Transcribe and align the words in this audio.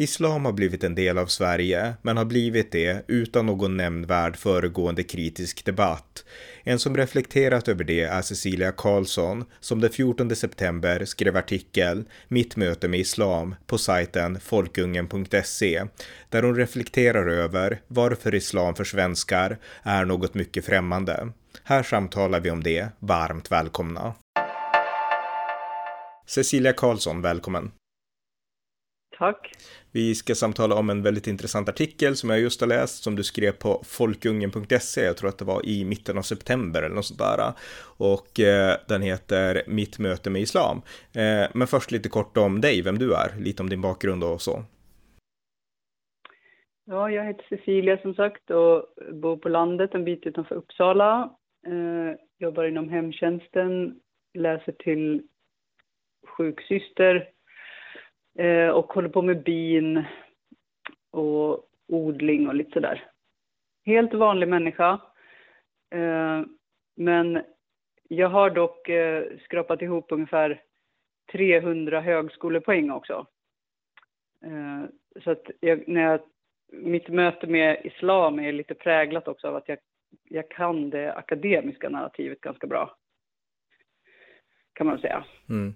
Islam 0.00 0.44
har 0.44 0.52
blivit 0.52 0.84
en 0.84 0.94
del 0.94 1.18
av 1.18 1.26
Sverige, 1.26 1.94
men 2.02 2.16
har 2.16 2.24
blivit 2.24 2.72
det 2.72 3.04
utan 3.08 3.46
någon 3.46 3.76
nämnvärd 3.76 4.36
föregående 4.36 5.02
kritisk 5.02 5.64
debatt. 5.64 6.24
En 6.64 6.78
som 6.78 6.96
reflekterat 6.96 7.68
över 7.68 7.84
det 7.84 8.00
är 8.00 8.22
Cecilia 8.22 8.72
Karlsson 8.72 9.44
som 9.60 9.80
den 9.80 9.90
14 9.90 10.36
september 10.36 11.04
skrev 11.04 11.36
artikel 11.36 12.04
Mitt 12.28 12.56
möte 12.56 12.88
med 12.88 13.00
Islam 13.00 13.54
på 13.66 13.78
sajten 13.78 14.40
folkungen.se 14.40 15.84
där 16.28 16.42
hon 16.42 16.56
reflekterar 16.56 17.28
över 17.28 17.80
varför 17.86 18.34
islam 18.34 18.74
för 18.74 18.84
svenskar 18.84 19.58
är 19.82 20.04
något 20.04 20.34
mycket 20.34 20.64
främmande. 20.64 21.32
Här 21.64 21.82
samtalar 21.82 22.40
vi 22.40 22.50
om 22.50 22.62
det. 22.62 22.88
Varmt 22.98 23.52
välkomna! 23.52 24.14
Cecilia 26.26 26.72
Karlsson, 26.72 27.22
välkommen! 27.22 27.70
Tack. 29.20 29.52
Vi 29.92 30.14
ska 30.14 30.34
samtala 30.34 30.74
om 30.74 30.90
en 30.90 31.02
väldigt 31.02 31.26
intressant 31.26 31.68
artikel 31.68 32.16
som 32.16 32.30
jag 32.30 32.40
just 32.40 32.60
har 32.60 32.68
läst 32.68 33.02
som 33.02 33.16
du 33.16 33.22
skrev 33.22 33.52
på 33.52 33.82
folkungen.se. 33.84 35.00
Jag 35.00 35.16
tror 35.16 35.28
att 35.28 35.38
det 35.38 35.44
var 35.44 35.66
i 35.66 35.84
mitten 35.84 36.18
av 36.18 36.22
september 36.22 36.82
eller 36.82 36.94
något 36.94 37.04
sånt 37.04 37.20
där. 37.20 37.52
Och 37.98 38.40
eh, 38.40 38.76
den 38.88 39.02
heter 39.02 39.62
Mitt 39.66 39.98
möte 39.98 40.30
med 40.30 40.42
Islam. 40.42 40.76
Eh, 41.14 41.50
men 41.54 41.66
först 41.66 41.90
lite 41.90 42.08
kort 42.08 42.36
om 42.36 42.60
dig, 42.60 42.82
vem 42.82 42.98
du 42.98 43.14
är, 43.14 43.40
lite 43.40 43.62
om 43.62 43.68
din 43.68 43.80
bakgrund 43.80 44.24
och 44.24 44.40
så. 44.40 44.62
Ja, 46.84 47.10
jag 47.10 47.24
heter 47.24 47.44
Cecilia 47.48 47.98
som 47.98 48.14
sagt 48.14 48.50
och 48.50 48.84
bor 49.12 49.36
på 49.36 49.48
landet 49.48 49.94
en 49.94 50.04
bit 50.04 50.26
utanför 50.26 50.54
Uppsala. 50.54 51.30
Eh, 51.66 52.16
jobbar 52.38 52.64
inom 52.64 52.88
hemtjänsten, 52.88 54.00
läser 54.34 54.72
till 54.72 55.22
sjuksyster 56.26 57.28
Eh, 58.40 58.68
och 58.68 58.92
håller 58.92 59.08
på 59.08 59.22
med 59.22 59.42
bin 59.42 60.04
och 61.10 61.64
odling 61.88 62.48
och 62.48 62.54
lite 62.54 62.70
sådär. 62.70 63.10
Helt 63.86 64.14
vanlig 64.14 64.48
människa. 64.48 65.00
Eh, 65.90 66.42
men 66.96 67.42
jag 68.08 68.28
har 68.28 68.50
dock 68.50 68.88
eh, 68.88 69.24
skrapat 69.44 69.82
ihop 69.82 70.06
ungefär 70.12 70.62
300 71.32 72.00
högskolepoäng 72.00 72.90
också. 72.90 73.26
Eh, 74.44 74.84
så 75.24 75.30
att 75.30 75.50
jag, 75.60 75.88
när 75.88 76.02
jag, 76.02 76.20
mitt 76.72 77.08
möte 77.08 77.46
med 77.46 77.80
islam 77.84 78.38
är 78.38 78.52
lite 78.52 78.74
präglat 78.74 79.28
också 79.28 79.48
av 79.48 79.56
att 79.56 79.68
jag, 79.68 79.78
jag 80.28 80.50
kan 80.50 80.90
det 80.90 81.14
akademiska 81.14 81.88
narrativet 81.88 82.40
ganska 82.40 82.66
bra. 82.66 82.96
Kan 84.72 84.86
man 84.86 84.98
säga. 84.98 85.24
Mm. 85.48 85.74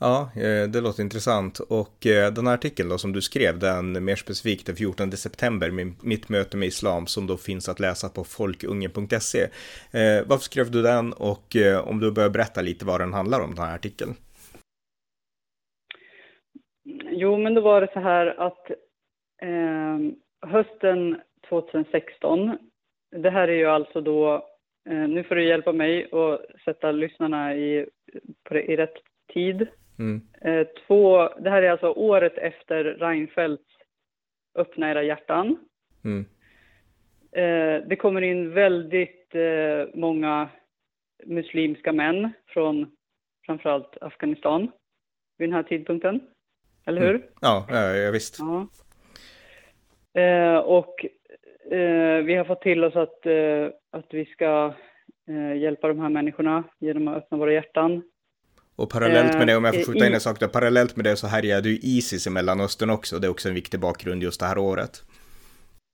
Ja, 0.00 0.30
eh, 0.36 0.70
det 0.72 0.80
låter 0.80 1.02
intressant. 1.02 1.58
Och 1.58 2.06
eh, 2.06 2.32
den 2.32 2.46
här 2.46 2.54
artikeln 2.54 2.88
då 2.88 2.98
som 2.98 3.12
du 3.12 3.20
skrev, 3.20 3.58
den 3.58 4.04
mer 4.04 4.16
specifikt 4.16 4.66
den 4.66 4.76
14 4.76 5.12
september, 5.12 5.70
mitt 6.04 6.28
möte 6.28 6.56
med 6.56 6.68
islam, 6.68 7.06
som 7.06 7.26
då 7.26 7.36
finns 7.36 7.68
att 7.68 7.80
läsa 7.80 8.08
på 8.08 8.24
folkungen.se. 8.24 9.42
Eh, 9.98 10.28
varför 10.28 10.44
skrev 10.44 10.70
du 10.70 10.82
den 10.82 11.12
och 11.12 11.56
om 11.84 12.00
du 12.00 12.12
börjar 12.12 12.30
berätta 12.30 12.60
lite 12.60 12.84
vad 12.84 13.00
den 13.00 13.12
handlar 13.12 13.40
om, 13.40 13.54
den 13.54 13.64
här 13.64 13.74
artikeln? 13.74 14.14
Jo, 17.10 17.38
men 17.38 17.54
då 17.54 17.60
var 17.60 17.80
det 17.80 17.92
så 17.92 18.00
här 18.00 18.26
att 18.26 18.70
eh, 19.42 19.98
hösten 20.50 21.20
2016, 21.48 22.58
det 23.16 23.30
här 23.30 23.48
är 23.48 23.56
ju 23.56 23.66
alltså 23.66 24.00
då, 24.00 24.34
eh, 24.90 25.08
nu 25.08 25.24
får 25.24 25.34
du 25.34 25.48
hjälpa 25.48 25.72
mig 25.72 26.06
och 26.06 26.40
sätta 26.64 26.92
lyssnarna 26.92 27.54
i, 27.54 27.86
i 28.50 28.76
rätt 28.76 28.96
tid. 29.34 29.68
Mm. 30.00 30.20
Eh, 30.40 30.66
två, 30.86 31.28
det 31.28 31.50
här 31.50 31.62
är 31.62 31.70
alltså 31.70 31.90
året 31.90 32.38
efter 32.38 32.84
Reinfeldts 32.84 33.64
Öppna 34.54 34.90
era 34.90 35.02
hjärtan. 35.02 35.58
Mm. 36.04 36.24
Eh, 37.32 37.88
det 37.88 37.96
kommer 37.96 38.22
in 38.22 38.54
väldigt 38.54 39.34
eh, 39.34 39.94
många 39.94 40.48
muslimska 41.24 41.92
män 41.92 42.32
från 42.46 42.90
framförallt 43.46 43.96
Afghanistan 44.00 44.70
vid 45.38 45.48
den 45.48 45.54
här 45.54 45.62
tidpunkten. 45.62 46.20
Eller 46.86 47.00
hur? 47.00 47.14
Mm. 47.14 47.22
Ja, 47.40 47.66
ja, 47.68 48.10
visst. 48.10 48.38
Ja. 48.38 48.66
och 50.62 51.06
vi 52.24 52.34
har 52.34 52.44
fått 52.44 52.62
till 52.62 52.84
oss 52.84 52.96
att, 52.96 53.26
att 53.90 54.14
vi 54.14 54.24
ska 54.24 54.74
hjälpa 55.56 55.88
de 55.88 56.00
här 56.00 56.08
människorna 56.08 56.64
genom 56.78 57.08
att 57.08 57.16
öppna 57.16 57.38
våra 57.38 57.52
hjärtan. 57.52 58.02
Och 58.80 58.90
parallellt 58.90 59.38
med 59.38 59.46
det, 59.46 59.56
om 59.56 59.64
jag 59.64 59.74
får 59.74 59.92
skjuta 59.92 60.06
in 60.06 60.14
en 60.14 60.20
sak 60.20 60.40
då, 60.40 60.48
parallellt 60.48 60.96
med 60.96 61.04
det 61.04 61.16
så 61.16 61.26
härjade 61.26 61.68
ju 61.68 61.74
Isis 61.74 62.26
i 62.26 62.30
Mellanöstern 62.30 62.90
också. 62.90 63.18
Det 63.18 63.26
är 63.26 63.30
också 63.30 63.48
en 63.48 63.54
viktig 63.54 63.80
bakgrund 63.80 64.22
just 64.22 64.40
det 64.40 64.46
här 64.46 64.58
året. 64.58 64.92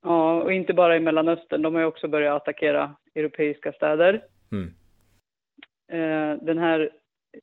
Ja, 0.02 0.42
och 0.42 0.52
inte 0.52 0.74
bara 0.74 0.96
i 0.96 1.00
Mellanöstern. 1.00 1.62
De 1.62 1.74
har 1.74 1.80
ju 1.80 1.86
också 1.86 2.08
börjat 2.08 2.42
attackera 2.42 2.94
europeiska 3.14 3.72
städer. 3.72 4.22
Mm. 4.52 4.66
Eh, 5.92 6.44
den 6.44 6.58
här 6.58 6.90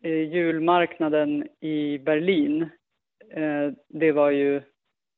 eh, 0.01 0.33
julmarknaden 0.33 1.47
i 1.59 1.97
Berlin, 1.97 2.61
eh, 3.33 3.71
det 3.87 4.11
var 4.11 4.31
ju 4.31 4.61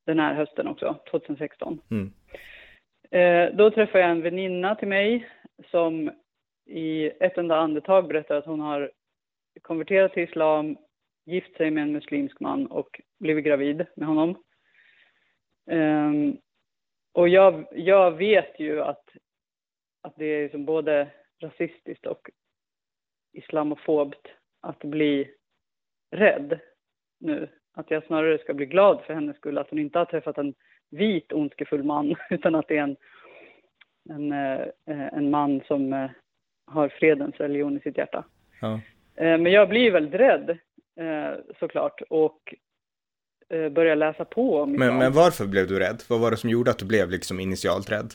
den 0.05 0.19
här 0.19 0.33
hösten 0.33 0.67
också, 0.67 0.95
2016. 1.11 1.81
Mm. 1.91 2.11
Då 3.57 3.71
träffade 3.71 3.99
jag 3.99 4.11
en 4.11 4.21
väninna 4.21 4.75
till 4.75 4.87
mig 4.87 5.27
som 5.71 6.11
i 6.65 7.05
ett 7.19 7.37
enda 7.37 7.55
andetag 7.57 8.07
berättade 8.07 8.39
att 8.39 8.45
hon 8.45 8.59
har 8.59 8.91
konverterat 9.61 10.13
till 10.13 10.23
islam, 10.23 10.77
gift 11.25 11.57
sig 11.57 11.71
med 11.71 11.83
en 11.83 11.91
muslimsk 11.91 12.39
man 12.39 12.67
och 12.67 13.01
blivit 13.19 13.45
gravid 13.45 13.85
med 13.95 14.07
honom. 14.07 14.43
Um, 15.71 16.37
och 17.13 17.29
jag, 17.29 17.65
jag 17.71 18.11
vet 18.11 18.59
ju 18.59 18.81
att, 18.81 19.09
att 20.01 20.15
det 20.15 20.25
är 20.25 20.43
liksom 20.43 20.65
både 20.65 21.07
rasistiskt 21.41 22.05
och 22.05 22.29
islamofobt 23.33 24.27
att 24.61 24.79
bli 24.79 25.31
rädd 26.11 26.59
nu. 27.19 27.49
Att 27.73 27.91
jag 27.91 28.05
snarare 28.05 28.37
ska 28.37 28.53
bli 28.53 28.65
glad 28.65 29.03
för 29.05 29.13
hennes 29.13 29.37
skull, 29.37 29.57
att 29.57 29.69
hon 29.69 29.79
inte 29.79 29.99
har 29.99 30.05
träffat 30.05 30.37
en 30.37 30.53
vit 30.89 31.33
ondskefull 31.33 31.83
man, 31.83 32.15
utan 32.29 32.55
att 32.55 32.67
det 32.67 32.77
är 32.77 32.83
en, 32.83 32.97
en, 34.09 34.31
eh, 34.31 35.13
en 35.13 35.29
man 35.29 35.61
som 35.67 35.93
eh, 35.93 36.09
har 36.65 36.89
fredens 36.89 37.35
religion 37.35 37.77
i 37.77 37.79
sitt 37.79 37.97
hjärta. 37.97 38.25
Ja. 38.61 38.79
Eh, 39.17 39.37
men 39.37 39.51
jag 39.51 39.69
blir 39.69 39.91
väldigt 39.91 40.19
rädd 40.19 40.49
eh, 40.99 41.39
såklart 41.59 42.01
och 42.09 42.55
eh, 43.49 43.69
börjar 43.69 43.95
läsa 43.95 44.25
på 44.25 44.57
om 44.57 44.71
men, 44.71 44.97
men 44.97 45.13
varför 45.13 45.45
blev 45.45 45.67
du 45.67 45.79
rädd? 45.79 46.03
Vad 46.09 46.19
var 46.19 46.31
det 46.31 46.37
som 46.37 46.49
gjorde 46.49 46.71
att 46.71 46.79
du 46.79 46.85
blev 46.85 47.09
liksom 47.09 47.39
initialt 47.39 47.91
rädd? 47.91 48.13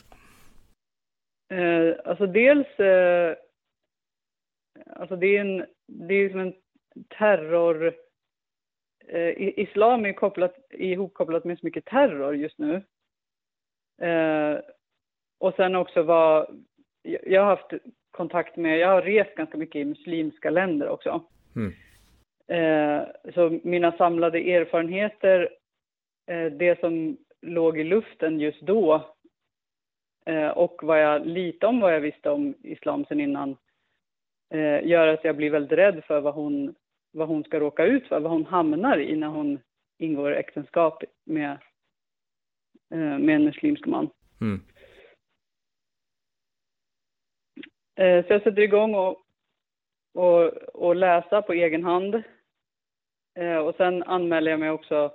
Alltså 2.05 2.27
dels, 2.27 2.67
alltså 4.95 5.15
det 5.15 5.37
är 5.37 5.41
en, 5.41 5.65
det 5.87 6.13
är 6.13 6.29
som 6.29 6.39
en 6.39 6.53
terror, 7.17 7.93
islam 9.37 10.05
är 10.05 10.13
kopplat, 10.13 10.55
ihopkopplat 10.69 11.45
med 11.45 11.59
så 11.59 11.65
mycket 11.65 11.85
terror 11.85 12.35
just 12.35 12.57
nu. 12.57 12.83
Och 15.39 15.53
sen 15.55 15.75
också 15.75 16.03
vad, 16.03 16.63
jag 17.03 17.41
har 17.41 17.55
haft 17.55 17.73
kontakt 18.11 18.55
med, 18.55 18.79
jag 18.79 18.87
har 18.87 19.01
rest 19.01 19.35
ganska 19.35 19.57
mycket 19.57 19.75
i 19.75 19.85
muslimska 19.85 20.49
länder 20.49 20.89
också. 20.89 21.23
Mm. 21.55 21.73
Eh, 22.47 23.07
så 23.33 23.59
mina 23.63 23.91
samlade 23.91 24.39
erfarenheter, 24.39 25.49
eh, 26.27 26.45
det 26.45 26.79
som 26.79 27.17
låg 27.41 27.79
i 27.79 27.83
luften 27.83 28.39
just 28.39 28.61
då 28.61 29.15
eh, 30.25 30.49
och 30.49 30.79
vad 30.83 31.01
jag, 31.01 31.25
lite 31.25 31.65
om 31.67 31.79
vad 31.79 31.93
jag 31.93 32.01
visste 32.01 32.29
om 32.29 32.53
islam 32.63 33.05
sen 33.05 33.19
innan, 33.19 33.57
eh, 34.53 34.87
gör 34.87 35.07
att 35.07 35.23
jag 35.23 35.35
blir 35.35 35.49
väldigt 35.49 35.77
rädd 35.79 36.03
för 36.07 36.21
vad 36.21 36.33
hon, 36.33 36.75
vad 37.11 37.27
hon 37.27 37.43
ska 37.43 37.59
råka 37.59 37.85
ut 37.85 38.07
för, 38.07 38.19
vad 38.19 38.31
hon 38.31 38.45
hamnar 38.45 38.99
i 38.99 39.15
när 39.15 39.27
hon 39.27 39.59
ingår 39.97 40.31
äktenskap 40.31 41.03
med, 41.25 41.51
eh, 42.93 43.17
med 43.19 43.35
en 43.35 43.43
muslimsk 43.43 43.85
man. 43.85 44.09
Mm. 44.41 44.61
Eh, 47.55 47.71
Eh, 47.95 48.25
så 48.25 48.33
jag 48.33 48.43
sätter 48.43 48.59
igång 48.61 48.95
och, 48.95 49.25
och, 50.13 50.47
och 50.73 50.95
läsa 50.95 51.41
på 51.41 51.53
egen 51.53 51.83
hand. 51.83 52.23
Eh, 53.35 53.57
och 53.57 53.75
sen 53.75 54.03
anmäler 54.03 54.51
jag 54.51 54.59
mig 54.59 54.69
också 54.69 55.13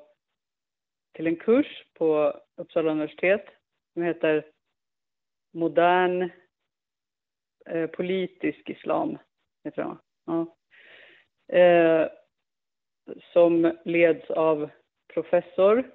till 1.14 1.26
en 1.26 1.36
kurs 1.36 1.84
på 1.94 2.40
Uppsala 2.56 2.90
universitet 2.90 3.44
som 3.92 4.02
heter 4.02 4.46
Modern 5.52 6.30
eh, 7.66 7.86
politisk 7.86 8.70
islam. 8.70 9.18
Heter 9.64 9.82
det, 9.82 9.96
ja. 10.26 10.56
Eh, 11.56 12.08
som 13.32 13.76
leds 13.84 14.30
av 14.30 14.70
professor 15.14 15.90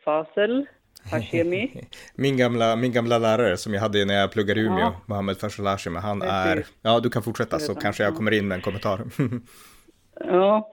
Fasel 0.00 0.66
Hashemi. 1.10 1.88
min, 2.14 2.36
gamla, 2.36 2.76
min 2.76 2.92
gamla 2.92 3.18
lärare 3.18 3.56
som 3.56 3.74
jag 3.74 3.80
hade 3.80 4.04
när 4.04 4.14
jag 4.14 4.32
pluggade 4.32 4.60
i 4.60 4.62
Umeå, 4.62 4.78
ja. 4.78 5.00
Mohammed 5.06 5.38
Faisal 5.38 5.66
Hashemi, 5.66 5.98
han 5.98 6.22
är, 6.22 6.66
ja 6.82 7.00
du 7.00 7.10
kan 7.10 7.22
fortsätta 7.22 7.58
så 7.58 7.74
kanske 7.74 8.02
jag 8.02 8.14
kommer 8.14 8.32
in 8.32 8.48
med 8.48 8.56
en 8.56 8.62
kommentar. 8.62 9.00
ja. 10.20 10.70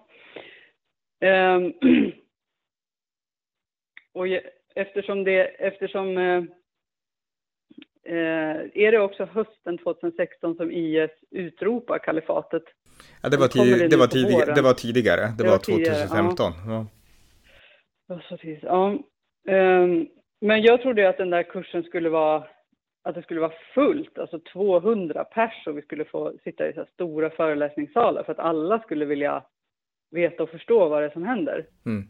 Um, 1.25 1.73
och 4.13 4.27
eftersom 4.75 5.23
det, 5.23 5.43
eftersom 5.43 6.17
uh, 6.17 6.43
är 8.73 8.91
det 8.91 8.99
också 8.99 9.25
hösten 9.25 9.77
2016 9.77 10.55
som 10.55 10.71
IS 10.71 11.11
utropar 11.31 11.99
kalifatet? 11.99 12.63
Ja, 13.21 13.29
det 13.29 13.37
var, 13.37 13.47
tid, 13.47 13.89
det, 13.89 13.97
var 13.97 14.07
tidig, 14.07 14.37
det 14.55 14.61
var 14.61 14.73
tidigare, 14.73 15.21
det, 15.21 15.33
det 15.37 15.43
var, 15.43 15.51
var 15.51 15.57
2015. 15.57 16.51
Ja. 16.67 16.87
Ja. 18.07 18.37
Tidigt. 18.37 18.63
ja. 18.63 18.97
Men 20.41 20.61
jag 20.61 20.81
trodde 20.81 21.09
att 21.09 21.17
den 21.17 21.29
där 21.29 21.43
kursen 21.43 21.83
skulle 21.83 22.09
vara 22.09 22.47
att 23.03 23.15
det 23.15 23.23
skulle 23.23 23.39
vara 23.39 23.53
fullt, 23.73 24.17
alltså 24.17 24.39
200 24.39 25.23
pers 25.23 25.67
och 25.67 25.77
vi 25.77 25.81
skulle 25.81 26.05
få 26.05 26.33
sitta 26.43 26.69
i 26.69 26.73
så 26.73 26.85
stora 26.93 27.29
föreläsningssalar 27.29 28.23
för 28.23 28.31
att 28.31 28.39
alla 28.39 28.79
skulle 28.79 29.05
vilja 29.05 29.43
veta 30.11 30.43
och 30.43 30.49
förstå 30.49 30.89
vad 30.89 31.01
det 31.01 31.05
är 31.05 31.09
som 31.09 31.23
händer. 31.23 31.67
Mm. 31.85 32.07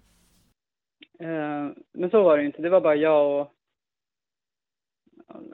Uh, 1.21 1.71
men 1.91 2.09
så 2.09 2.23
var 2.23 2.37
det 2.37 2.45
inte, 2.45 2.61
det 2.61 2.69
var 2.69 2.81
bara 2.81 2.95
jag 2.95 3.41
och 3.41 3.53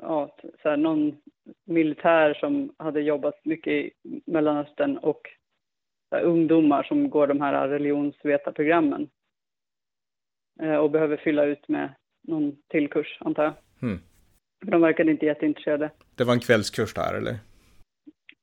ja, 0.01 0.35
så 0.61 0.69
här, 0.69 0.77
någon 0.77 1.21
militär 1.65 2.33
som 2.33 2.75
hade 2.77 3.01
jobbat 3.01 3.45
mycket 3.45 3.73
i 3.73 3.91
Mellanöstern 4.25 4.97
och 4.97 5.21
här, 6.11 6.21
ungdomar 6.21 6.83
som 6.83 7.09
går 7.09 7.27
de 7.27 7.41
här 7.41 7.67
religionsvetarprogrammen 7.67 9.09
uh, 10.61 10.75
och 10.75 10.91
behöver 10.91 11.17
fylla 11.17 11.45
ut 11.45 11.67
med 11.67 11.93
någon 12.27 12.57
till 12.67 12.89
kurs, 12.89 13.17
antar 13.19 13.43
jag. 13.43 13.53
Mm. 13.81 13.99
För 14.65 14.71
de 14.71 14.81
verkade 14.81 15.11
inte 15.11 15.25
jätteintresserade. 15.25 15.91
Det 16.15 16.23
var 16.23 16.33
en 16.33 16.39
kvällskurs 16.39 16.93
där, 16.93 17.13
eller? 17.13 17.35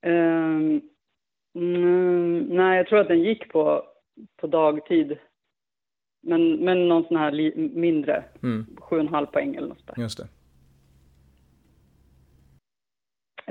Um, 0.06 0.80
mm, 1.54 2.38
nej, 2.38 2.76
jag 2.76 2.86
tror 2.86 2.98
att 2.98 3.08
den 3.08 3.22
gick 3.22 3.52
på, 3.52 3.86
på 4.36 4.46
dagtid. 4.46 5.18
Men, 6.22 6.56
men 6.56 6.88
någon 6.88 7.04
sån 7.04 7.16
här 7.16 7.32
li, 7.32 7.70
mindre, 7.74 8.24
mm. 8.42 8.76
sju 8.76 8.96
och 8.96 9.02
en 9.02 9.08
halv 9.08 9.26
poäng 9.26 9.54
eller 9.54 9.68
något 9.68 9.86
där. 9.86 10.02
Just 10.02 10.18
det. 10.18 10.28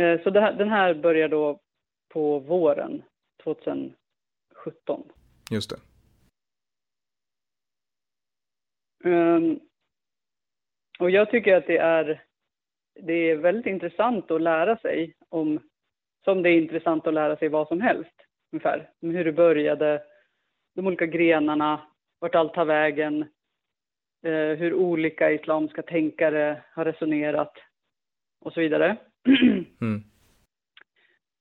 Uh, 0.03 0.23
så 0.23 0.39
här, 0.39 0.53
den 0.53 0.69
här 0.69 0.93
börjar 0.93 1.29
då 1.29 1.59
på 2.13 2.39
våren 2.39 3.03
2017. 3.43 3.93
Just 5.51 5.69
det. 5.69 5.79
Um, 9.09 9.59
och 10.99 11.09
jag 11.09 11.31
tycker 11.31 11.55
att 11.55 11.67
det 11.67 11.77
är, 11.77 12.23
det 13.01 13.13
är 13.13 13.35
väldigt 13.35 13.65
intressant 13.65 14.31
att 14.31 14.41
lära 14.41 14.77
sig 14.77 15.15
om, 15.29 15.59
som 16.23 16.43
det 16.43 16.49
är 16.49 16.57
intressant 16.61 17.07
att 17.07 17.13
lära 17.13 17.37
sig 17.37 17.49
vad 17.49 17.67
som 17.67 17.81
helst, 17.81 18.15
ungefär. 18.51 18.89
Om 19.01 19.09
hur 19.09 19.25
det 19.25 19.31
började, 19.31 20.03
de 20.75 20.87
olika 20.87 21.05
grenarna, 21.05 21.81
vart 22.19 22.35
allt 22.35 22.53
tar 22.53 22.65
vägen, 22.65 23.21
eh, 24.23 24.57
hur 24.57 24.73
olika 24.73 25.31
islamska 25.31 25.81
tänkare 25.81 26.61
har 26.71 26.85
resonerat 26.85 27.57
och 28.41 28.53
så 28.53 28.59
vidare. 28.59 28.97
Mm. 29.81 30.03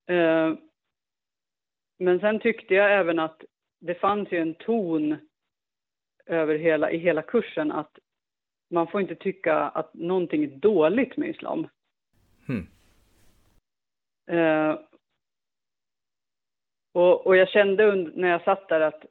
eh, 0.06 0.58
men 1.98 2.20
sen 2.20 2.40
tyckte 2.40 2.74
jag 2.74 2.92
även 2.92 3.18
att 3.18 3.44
det 3.80 3.94
fanns 3.94 4.32
ju 4.32 4.38
en 4.38 4.54
ton 4.54 5.16
över 6.26 6.54
hela, 6.54 6.90
i 6.90 6.98
hela 6.98 7.22
kursen 7.22 7.72
att 7.72 7.98
man 8.72 8.86
får 8.86 9.00
inte 9.00 9.14
tycka 9.14 9.54
att 9.54 9.94
någonting 9.94 10.44
är 10.44 10.48
dåligt 10.48 11.16
med 11.16 11.28
islam. 11.28 11.68
Hmm. 12.46 12.66
Uh, 14.30 14.78
och, 16.92 17.26
och, 17.26 17.36
jag 17.36 17.48
kände 17.48 17.94
när 17.94 18.28
jag 18.28 18.44
satt 18.44 18.68
där 18.68 18.80
att 18.80 19.04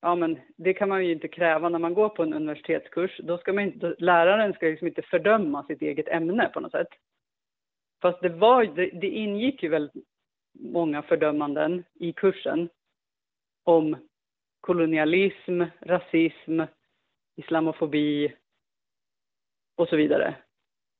ja, 0.00 0.14
men 0.14 0.38
det 0.56 0.74
kan 0.74 0.88
man 0.88 1.04
ju 1.04 1.12
inte 1.12 1.28
kräva 1.28 1.68
när 1.68 1.78
man 1.78 1.94
går 1.94 2.08
på 2.08 2.22
en 2.22 2.34
universitetskurs. 2.34 3.20
Då 3.22 3.38
ska 3.38 3.52
man 3.52 3.64
inte, 3.64 3.94
läraren 3.98 4.52
ska 4.52 4.66
liksom 4.66 4.88
inte 4.88 5.02
fördöma 5.02 5.64
sitt 5.64 5.82
eget 5.82 6.08
ämne 6.08 6.48
på 6.54 6.60
något 6.60 6.72
sätt. 6.72 6.88
Fast 8.02 8.22
det, 8.22 8.28
var, 8.28 8.64
det, 8.64 8.90
det 8.90 9.08
ingick 9.08 9.62
ju 9.62 9.68
väldigt 9.68 10.04
många 10.58 11.02
fördömanden 11.02 11.84
i 11.94 12.12
kursen 12.12 12.68
om 13.64 13.96
kolonialism, 14.60 15.62
rasism, 15.80 16.60
islamofobi, 17.36 18.32
och 19.76 19.88
så 19.88 19.96
vidare. 19.96 20.34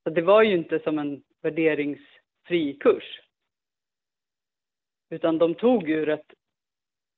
Så 0.03 0.09
det 0.09 0.21
var 0.21 0.43
ju 0.43 0.57
inte 0.57 0.79
som 0.79 0.99
en 0.99 1.21
värderingsfri 1.41 2.77
kurs. 2.79 3.21
Utan 5.09 5.37
de 5.37 5.55
tog 5.55 5.89
ju 5.89 6.05
rätt 6.05 6.33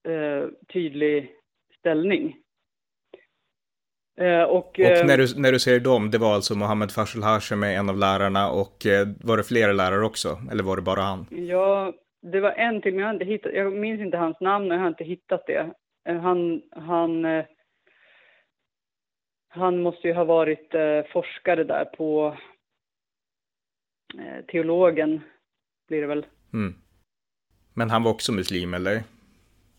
eh, 0.08 0.50
tydlig 0.74 1.36
ställning. 1.80 2.38
Eh, 4.20 4.44
och, 4.44 4.68
och 4.68 5.06
när, 5.06 5.18
du, 5.18 5.42
när 5.42 5.52
du 5.52 5.60
säger 5.60 5.80
dem, 5.80 6.12
det 6.12 6.18
var 6.18 6.34
alltså 6.34 6.56
Mohammed 6.56 6.92
Faisal 6.92 7.24
Hashemi, 7.24 7.76
en 7.76 7.90
av 7.90 7.98
lärarna 7.98 8.52
och 8.52 8.86
eh, 8.86 9.08
var 9.24 9.38
det 9.38 9.44
flera 9.44 9.72
lärare 9.72 10.06
också? 10.06 10.38
Eller 10.52 10.64
var 10.64 10.76
det 10.76 10.82
bara 10.82 11.02
han? 11.02 11.26
Ja, 11.30 11.94
det 12.22 12.40
var 12.40 12.52
en 12.52 12.82
till, 12.82 12.94
men 12.94 13.00
jag, 13.00 13.08
har 13.08 13.14
inte 13.14 13.26
hittat, 13.26 13.54
jag 13.54 13.74
minns 13.74 14.02
inte 14.02 14.18
hans 14.18 14.40
namn 14.40 14.72
och 14.72 14.78
jag 14.78 14.82
har 14.82 14.88
inte 14.88 15.04
hittat 15.04 15.48
det. 15.48 15.72
Eh, 16.10 16.20
han, 16.20 16.62
han 16.72 17.26
eh, 17.26 17.46
han 19.50 19.82
måste 19.82 20.08
ju 20.08 20.14
ha 20.14 20.24
varit 20.24 20.74
eh, 20.74 21.02
forskare 21.12 21.64
där 21.64 21.86
på 21.86 22.38
eh, 24.20 24.46
teologen, 24.46 25.22
blir 25.88 26.02
det 26.02 26.08
väl. 26.08 26.26
Mm. 26.54 26.76
Men 27.74 27.90
han 27.90 28.04
var 28.04 28.12
också 28.12 28.32
muslim, 28.32 28.74
eller? 28.74 29.04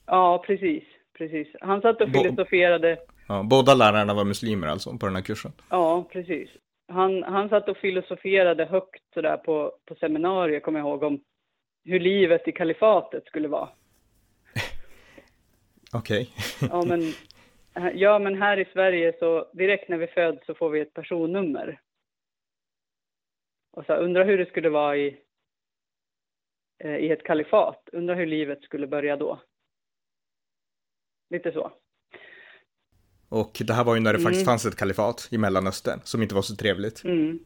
Ja, 0.06 0.43
precis. 0.46 0.84
precis. 1.19 1.49
Han 1.61 1.81
satt 1.81 2.00
och 2.00 2.11
filosoferade. 2.11 2.99
Ja, 3.28 3.43
båda 3.43 3.75
lärarna 3.75 4.14
var 4.14 4.25
muslimer 4.25 4.67
alltså, 4.69 4.99
på 4.99 5.06
den 5.06 5.17
här 5.17 5.22
kursen? 5.22 5.52
Ja, 5.69 6.08
precis. 6.12 6.50
Han, 6.88 7.23
han 7.23 7.49
satt 7.49 7.69
och 7.69 7.76
filosoferade 7.76 8.64
högt 8.64 9.02
sådär 9.14 9.37
på, 9.37 9.73
på 9.87 9.94
seminarier, 9.94 10.61
kommer 10.61 10.78
jag 10.78 10.88
ihåg, 10.88 11.02
om 11.02 11.20
hur 11.84 12.00
livet 12.00 12.49
i 12.49 12.52
kalifatet 12.52 13.25
skulle 13.26 13.49
vara. 13.49 13.68
Okej. 15.92 16.30
Ja, 16.71 16.85
men 16.87 17.00
Ja, 17.95 18.19
men 18.19 18.43
här 18.43 18.59
i 18.59 18.65
Sverige 18.73 19.17
så 19.19 19.50
direkt 19.53 19.89
när 19.89 19.99
vi 19.99 20.07
föds 20.07 20.47
så 20.47 20.55
får 20.55 20.71
vi 20.71 20.81
ett 20.81 20.95
personnummer. 20.95 21.81
Och 23.73 23.87
så 23.87 23.95
undrar 23.95 24.25
hur 24.25 24.39
det 24.39 24.47
skulle 24.47 24.69
vara 24.69 24.97
i, 24.97 25.21
eh, 26.85 26.97
i 26.97 27.11
ett 27.11 27.23
kalifat. 27.23 27.89
Undrar 27.93 28.15
hur 28.15 28.27
livet 28.27 28.62
skulle 28.62 28.87
börja 28.87 29.17
då. 29.17 29.41
Lite 31.31 31.53
så. 31.53 31.73
Och 33.29 33.53
det 33.67 33.73
här 33.73 33.85
var 33.85 33.95
ju 33.95 34.00
när 34.00 34.12
det 34.12 34.19
mm. 34.19 34.25
faktiskt 34.25 34.47
fanns 34.47 34.67
ett 34.67 34.77
kalifat 34.77 35.29
i 35.31 35.39
Mellanöstern 35.39 36.00
som 36.05 36.23
inte 36.23 36.35
var 36.35 36.43
så 36.43 36.57
trevligt. 36.57 37.05
Mm. 37.05 37.39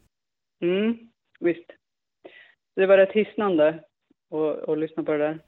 Mm, 0.63 1.11
visst. 1.41 1.71
Det 2.77 2.87
var 2.87 2.97
rätt 2.99 3.13
hisnande 3.13 3.85
att, 4.31 4.69
att 4.69 4.79
lyssna 4.79 5.03
på 5.03 5.13
det 5.13 5.19
där. 5.19 5.39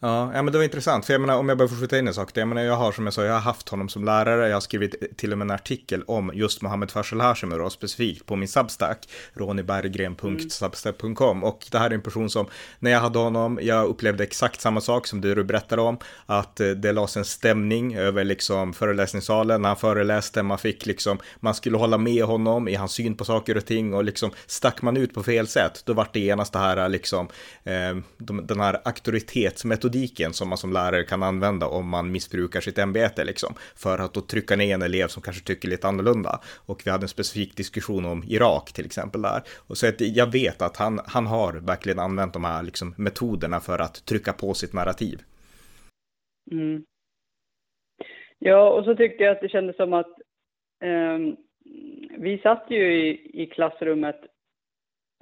Ja, 0.00 0.30
ja, 0.34 0.42
men 0.42 0.52
det 0.52 0.58
var 0.58 0.64
intressant. 0.64 1.06
För 1.06 1.14
jag 1.14 1.20
menar, 1.20 1.36
om 1.36 1.48
jag 1.48 1.58
bara 1.58 1.68
får 1.68 1.76
skjuta 1.76 1.98
in 1.98 2.08
en 2.08 2.14
sak. 2.14 2.30
Jag 2.34 2.48
menar, 2.48 2.62
jag 2.62 2.76
har 2.76 2.92
som 2.92 3.04
jag 3.04 3.14
sa, 3.14 3.24
jag 3.24 3.32
har 3.32 3.40
haft 3.40 3.68
honom 3.68 3.88
som 3.88 4.04
lärare. 4.04 4.48
Jag 4.48 4.56
har 4.56 4.60
skrivit 4.60 5.16
till 5.16 5.32
och 5.32 5.38
med 5.38 5.44
en 5.44 5.50
artikel 5.50 6.02
om 6.06 6.30
just 6.34 6.62
Mohammed 6.62 6.90
Faisal 6.90 7.20
Hashemi 7.20 7.56
då, 7.56 7.70
specifikt 7.70 8.26
på 8.26 8.36
min 8.36 8.48
Substack, 8.48 9.08
roniberggren.substack.com. 9.34 11.44
Och 11.44 11.66
det 11.70 11.78
här 11.78 11.90
är 11.90 11.94
en 11.94 12.02
person 12.02 12.30
som, 12.30 12.46
när 12.78 12.90
jag 12.90 13.00
hade 13.00 13.18
honom, 13.18 13.58
jag 13.62 13.86
upplevde 13.86 14.24
exakt 14.24 14.60
samma 14.60 14.80
sak 14.80 15.06
som 15.06 15.20
du 15.20 15.44
berättade 15.44 15.82
om. 15.82 15.98
Att 16.26 16.60
eh, 16.60 16.70
det 16.70 16.92
lades 16.92 17.16
en 17.16 17.24
stämning 17.24 17.96
över 17.96 18.24
liksom 18.24 18.72
föreläsningssalen 18.72 19.62
när 19.62 19.68
han 19.68 19.76
föreläste. 19.76 20.42
Man 20.42 20.58
fick 20.58 20.86
liksom, 20.86 21.18
man 21.40 21.54
skulle 21.54 21.76
hålla 21.76 21.98
med 21.98 22.24
honom 22.24 22.68
i 22.68 22.74
hans 22.74 22.92
syn 22.92 23.16
på 23.16 23.24
saker 23.24 23.56
och 23.56 23.66
ting. 23.66 23.94
Och 23.94 24.04
liksom 24.04 24.30
stack 24.46 24.82
man 24.82 24.96
ut 24.96 25.14
på 25.14 25.22
fel 25.22 25.48
sätt, 25.48 25.82
då 25.86 25.92
vart 25.92 26.14
det 26.14 26.20
genast 26.20 26.52
det 26.52 26.58
här 26.58 26.88
liksom, 26.88 27.28
eh, 27.64 27.96
den 28.18 28.60
här 28.60 28.80
auktoritet 28.84 29.57
arbetsmetodiken 29.58 30.32
som 30.32 30.48
man 30.48 30.58
som 30.58 30.72
lärare 30.72 31.04
kan 31.04 31.22
använda 31.22 31.66
om 31.66 31.88
man 31.88 32.12
missbrukar 32.12 32.60
sitt 32.60 32.78
ämbete 32.78 33.24
liksom. 33.24 33.54
För 33.76 33.98
att 33.98 34.14
då 34.14 34.20
trycka 34.20 34.56
ner 34.56 34.74
en 34.74 34.82
elev 34.82 35.08
som 35.08 35.22
kanske 35.22 35.44
tycker 35.46 35.68
lite 35.68 35.88
annorlunda. 35.88 36.40
Och 36.66 36.82
vi 36.84 36.90
hade 36.90 37.04
en 37.04 37.08
specifik 37.08 37.56
diskussion 37.56 38.04
om 38.04 38.22
Irak 38.28 38.72
till 38.72 38.86
exempel 38.86 39.22
där. 39.22 39.42
Och 39.68 39.76
så 39.76 39.88
att 39.88 40.00
jag 40.00 40.32
vet 40.32 40.62
att 40.62 40.76
han, 40.76 41.00
han 41.06 41.26
har 41.26 41.52
verkligen 41.52 41.98
använt 41.98 42.32
de 42.32 42.44
här 42.44 42.62
liksom, 42.62 42.94
metoderna 42.98 43.60
för 43.60 43.78
att 43.78 44.06
trycka 44.06 44.32
på 44.32 44.54
sitt 44.54 44.72
narrativ. 44.72 45.18
Mm. 46.50 46.84
Ja, 48.38 48.70
och 48.70 48.84
så 48.84 48.94
tyckte 48.94 49.24
jag 49.24 49.32
att 49.32 49.40
det 49.40 49.48
kändes 49.48 49.76
som 49.76 49.92
att 49.92 50.14
eh, 50.84 51.18
vi 52.18 52.38
satt 52.42 52.66
ju 52.68 53.08
i, 53.08 53.30
i 53.42 53.46
klassrummet 53.46 54.20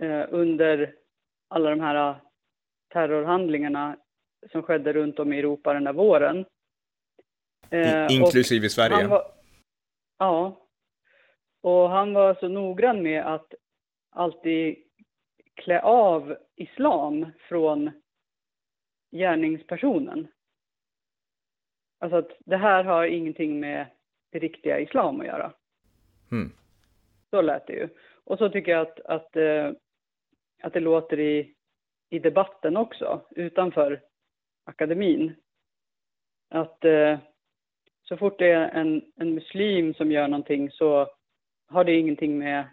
eh, 0.03 0.25
under 0.31 0.95
alla 1.49 1.71
de 1.71 1.81
här 1.81 2.11
eh, 2.11 2.17
terrorhandlingarna 2.93 3.97
som 4.53 4.63
skedde 4.63 4.93
runt 4.93 5.19
om 5.19 5.33
i 5.33 5.39
Europa 5.39 5.73
den 5.73 5.85
där 5.85 5.93
våren. 5.93 6.45
Eh, 7.71 8.07
inklusive 8.11 8.69
Sverige? 8.69 9.07
Var, 9.07 9.23
ja. 10.19 10.67
Och 11.61 11.91
han 11.91 12.13
var 12.13 12.35
så 12.35 12.49
noggrann 12.49 13.03
med 13.03 13.35
att 13.35 13.55
alltid 14.11 14.77
klä 15.55 15.81
av 15.81 16.37
islam 16.57 17.27
från 17.49 17.91
gärningspersonen. 19.11 20.29
Alltså 21.99 22.17
att 22.17 22.31
det 22.39 22.57
här 22.57 22.85
har 22.85 23.05
ingenting 23.05 23.61
med 23.61 23.87
det 24.31 24.39
riktiga 24.39 24.81
islam 24.81 25.21
att 25.21 25.27
göra. 25.27 25.53
Mm. 26.33 26.53
Så 27.31 27.43
lät 27.43 27.67
det 27.67 27.73
ju. 27.73 27.89
Och 28.25 28.39
så 28.39 28.49
tycker 28.49 28.73
jag 28.73 28.81
att, 28.81 29.01
att, 29.01 29.37
eh, 29.37 29.73
att 30.63 30.73
det 30.73 30.81
låter 30.81 31.21
i, 31.21 31.55
i 32.11 32.19
debatten 32.19 32.77
också, 32.77 33.27
utanför 33.31 34.03
akademin. 34.67 35.35
Att 36.51 36.85
eh, 36.85 37.19
så 38.03 38.17
fort 38.17 38.39
det 38.39 38.51
är 38.51 38.69
en, 38.69 39.03
en 39.17 39.35
muslim 39.35 39.95
som 39.95 40.13
gör 40.13 40.29
någonting 40.29 40.71
så 40.71 41.09
har 41.69 41.85
det 41.85 41.95
ingenting 41.95 42.39
med, 42.39 42.65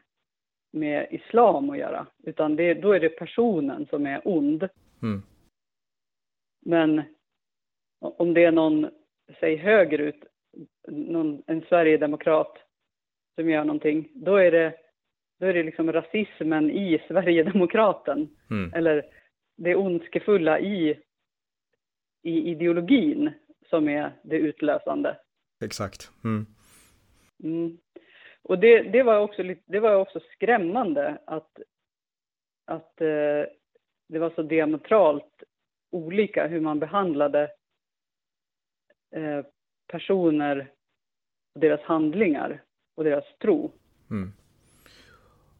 med 0.72 1.08
islam 1.12 1.70
att 1.70 1.78
göra, 1.78 2.08
utan 2.24 2.56
det, 2.56 2.74
då 2.74 2.92
är 2.92 3.00
det 3.00 3.10
personen 3.10 3.88
som 3.90 4.06
är 4.06 4.22
ond. 4.28 4.70
Mm. 5.02 5.22
Men 6.66 7.02
om 8.00 8.34
det 8.34 8.44
är 8.44 8.52
någon, 8.52 8.90
säg 9.40 9.56
högerut, 9.56 10.24
någon, 10.88 11.44
en 11.48 11.62
sverigedemokrat 11.62 12.58
som 13.36 13.50
gör 13.50 13.64
någonting, 13.64 14.10
då 14.14 14.36
är 14.36 14.52
det, 14.52 14.74
då 15.40 15.46
är 15.46 15.54
det 15.54 15.64
liksom 15.64 15.92
rasismen 15.92 16.72
i 16.72 17.02
Sverigedemokraten. 17.08 18.30
Mm. 18.50 18.74
Eller 18.74 19.06
det 19.58 19.76
ondskefulla 19.76 20.60
i, 20.60 21.00
i 22.24 22.50
ideologin 22.52 23.32
som 23.70 23.90
är 23.90 24.12
det 24.24 24.38
utlösande. 24.38 25.18
Exakt. 25.64 26.12
Mm. 26.24 26.46
Mm. 27.44 27.78
Och 28.42 28.60
det, 28.60 28.82
det, 28.82 29.04
var 29.04 29.20
också, 29.20 29.44
det 29.66 29.80
var 29.80 29.96
också 29.96 30.20
skrämmande 30.20 31.18
att, 31.26 31.60
att 32.66 33.02
eh, 33.02 33.46
det 34.10 34.20
var 34.20 34.30
så 34.36 34.42
diametralt 34.42 35.44
olika 35.92 36.48
hur 36.48 36.62
man 36.62 36.80
behandlade 36.80 37.52
eh, 39.16 39.46
personer, 39.88 40.72
deras 41.60 41.82
handlingar 41.82 42.64
och 42.96 43.04
deras 43.04 43.38
tro. 43.42 43.72
Mm. 44.12 44.34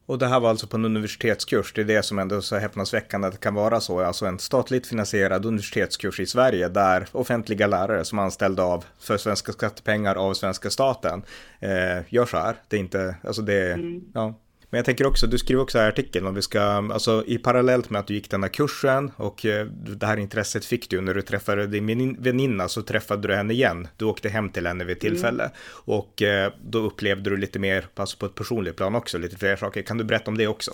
Och 0.06 0.18
det 0.18 0.26
här 0.26 0.40
var 0.40 0.50
alltså 0.50 0.66
på 0.66 0.76
en 0.76 0.84
universitetskurs, 0.84 1.72
det 1.72 1.80
är 1.80 1.84
det 1.84 2.02
som 2.02 2.18
ändå 2.18 2.36
är 2.36 2.40
så 2.40 2.56
häpnadsväckande 2.56 3.26
att 3.26 3.32
det 3.32 3.40
kan 3.40 3.54
vara 3.54 3.80
så, 3.80 4.00
alltså 4.00 4.26
en 4.26 4.38
statligt 4.38 4.86
finansierad 4.86 5.46
universitetskurs 5.46 6.20
i 6.20 6.26
Sverige 6.26 6.68
där 6.68 7.08
offentliga 7.12 7.66
lärare 7.66 8.04
som 8.04 8.18
är 8.18 8.22
anställda 8.22 8.62
av 8.62 8.84
för 8.98 9.16
svenska 9.16 9.52
skattepengar 9.52 10.14
av 10.14 10.34
svenska 10.34 10.70
staten 10.70 11.22
eh, 11.60 12.02
gör 12.08 12.26
så 12.26 12.36
här. 12.36 12.56
Det 12.68 12.76
är 12.76 12.80
inte, 12.80 13.16
alltså 13.24 13.42
det, 13.42 13.72
mm. 13.72 14.04
ja. 14.14 14.34
Men 14.74 14.78
jag 14.78 14.84
tänker 14.84 15.06
också, 15.06 15.26
du 15.26 15.38
skriver 15.38 15.62
också 15.62 15.78
i 15.78 15.80
artikeln 15.80 16.26
om 16.26 16.34
vi 16.34 16.42
ska, 16.42 16.60
alltså 16.60 17.24
i 17.26 17.38
parallellt 17.38 17.90
med 17.90 18.00
att 18.00 18.06
du 18.06 18.14
gick 18.14 18.30
den 18.30 18.42
här 18.42 18.50
kursen 18.50 19.10
och 19.16 19.46
eh, 19.46 19.66
det 20.00 20.06
här 20.06 20.16
intresset 20.16 20.64
fick 20.64 20.90
du 20.90 21.00
när 21.00 21.14
du 21.14 21.22
träffade 21.22 21.66
din 21.66 22.16
väninna 22.22 22.68
så 22.68 22.82
träffade 22.82 23.28
du 23.28 23.34
henne 23.34 23.52
igen. 23.52 23.88
Du 23.98 24.04
åkte 24.04 24.28
hem 24.28 24.50
till 24.50 24.66
henne 24.66 24.84
vid 24.84 25.00
tillfälle 25.00 25.42
mm. 25.42 25.54
och 25.86 26.22
eh, 26.22 26.52
då 26.62 26.78
upplevde 26.78 27.30
du 27.30 27.36
lite 27.36 27.58
mer, 27.58 27.84
alltså 27.94 28.18
på 28.18 28.26
ett 28.26 28.34
personligt 28.34 28.76
plan 28.76 28.94
också, 28.94 29.18
lite 29.18 29.36
fler 29.36 29.56
saker. 29.56 29.82
Kan 29.82 29.98
du 29.98 30.04
berätta 30.04 30.30
om 30.30 30.38
det 30.38 30.46
också? 30.46 30.70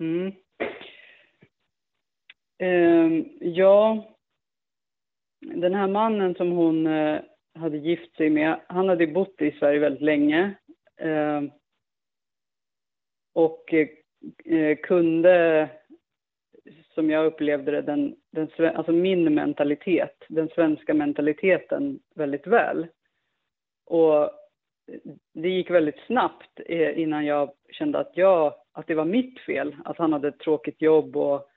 Mm. 0.00 0.32
Uh, 2.62 3.24
ja, 3.40 4.08
den 5.40 5.74
här 5.74 5.88
mannen 5.88 6.34
som 6.34 6.50
hon 6.50 6.86
uh, 6.86 7.20
hade 7.58 7.76
gift 7.76 8.16
sig 8.16 8.30
med, 8.30 8.60
han 8.68 8.88
hade 8.88 9.06
bott 9.06 9.40
i 9.40 9.50
Sverige 9.50 9.78
väldigt 9.78 10.02
länge. 10.02 10.54
Uh, 11.04 11.42
och 13.36 13.74
eh, 14.44 14.76
kunde, 14.76 15.68
som 16.94 17.10
jag 17.10 17.26
upplevde 17.26 17.70
det, 17.70 17.82
den, 17.82 18.16
den, 18.30 18.76
alltså 18.76 18.92
min 18.92 19.34
mentalitet, 19.34 20.24
den 20.28 20.48
svenska 20.48 20.94
mentaliteten 20.94 22.00
väldigt 22.14 22.46
väl. 22.46 22.86
Och 23.86 24.30
det 25.32 25.48
gick 25.48 25.70
väldigt 25.70 25.98
snabbt 26.06 26.60
eh, 26.66 26.98
innan 26.98 27.24
jag 27.24 27.52
kände 27.70 27.98
att, 27.98 28.12
jag, 28.14 28.54
att 28.72 28.86
det 28.86 28.94
var 28.94 29.04
mitt 29.04 29.40
fel, 29.40 29.76
att 29.84 29.98
han 29.98 30.12
hade 30.12 30.28
ett 30.28 30.38
tråkigt 30.38 30.82
jobb 30.82 31.16
och 31.16 31.48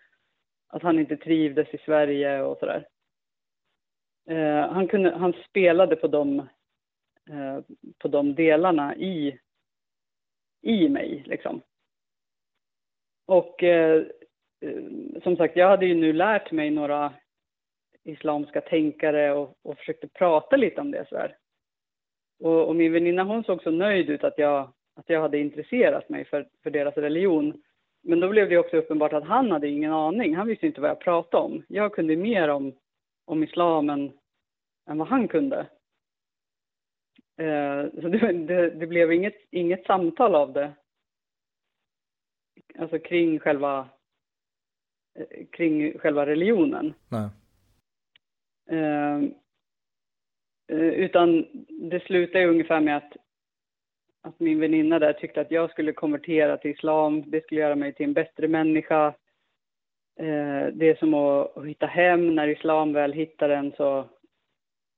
att 0.67 0.83
han 0.83 0.99
inte 0.99 1.17
trivdes 1.17 1.73
i 1.73 1.77
Sverige 1.77 2.41
och 2.41 2.57
sådär. 2.57 2.87
Eh, 4.29 4.71
han, 4.71 4.87
kunde, 4.87 5.15
han 5.15 5.33
spelade 5.49 5.95
på 5.95 6.07
de, 6.07 6.39
eh, 7.29 7.59
på 7.97 8.07
de 8.07 8.35
delarna 8.35 8.95
i, 8.95 9.39
i 10.61 10.89
mig. 10.89 11.23
Liksom. 11.25 11.61
Och 13.29 13.63
eh, 13.63 14.03
eh, 14.61 14.83
som 15.23 15.35
sagt, 15.37 15.55
jag 15.55 15.69
hade 15.69 15.85
ju 15.85 15.95
nu 15.95 16.13
lärt 16.13 16.51
mig 16.51 16.69
några 16.69 17.13
islamska 18.03 18.61
tänkare 18.61 19.33
och, 19.33 19.57
och 19.63 19.77
försökte 19.77 20.07
prata 20.07 20.55
lite 20.55 20.81
om 20.81 20.91
det 20.91 21.05
så 21.09 21.17
här. 21.17 21.37
Och, 22.39 22.67
och 22.67 22.75
min 22.75 22.93
väninna 22.93 23.23
hon 23.23 23.43
såg 23.43 23.63
så 23.63 23.71
nöjd 23.71 24.09
ut 24.09 24.23
att 24.23 24.37
jag, 24.37 24.73
att 24.95 25.09
jag 25.09 25.21
hade 25.21 25.37
intresserat 25.37 26.09
mig 26.09 26.25
för, 26.25 26.47
för 26.63 26.69
deras 26.69 26.97
religion. 26.97 27.61
Men 28.03 28.19
då 28.19 28.29
blev 28.29 28.49
det 28.49 28.57
också 28.57 28.77
uppenbart 28.77 29.13
att 29.13 29.27
han 29.27 29.51
hade 29.51 29.67
ingen 29.67 29.93
aning. 29.93 30.35
Han 30.35 30.47
visste 30.47 30.67
inte 30.67 30.81
vad 30.81 30.89
jag 30.89 30.99
pratade 30.99 31.43
om. 31.43 31.63
Jag 31.67 31.93
kunde 31.93 32.15
mer 32.15 32.47
om, 32.47 32.73
om 33.25 33.43
islam 33.43 33.89
än, 33.89 34.11
än 34.89 34.97
vad 34.97 35.07
han 35.07 35.27
kunde. 35.27 35.59
Eh, 37.37 38.01
så 38.01 38.07
det, 38.07 38.31
det, 38.31 38.69
det, 38.69 38.87
blev 38.87 39.13
inget, 39.13 39.37
inget 39.51 39.85
samtal 39.85 40.35
av 40.35 40.53
det 40.53 40.73
alltså 42.79 42.99
kring 42.99 43.39
själva, 43.39 43.89
eh, 45.19 45.45
kring 45.51 45.99
själva 45.99 46.25
religionen. 46.25 46.93
Nej. 47.07 47.29
Uh, 48.71 49.29
utan 50.71 51.45
det 51.67 52.03
slutade 52.03 52.45
ungefär 52.45 52.79
med 52.79 52.97
att, 52.97 53.17
att 54.21 54.39
min 54.39 54.59
väninna 54.59 54.99
där 54.99 55.13
tyckte 55.13 55.41
att 55.41 55.51
jag 55.51 55.71
skulle 55.71 55.93
konvertera 55.93 56.57
till 56.57 56.71
islam. 56.71 57.23
Det 57.27 57.43
skulle 57.43 57.61
göra 57.61 57.75
mig 57.75 57.93
till 57.93 58.05
en 58.05 58.13
bättre 58.13 58.47
människa. 58.47 59.07
Uh, 60.19 60.67
det 60.73 60.89
är 60.89 60.95
som 60.95 61.13
att, 61.13 61.65
hitta 61.65 61.85
hem. 61.85 62.35
När 62.35 62.47
islam 62.47 62.93
väl 62.93 63.13
hittar 63.13 63.49
en 63.49 63.71
så, 63.71 63.99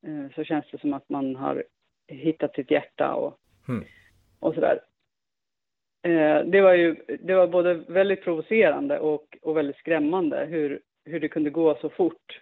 uh, 0.07 0.29
så 0.35 0.43
känns 0.43 0.65
det 0.71 0.81
som 0.81 0.93
att 0.93 1.09
man 1.09 1.35
har 1.35 1.63
hittat 2.07 2.55
sitt 2.55 2.71
hjärta 2.71 3.13
och, 3.13 3.39
mm. 3.67 3.83
och 4.39 4.53
sådär. 4.53 4.79
Eh, 6.03 6.45
det 6.45 6.61
var 6.61 6.73
ju 6.73 6.95
det 7.19 7.35
var 7.35 7.47
både 7.47 7.73
väldigt 7.73 8.23
provocerande 8.23 8.99
och, 8.99 9.37
och 9.41 9.57
väldigt 9.57 9.77
skrämmande 9.77 10.45
hur, 10.49 10.79
hur 11.05 11.19
det 11.19 11.27
kunde 11.27 11.49
gå 11.49 11.77
så 11.81 11.89
fort. 11.89 12.39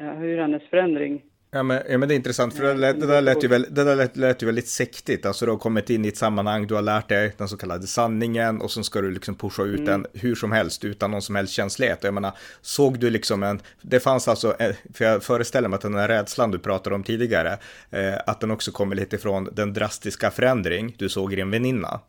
Eh, 0.00 0.14
hur 0.14 0.38
hennes 0.38 0.62
förändring 0.62 1.22
Ja 1.52 1.62
men, 1.62 1.82
ja 1.88 1.98
men 1.98 2.08
det 2.08 2.14
är 2.14 2.16
intressant, 2.16 2.54
för 2.54 2.64
det, 2.64 2.74
lät, 2.74 3.00
det 3.00 3.06
där, 3.06 3.22
lät 3.22 3.44
ju, 3.44 3.48
väl, 3.48 3.66
det 3.70 3.84
där 3.84 3.96
lät, 3.96 4.16
lät 4.16 4.42
ju 4.42 4.46
väldigt 4.46 4.68
sektigt. 4.68 5.26
Alltså 5.26 5.44
du 5.46 5.52
har 5.52 5.58
kommit 5.58 5.90
in 5.90 6.04
i 6.04 6.08
ett 6.08 6.16
sammanhang, 6.16 6.66
du 6.66 6.74
har 6.74 6.82
lärt 6.82 7.08
dig 7.08 7.34
den 7.36 7.48
så 7.48 7.56
kallade 7.56 7.86
sanningen 7.86 8.60
och 8.60 8.70
så 8.70 8.82
ska 8.82 9.00
du 9.00 9.10
liksom 9.10 9.34
pusha 9.34 9.62
ut 9.62 9.78
mm. 9.78 9.84
den 9.84 10.06
hur 10.14 10.34
som 10.34 10.52
helst 10.52 10.84
utan 10.84 11.10
någon 11.10 11.22
som 11.22 11.34
helst 11.34 11.52
känslighet. 11.52 11.98
Jag 12.04 12.14
menar, 12.14 12.32
såg 12.60 12.98
du 12.98 13.10
liksom 13.10 13.42
en, 13.42 13.60
det 13.82 14.00
fanns 14.00 14.28
alltså, 14.28 14.56
för 14.94 15.04
jag 15.04 15.22
föreställer 15.22 15.68
mig 15.68 15.76
att 15.76 15.82
den 15.82 15.94
här 15.94 16.08
rädslan 16.08 16.50
du 16.50 16.58
pratade 16.58 16.96
om 16.96 17.02
tidigare, 17.02 17.58
eh, 17.90 18.14
att 18.26 18.40
den 18.40 18.50
också 18.50 18.72
kommer 18.72 18.96
lite 18.96 19.16
ifrån 19.16 19.48
den 19.52 19.72
drastiska 19.72 20.30
förändring 20.30 20.94
du 20.98 21.08
såg 21.08 21.32
i 21.32 21.36
din 21.36 21.50
väninna. 21.50 22.00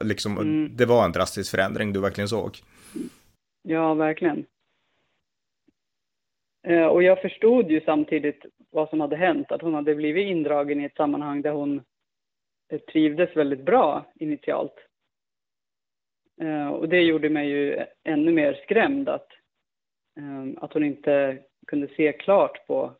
Liksom, 0.00 0.38
mm. 0.38 0.76
Det 0.76 0.86
var 0.86 1.04
en 1.04 1.12
drastisk 1.12 1.50
förändring 1.50 1.92
du 1.92 2.00
verkligen 2.00 2.28
såg. 2.28 2.58
Ja, 3.62 3.94
verkligen. 3.94 4.46
Eh, 6.66 6.86
och 6.86 7.02
jag 7.02 7.22
förstod 7.22 7.70
ju 7.70 7.80
samtidigt 7.80 8.44
vad 8.70 8.88
som 8.88 9.00
hade 9.00 9.16
hänt, 9.16 9.52
att 9.52 9.62
hon 9.62 9.74
hade 9.74 9.94
blivit 9.94 10.26
indragen 10.26 10.80
i 10.80 10.84
ett 10.84 10.96
sammanhang 10.96 11.42
där 11.42 11.50
hon 11.50 11.82
eh, 12.72 12.80
trivdes 12.80 13.36
väldigt 13.36 13.64
bra 13.64 14.12
initialt. 14.14 14.74
Eh, 16.42 16.68
och 16.68 16.88
det 16.88 17.00
gjorde 17.00 17.30
mig 17.30 17.48
ju 17.48 17.84
ännu 18.04 18.32
mer 18.32 18.60
skrämd 18.64 19.08
att, 19.08 19.28
att 20.56 20.72
hon 20.72 20.84
inte 20.84 21.42
kunde 21.66 21.88
se 21.96 22.12
klart 22.12 22.66
på 22.66 22.96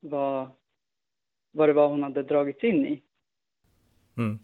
vad, 0.00 0.50
vad 1.52 1.68
det 1.68 1.72
var 1.72 1.88
hon 1.88 2.02
hade 2.02 2.22
dragits 2.22 2.64
in 2.64 2.86
i. 2.86 3.02
Mm. 4.16 4.38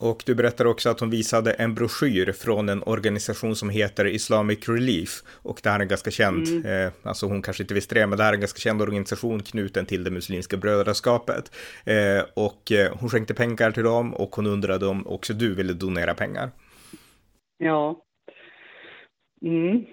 Och 0.00 0.22
du 0.26 0.34
berättar 0.34 0.64
också 0.64 0.90
att 0.90 1.00
hon 1.00 1.10
visade 1.10 1.52
en 1.52 1.74
broschyr 1.74 2.32
från 2.32 2.68
en 2.68 2.82
organisation 2.82 3.56
som 3.56 3.70
heter 3.70 4.06
Islamic 4.06 4.68
Relief. 4.68 5.22
Och 5.42 5.60
det 5.62 5.70
här 5.70 5.78
är 5.78 5.82
en 5.82 5.88
ganska 5.88 6.10
känd, 6.10 6.48
mm. 6.48 6.86
eh, 6.86 6.92
alltså 7.02 7.26
hon 7.26 7.42
kanske 7.42 7.62
inte 7.62 7.74
visste 7.74 7.94
det, 7.94 8.06
men 8.06 8.18
det 8.18 8.24
här 8.24 8.30
är 8.30 8.34
en 8.34 8.40
ganska 8.40 8.58
känd 8.58 8.82
organisation 8.82 9.42
knuten 9.42 9.86
till 9.86 10.04
det 10.04 10.10
muslimska 10.10 10.56
brödraskapet. 10.56 11.52
Eh, 11.84 12.24
och 12.34 12.72
eh, 12.72 12.96
hon 13.00 13.08
skänkte 13.08 13.34
pengar 13.34 13.70
till 13.70 13.82
dem 13.82 14.14
och 14.14 14.36
hon 14.36 14.46
undrade 14.46 14.86
om 14.86 15.06
också 15.06 15.32
du 15.32 15.54
ville 15.54 15.72
donera 15.72 16.14
pengar. 16.14 16.50
Ja. 17.58 18.02
Mm. 19.42 19.84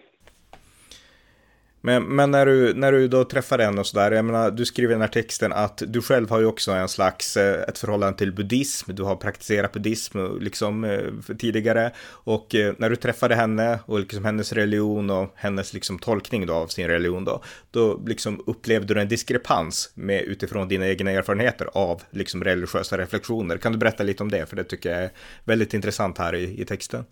Men, 1.88 2.04
men 2.04 2.32
när, 2.32 2.46
du, 2.46 2.74
när 2.74 2.92
du 2.92 3.08
då 3.08 3.24
träffar 3.24 3.60
en 3.60 3.80
och 3.80 3.88
sådär, 3.88 4.12
jag 4.12 4.26
menar, 4.26 4.52
du 4.52 4.66
skriver 4.66 4.92
i 4.92 4.94
den 4.94 5.02
här 5.02 5.08
texten 5.08 5.54
att 5.54 5.84
du 5.88 6.02
själv 6.02 6.30
har 6.30 6.40
ju 6.40 6.46
också 6.46 6.72
en 6.72 6.88
slags, 6.88 7.38
eh, 7.38 7.64
ett 7.70 7.78
förhållande 7.78 8.18
till 8.18 8.32
buddhism, 8.32 8.92
du 8.96 9.04
har 9.04 9.16
praktiserat 9.16 9.72
buddhism 9.72 10.20
eh, 10.20 10.38
liksom 10.40 10.84
eh, 10.84 11.36
tidigare 11.38 11.92
och 12.10 12.56
när 12.78 12.90
du 12.90 12.96
träffade 12.96 13.36
henne 13.36 13.80
och 13.86 14.00
liksom 14.00 14.26
hennes 14.26 14.54
religion 14.54 15.10
och 15.10 15.34
hennes 15.36 15.74
liksom 15.74 16.00
tolkning 16.00 16.46
då 16.46 16.54
av 16.54 16.68
sin 16.68 16.88
religion 16.88 17.26
då, 17.26 17.44
då 17.72 18.02
liksom 18.06 18.44
upplevde 18.46 18.94
du 18.94 19.02
en 19.02 19.08
diskrepans 19.08 19.92
med 19.94 20.22
utifrån 20.22 20.68
dina 20.68 20.88
egna 20.88 21.12
erfarenheter 21.12 21.70
av 21.74 22.02
liksom 22.10 22.44
religiösa 22.44 22.98
reflektioner. 22.98 23.58
Kan 23.58 23.72
du 23.72 23.78
berätta 23.78 24.04
lite 24.04 24.24
om 24.24 24.32
det? 24.32 24.46
För 24.46 24.56
det 24.56 24.64
tycker 24.64 24.90
jag 24.92 25.04
är 25.04 25.12
väldigt 25.44 25.74
intressant 25.74 26.18
här 26.18 26.36
i, 26.36 26.62
i 26.62 26.66
texten. 26.66 27.06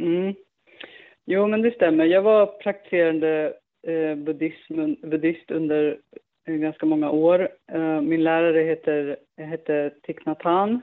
Mm. 0.00 0.34
Jo, 1.28 1.46
men 1.46 1.62
det 1.62 1.74
stämmer. 1.74 2.04
Jag 2.04 2.22
var 2.22 2.46
praktiserande 2.46 3.54
eh, 3.82 4.14
buddhism, 4.14 4.94
buddhist 5.02 5.50
under 5.50 5.98
eh, 6.44 6.54
ganska 6.54 6.86
många 6.86 7.10
år. 7.10 7.48
Eh, 7.72 8.00
min 8.00 8.24
lärare 8.24 8.62
heter, 8.62 9.16
hette 9.36 9.90
Thich 10.02 10.26
Nhat 10.26 10.42
Hanh. 10.42 10.80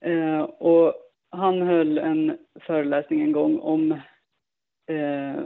Eh, 0.00 0.40
och 0.42 0.94
han 1.30 1.62
höll 1.62 1.98
en 1.98 2.38
föreläsning 2.60 3.22
en 3.22 3.32
gång 3.32 3.58
om 3.58 3.92
eh, 4.86 5.40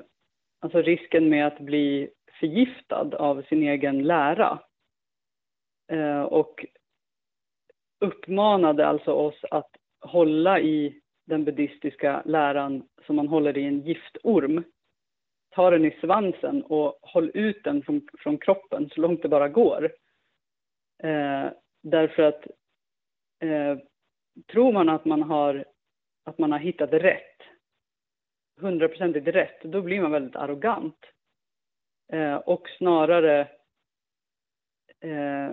alltså 0.61 0.83
risken 0.83 1.29
med 1.29 1.47
att 1.47 1.59
bli 1.59 2.11
förgiftad 2.40 3.17
av 3.17 3.43
sin 3.43 3.62
egen 3.62 4.02
lära. 4.02 4.59
Eh, 5.93 6.23
och 6.23 6.67
uppmanade 8.00 8.87
alltså 8.87 9.12
oss 9.12 9.45
att 9.50 9.71
hålla 10.00 10.61
i 10.61 11.00
den 11.31 11.45
buddhistiska 11.45 12.23
läran 12.25 12.89
som 13.07 13.17
man 13.17 13.29
håller 13.29 13.59
i 13.59 13.65
en 13.65 13.81
giftorm. 13.81 14.65
Ta 15.51 15.71
den 15.71 15.85
i 15.85 15.97
svansen 16.01 16.63
och 16.63 16.99
håll 17.03 17.31
ut 17.35 17.65
den 17.65 17.83
från, 17.83 18.09
från 18.19 18.39
kroppen 18.39 18.91
så 18.95 19.01
långt 19.01 19.23
det 19.23 19.29
bara 19.29 19.49
går. 19.49 19.85
Eh, 21.03 21.47
därför 21.83 22.23
att 22.23 22.47
eh, 23.41 23.79
tror 24.53 24.73
man 24.73 24.89
att 24.89 25.05
man 25.05 25.23
har, 25.23 25.65
att 26.25 26.39
man 26.39 26.53
har 26.53 26.59
hittat 26.59 26.93
rätt, 26.93 27.37
hundraprocentigt 28.61 29.27
rätt, 29.27 29.63
då 29.63 29.83
blir 29.83 30.03
man 30.03 30.11
väldigt 30.11 30.37
arrogant. 30.37 30.99
Eh, 32.13 32.35
och 32.35 32.69
snarare, 32.79 33.41
eh, 35.01 35.51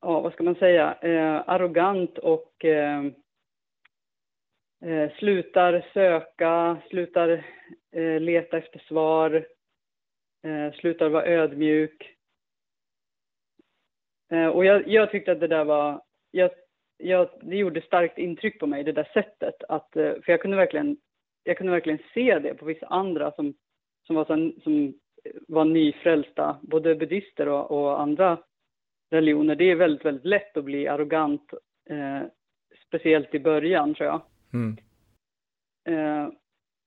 ja 0.00 0.20
vad 0.20 0.32
ska 0.32 0.44
man 0.44 0.54
säga, 0.54 0.94
eh, 0.94 1.42
arrogant 1.46 2.18
och 2.18 2.64
eh, 2.64 3.02
eh, 4.84 5.10
slutar 5.18 5.86
söka, 5.92 6.78
slutar 6.90 7.44
eh, 7.92 8.20
leta 8.20 8.58
efter 8.58 8.78
svar, 8.78 9.46
eh, 10.44 10.72
slutar 10.72 11.08
vara 11.08 11.26
ödmjuk. 11.26 12.16
Eh, 14.30 14.46
och 14.46 14.64
jag, 14.64 14.88
jag, 14.88 15.10
tyckte 15.10 15.32
att 15.32 15.40
det 15.40 15.46
där 15.46 15.64
var, 15.64 16.02
jag, 16.30 16.50
jag, 16.96 17.28
det 17.42 17.56
gjorde 17.56 17.80
starkt 17.80 18.18
intryck 18.18 18.58
på 18.60 18.66
mig, 18.66 18.84
det 18.84 18.92
där 18.92 19.10
sättet. 19.12 19.54
Att, 19.68 19.96
eh, 19.96 20.12
för 20.12 20.32
jag 20.32 20.40
kunde, 20.40 20.56
verkligen, 20.56 20.96
jag 21.42 21.56
kunde 21.56 21.72
verkligen 21.72 22.02
se 22.14 22.38
det 22.38 22.54
på 22.54 22.64
vissa 22.64 22.86
andra 22.86 23.32
som, 23.32 23.54
som, 24.06 24.16
var, 24.16 24.24
så, 24.24 24.60
som 24.62 24.94
var 25.48 25.64
nyfrälsta, 25.64 26.58
både 26.62 26.94
buddister 26.94 27.48
och, 27.48 27.70
och 27.70 28.00
andra 28.00 28.38
religioner. 29.10 29.54
Det 29.54 29.64
är 29.64 29.74
väldigt, 29.74 30.04
väldigt 30.04 30.24
lätt 30.24 30.56
att 30.56 30.64
bli 30.64 30.88
arrogant, 30.88 31.52
eh, 31.90 32.22
speciellt 32.86 33.34
i 33.34 33.40
början 33.40 33.94
tror 33.94 34.06
jag. 34.06 34.22
Mm. 34.56 34.76
Eh, 35.84 36.28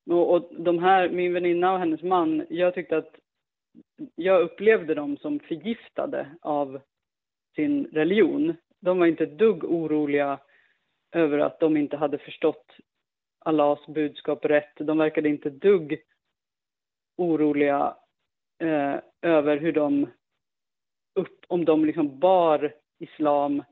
och, 0.10 0.34
och, 0.34 0.50
de 0.64 0.80
här, 0.80 1.10
min 1.10 1.34
väninna 1.34 1.74
och 1.74 1.80
hennes 1.80 2.02
man, 2.02 2.46
jag 2.50 2.74
tyckte 2.74 2.98
att 2.98 3.16
jag 4.16 4.42
upplevde 4.42 4.94
dem 4.94 5.18
som 5.18 5.40
förgiftade 5.40 6.36
av 6.42 6.82
sin 7.56 7.86
religion. 7.86 8.56
De 8.80 9.00
var 9.00 9.06
inte 9.06 9.24
ett 9.24 9.38
dugg 9.38 9.64
oroliga 9.64 10.40
över 11.12 11.40
att 11.40 11.60
de 11.60 11.78
inte 11.78 11.98
hade 11.98 12.18
förstått 12.18 12.78
Allahs 13.40 13.88
budskap 13.88 14.46
rätt. 14.46 14.76
De 14.78 14.98
verkade 14.98 15.30
inte 15.30 15.50
ett 15.50 15.62
dugg 15.62 16.02
oroliga 17.18 17.98
eh, 18.60 18.96
över 19.22 19.58
hur 19.58 19.74
de, 19.74 20.08
upp, 21.16 21.46
om 21.48 21.66
de 21.66 21.86
liksom 21.86 22.20
bar 22.20 22.76
islam 23.00 23.64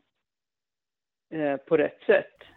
eh, 1.34 1.58
på 1.58 1.78
rätt 1.78 2.02
sätt. 2.06 2.57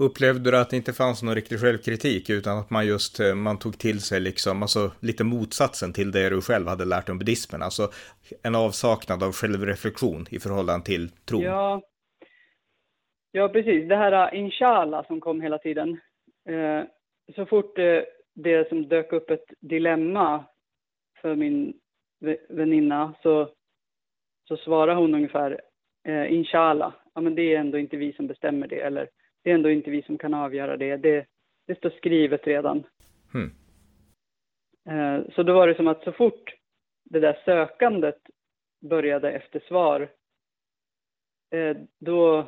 Upplevde 0.00 0.50
du 0.50 0.56
att 0.56 0.70
det 0.70 0.76
inte 0.76 0.92
fanns 0.92 1.22
någon 1.22 1.34
riktig 1.34 1.60
självkritik 1.60 2.30
utan 2.30 2.58
att 2.58 2.70
man 2.70 2.86
just 2.86 3.20
eh, 3.20 3.34
man 3.34 3.58
tog 3.58 3.78
till 3.78 4.00
sig 4.00 4.20
liksom, 4.20 4.62
alltså 4.62 4.92
lite 5.00 5.24
motsatsen 5.24 5.92
till 5.92 6.10
det 6.10 6.28
du 6.30 6.40
själv 6.40 6.66
hade 6.68 6.84
lärt 6.84 7.08
om 7.08 7.18
buddhismen, 7.18 7.62
alltså 7.62 7.88
en 8.42 8.54
avsaknad 8.54 9.22
av 9.22 9.32
självreflektion 9.32 10.26
i 10.30 10.38
förhållande 10.38 10.86
till 10.86 11.08
tron? 11.08 11.42
Ja, 11.42 11.82
ja 13.32 13.48
precis. 13.48 13.88
Det 13.88 13.96
här 13.96 14.32
eh, 14.34 14.40
inshallah 14.40 15.06
som 15.06 15.20
kom 15.20 15.40
hela 15.40 15.58
tiden. 15.58 16.00
Eh, 16.48 16.82
så 17.34 17.46
fort 17.46 17.76
det 18.34 18.68
som 18.68 18.88
dök 18.88 19.12
upp 19.12 19.30
ett 19.30 19.44
dilemma 19.60 20.44
för 21.22 21.34
min 21.34 21.72
väninna 22.48 23.14
så, 23.22 23.48
så 24.48 24.56
svarade 24.56 25.00
hon 25.00 25.14
ungefär 25.14 25.60
inshallah, 26.28 26.92
ja 27.14 27.20
men 27.20 27.34
det 27.34 27.54
är 27.54 27.60
ändå 27.60 27.78
inte 27.78 27.96
vi 27.96 28.12
som 28.12 28.26
bestämmer 28.26 28.66
det 28.66 28.80
eller 28.80 29.08
det 29.42 29.50
är 29.50 29.54
ändå 29.54 29.70
inte 29.70 29.90
vi 29.90 30.02
som 30.02 30.18
kan 30.18 30.34
avgöra 30.34 30.76
det. 30.76 30.96
Det, 30.96 31.26
det 31.66 31.74
står 31.74 31.90
skrivet 31.90 32.46
redan. 32.46 32.84
Mm. 33.34 33.50
Så 35.34 35.42
då 35.42 35.54
var 35.54 35.68
det 35.68 35.74
som 35.74 35.88
att 35.88 36.04
så 36.04 36.12
fort 36.12 36.54
det 37.04 37.20
där 37.20 37.42
sökandet 37.44 38.18
började 38.80 39.30
efter 39.30 39.60
svar, 39.60 40.08
eh, 41.50 41.76
då, 41.98 42.46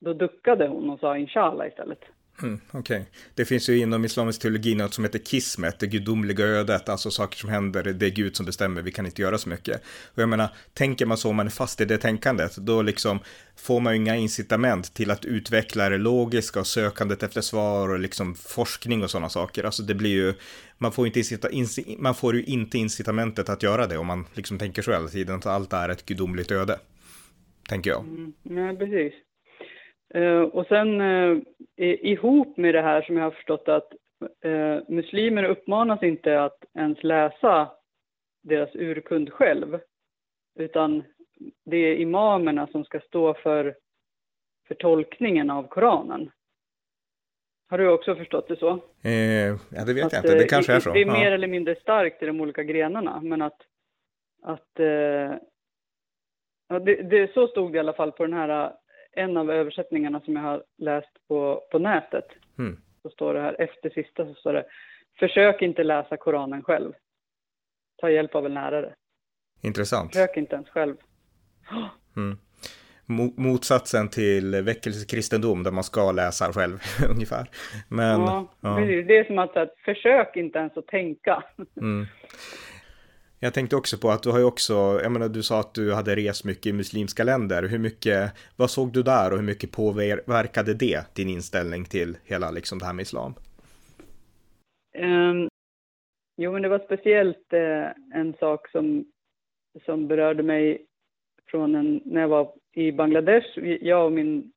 då 0.00 0.12
duckade 0.12 0.66
hon 0.66 0.90
och 0.90 1.00
sa 1.00 1.16
inshallah 1.18 1.68
istället. 1.68 2.04
Mm, 2.42 2.60
Okej. 2.70 3.00
Okay. 3.00 3.12
Det 3.34 3.44
finns 3.44 3.68
ju 3.68 3.78
inom 3.78 4.04
islamisk 4.04 4.40
teologi 4.40 4.74
något 4.74 4.94
som 4.94 5.04
heter 5.04 5.18
kismet, 5.18 5.78
det 5.78 5.86
gudomliga 5.86 6.44
ödet, 6.44 6.88
alltså 6.88 7.10
saker 7.10 7.38
som 7.38 7.50
händer, 7.50 7.82
det 7.82 8.06
är 8.06 8.10
Gud 8.10 8.36
som 8.36 8.46
bestämmer, 8.46 8.82
vi 8.82 8.92
kan 8.92 9.06
inte 9.06 9.22
göra 9.22 9.38
så 9.38 9.48
mycket. 9.48 9.82
Och 10.14 10.22
jag 10.22 10.28
menar, 10.28 10.48
tänker 10.74 11.06
man 11.06 11.16
så, 11.16 11.30
om 11.30 11.36
man 11.36 11.46
är 11.46 11.50
fast 11.50 11.80
i 11.80 11.84
det 11.84 11.98
tänkandet, 11.98 12.56
då 12.56 12.82
liksom 12.82 13.18
får 13.56 13.80
man 13.80 13.92
ju 13.92 14.00
inga 14.00 14.16
incitament 14.16 14.94
till 14.94 15.10
att 15.10 15.24
utveckla 15.24 15.88
det 15.88 15.98
logiska 15.98 16.60
och 16.60 16.66
sökandet 16.66 17.22
efter 17.22 17.40
svar 17.40 17.88
och 17.88 17.98
liksom 17.98 18.34
forskning 18.34 19.02
och 19.02 19.10
sådana 19.10 19.28
saker. 19.28 19.64
Alltså 19.64 19.82
det 19.82 19.94
blir 19.94 20.10
ju, 20.10 20.34
man 20.78 20.92
får, 20.92 21.06
inte 21.06 21.20
incita, 21.20 21.48
man 21.98 22.14
får 22.14 22.36
ju 22.36 22.44
inte 22.44 22.78
incitamentet 22.78 23.48
att 23.48 23.62
göra 23.62 23.86
det 23.86 23.98
om 23.98 24.06
man 24.06 24.26
liksom 24.34 24.58
tänker 24.58 24.82
så 24.82 24.92
hela 24.92 25.08
tiden, 25.08 25.36
att 25.36 25.46
allt 25.46 25.72
är 25.72 25.88
ett 25.88 26.06
gudomligt 26.06 26.50
öde. 26.50 26.78
Tänker 27.68 27.90
jag. 27.90 28.00
Mm, 28.00 28.32
nej, 28.42 28.76
precis. 28.76 29.12
Uh, 30.14 30.42
och 30.42 30.66
sen 30.66 31.00
uh, 31.00 31.42
ihop 31.76 32.56
med 32.56 32.74
det 32.74 32.82
här 32.82 33.02
som 33.02 33.16
jag 33.16 33.24
har 33.24 33.30
förstått 33.30 33.68
att 33.68 33.92
uh, 34.44 34.80
muslimer 34.88 35.44
uppmanas 35.44 36.02
inte 36.02 36.42
att 36.42 36.64
ens 36.74 37.02
läsa 37.02 37.70
deras 38.42 38.74
urkund 38.74 39.32
själv, 39.32 39.80
utan 40.58 41.02
det 41.64 41.76
är 41.76 41.96
imamerna 41.96 42.66
som 42.66 42.84
ska 42.84 43.00
stå 43.00 43.34
för, 43.34 43.74
för 44.68 44.74
tolkningen 44.74 45.50
av 45.50 45.68
Koranen. 45.68 46.30
Har 47.68 47.78
du 47.78 47.88
också 47.88 48.14
förstått 48.14 48.48
det 48.48 48.56
så? 48.56 48.70
Eh, 49.02 49.12
ja, 49.70 49.84
det 49.86 49.94
vet 49.94 50.04
att, 50.04 50.12
jag 50.12 50.24
inte. 50.24 50.34
Det 50.34 50.48
kanske 50.48 50.72
är 50.72 50.80
så. 50.80 50.92
Det 50.92 51.00
är 51.00 51.06
mer 51.06 51.26
ja. 51.26 51.34
eller 51.34 51.48
mindre 51.48 51.74
starkt 51.74 52.22
i 52.22 52.26
de 52.26 52.40
olika 52.40 52.62
grenarna, 52.62 53.20
men 53.22 53.42
att, 53.42 53.60
att 54.42 54.70
ja, 56.68 56.78
det, 56.78 57.02
det, 57.02 57.32
så 57.34 57.48
stod 57.48 57.72
det 57.72 57.76
i 57.76 57.80
alla 57.80 57.92
fall 57.92 58.12
på 58.12 58.22
den 58.26 58.32
här 58.32 58.72
en 59.12 59.36
av 59.36 59.50
översättningarna 59.50 60.20
som 60.20 60.36
jag 60.36 60.42
har 60.42 60.64
läst 60.78 61.28
på, 61.28 61.62
på 61.70 61.78
nätet. 61.78 62.26
Mm. 62.58 62.76
Så 63.02 63.10
står 63.10 63.34
det 63.34 63.40
här, 63.40 63.60
efter 63.60 63.90
sista 63.90 64.26
så 64.26 64.34
står 64.34 64.52
det 64.52 64.64
Försök 65.18 65.62
inte 65.62 65.84
läsa 65.84 66.16
Koranen 66.16 66.62
själv. 66.62 66.92
Ta 68.00 68.10
hjälp 68.10 68.34
av 68.34 68.46
en 68.46 68.54
lärare. 68.54 68.94
Intressant. 69.62 70.12
Försök 70.12 70.36
inte 70.36 70.54
ens 70.54 70.68
själv. 70.68 70.96
Mm. 72.16 72.38
Motsatsen 73.36 74.08
till 74.08 74.62
väckelsekristendom 74.62 75.62
där 75.62 75.70
man 75.70 75.84
ska 75.84 76.12
läsa 76.12 76.52
själv 76.52 76.78
ungefär. 77.10 77.48
Men, 77.88 78.20
ja, 78.20 78.54
ja. 78.60 78.76
Det 78.80 79.18
är 79.18 79.24
som 79.24 79.38
att, 79.38 79.56
att 79.56 79.74
försök 79.84 80.36
inte 80.36 80.58
ens 80.58 80.76
att 80.76 80.86
tänka. 80.86 81.44
Mm. 81.76 82.06
Jag 83.44 83.54
tänkte 83.54 83.76
också 83.76 83.96
på 83.98 84.08
att 84.10 84.22
du 84.22 84.30
har 84.30 84.38
ju 84.38 84.44
också, 84.44 84.72
jag 85.02 85.12
menar 85.12 85.28
du 85.28 85.42
sa 85.42 85.60
att 85.60 85.74
du 85.74 85.94
hade 85.94 86.16
rest 86.16 86.44
mycket 86.44 86.66
i 86.66 86.72
muslimska 86.72 87.24
länder. 87.24 87.62
Hur 87.62 87.78
mycket, 87.78 88.32
vad 88.56 88.70
såg 88.70 88.92
du 88.92 89.02
där 89.02 89.30
och 89.30 89.38
hur 89.38 89.46
mycket 89.46 89.72
påverkade 89.72 90.74
det 90.74 91.16
din 91.16 91.28
inställning 91.28 91.84
till 91.84 92.16
hela 92.24 92.50
liksom 92.50 92.78
det 92.78 92.84
här 92.84 92.92
med 92.92 93.02
islam? 93.02 93.34
Um, 94.98 95.48
jo, 96.36 96.52
men 96.52 96.62
det 96.62 96.68
var 96.68 96.78
speciellt 96.78 97.52
uh, 97.52 98.18
en 98.20 98.34
sak 98.40 98.70
som, 98.70 99.04
som 99.84 100.08
berörde 100.08 100.42
mig 100.42 100.86
från 101.46 101.74
en, 101.74 102.00
när 102.04 102.20
jag 102.20 102.28
var 102.28 102.52
i 102.72 102.92
Bangladesh. 102.92 103.58
Jag 103.80 104.06
och 104.06 104.12
min 104.12 104.52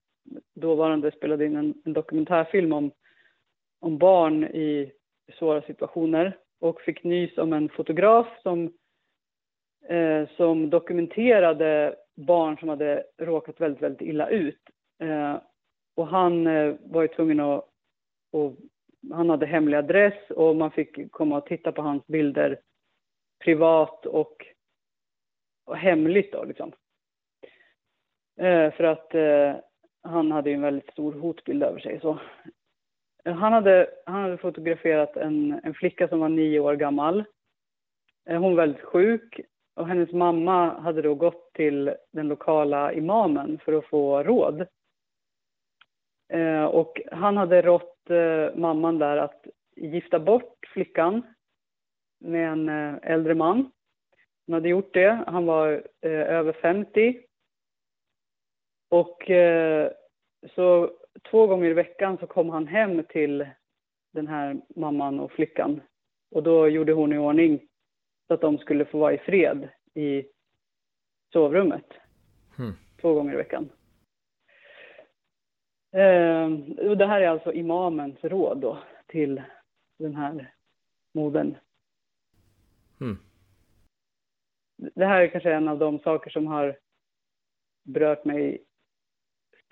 dåvarande 0.55 1.11
spelade 1.11 1.45
in 1.45 1.55
en, 1.55 1.73
en 1.85 1.93
dokumentärfilm 1.93 2.73
om, 2.73 2.91
om 3.79 3.97
barn 3.97 4.43
i 4.43 4.91
svåra 5.39 5.61
situationer 5.61 6.37
och 6.59 6.81
fick 6.81 7.03
nys 7.03 7.37
om 7.37 7.53
en 7.53 7.69
fotograf 7.69 8.27
som, 8.43 8.73
eh, 9.89 10.29
som 10.37 10.69
dokumenterade 10.69 11.95
barn 12.15 12.57
som 12.57 12.69
hade 12.69 13.03
råkat 13.17 13.61
väldigt, 13.61 13.81
väldigt 13.81 14.07
illa 14.07 14.29
ut. 14.29 14.61
Eh, 14.99 15.37
och 15.95 16.07
han 16.07 16.47
eh, 16.47 16.75
var 16.79 17.01
ju 17.01 17.07
tvungen 17.07 17.39
att, 17.39 17.69
och 18.31 18.55
han 19.11 19.29
hade 19.29 19.45
hemlig 19.45 19.77
adress 19.77 20.29
och 20.29 20.55
man 20.55 20.71
fick 20.71 21.11
komma 21.11 21.37
och 21.37 21.45
titta 21.45 21.71
på 21.71 21.81
hans 21.81 22.07
bilder 22.07 22.59
privat 23.43 24.05
och, 24.05 24.45
och 25.65 25.77
hemligt 25.77 26.31
då 26.31 26.43
liksom. 26.43 26.71
Eh, 28.39 28.71
för 28.73 28.83
att 28.83 29.15
eh, 29.15 29.55
han 30.01 30.31
hade 30.31 30.49
ju 30.49 30.55
en 30.55 30.61
väldigt 30.61 30.91
stor 30.91 31.13
hotbild 31.13 31.63
över 31.63 31.79
sig. 31.79 31.99
Så. 31.99 32.19
Han, 33.25 33.53
hade, 33.53 33.89
han 34.05 34.21
hade 34.21 34.38
fotograferat 34.38 35.17
en, 35.17 35.59
en 35.63 35.73
flicka 35.73 36.07
som 36.07 36.19
var 36.19 36.29
nio 36.29 36.59
år 36.59 36.75
gammal. 36.75 37.23
Eh, 38.29 38.39
hon 38.39 38.55
var 38.55 38.63
väldigt 38.63 38.83
sjuk 38.83 39.39
och 39.75 39.88
hennes 39.88 40.11
mamma 40.11 40.79
hade 40.79 41.01
då 41.01 41.15
gått 41.15 41.53
till 41.53 41.95
den 42.11 42.27
lokala 42.27 42.93
imamen 42.93 43.59
för 43.65 43.73
att 43.73 43.85
få 43.85 44.23
råd. 44.23 44.65
Eh, 46.29 46.63
och 46.63 47.01
han 47.11 47.38
hade 47.38 47.61
rått 47.61 48.09
eh, 48.09 48.55
mamman 48.55 48.99
där 48.99 49.17
att 49.17 49.45
gifta 49.75 50.19
bort 50.19 50.67
flickan 50.73 51.21
med 52.19 52.49
en 52.49 52.69
eh, 52.69 52.95
äldre 53.01 53.35
man. 53.35 53.71
Han 54.47 54.53
hade 54.53 54.69
gjort 54.69 54.93
det. 54.93 55.23
Han 55.27 55.45
var 55.45 55.83
eh, 56.01 56.11
över 56.11 56.53
50 56.53 57.21
och 58.89 59.29
eh, 59.29 59.91
så 60.55 60.91
två 61.21 61.47
gånger 61.47 61.69
i 61.69 61.73
veckan 61.73 62.17
så 62.17 62.28
kom 62.28 62.49
han 62.49 62.67
hem 62.67 63.04
till 63.04 63.47
den 64.12 64.28
här 64.28 64.62
mamman 64.75 65.19
och 65.19 65.32
flickan. 65.32 65.82
Och 66.32 66.43
då 66.43 66.67
gjorde 66.67 66.93
hon 66.93 67.13
i 67.13 67.17
ordning 67.17 67.67
så 68.28 68.34
att 68.34 68.41
de 68.41 68.58
skulle 68.58 68.86
få 68.86 68.97
vara 68.97 69.13
i 69.13 69.17
fred 69.17 69.69
i 69.93 70.25
sovrummet. 71.34 71.86
Mm. 72.60 72.73
Två 73.01 73.13
gånger 73.13 73.34
i 73.34 73.38
veckan. 73.38 73.69
Eh, 75.91 76.45
och 76.89 76.97
det 76.97 77.06
här 77.06 77.21
är 77.21 77.28
alltså 77.28 77.54
imamens 77.54 78.23
råd 78.23 78.58
då 78.62 78.78
till 79.08 79.41
den 79.97 80.15
här 80.15 80.54
modern. 81.13 81.56
Mm. 83.01 83.17
Det 84.78 85.06
här 85.06 85.21
är 85.21 85.28
kanske 85.28 85.54
en 85.54 85.67
av 85.67 85.80
de 85.80 85.99
saker 85.99 86.30
som 86.30 86.47
har 86.47 86.78
berört 87.84 88.25
mig 88.25 88.63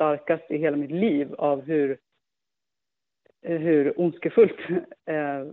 starkast 0.04 0.52
i 0.52 0.58
hela 0.58 0.78
mitt 0.78 0.92
liv 0.92 1.34
av 1.34 1.62
hur, 1.62 1.98
hur 3.42 4.00
ondskefullt 4.00 4.60
eh, 5.10 5.46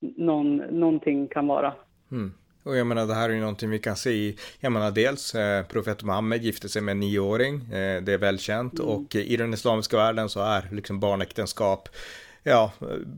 någon, 0.00 0.56
någonting 0.56 1.28
kan 1.28 1.46
vara. 1.46 1.74
Mm. 2.10 2.32
Och 2.64 2.76
jag 2.76 2.86
menar, 2.86 3.06
det 3.06 3.14
här 3.14 3.30
är 3.30 3.34
ju 3.34 3.40
någonting 3.40 3.70
vi 3.70 3.78
kan 3.78 3.96
se 3.96 4.10
i, 4.10 4.36
jag 4.60 4.72
menar 4.72 4.90
dels 4.90 5.34
eh, 5.34 5.66
profet 5.66 6.02
Muhammed 6.02 6.42
gifte 6.42 6.68
sig 6.68 6.82
med 6.82 6.92
en 6.92 7.00
nioåring, 7.00 7.54
eh, 7.54 8.02
det 8.02 8.12
är 8.12 8.18
välkänt, 8.18 8.78
mm. 8.78 8.90
och 8.90 9.14
i 9.14 9.36
den 9.36 9.54
islamiska 9.54 9.96
världen 9.96 10.28
så 10.28 10.40
är 10.40 10.68
liksom 10.72 11.00
barnäktenskap 11.00 11.88
ja, 12.42 12.72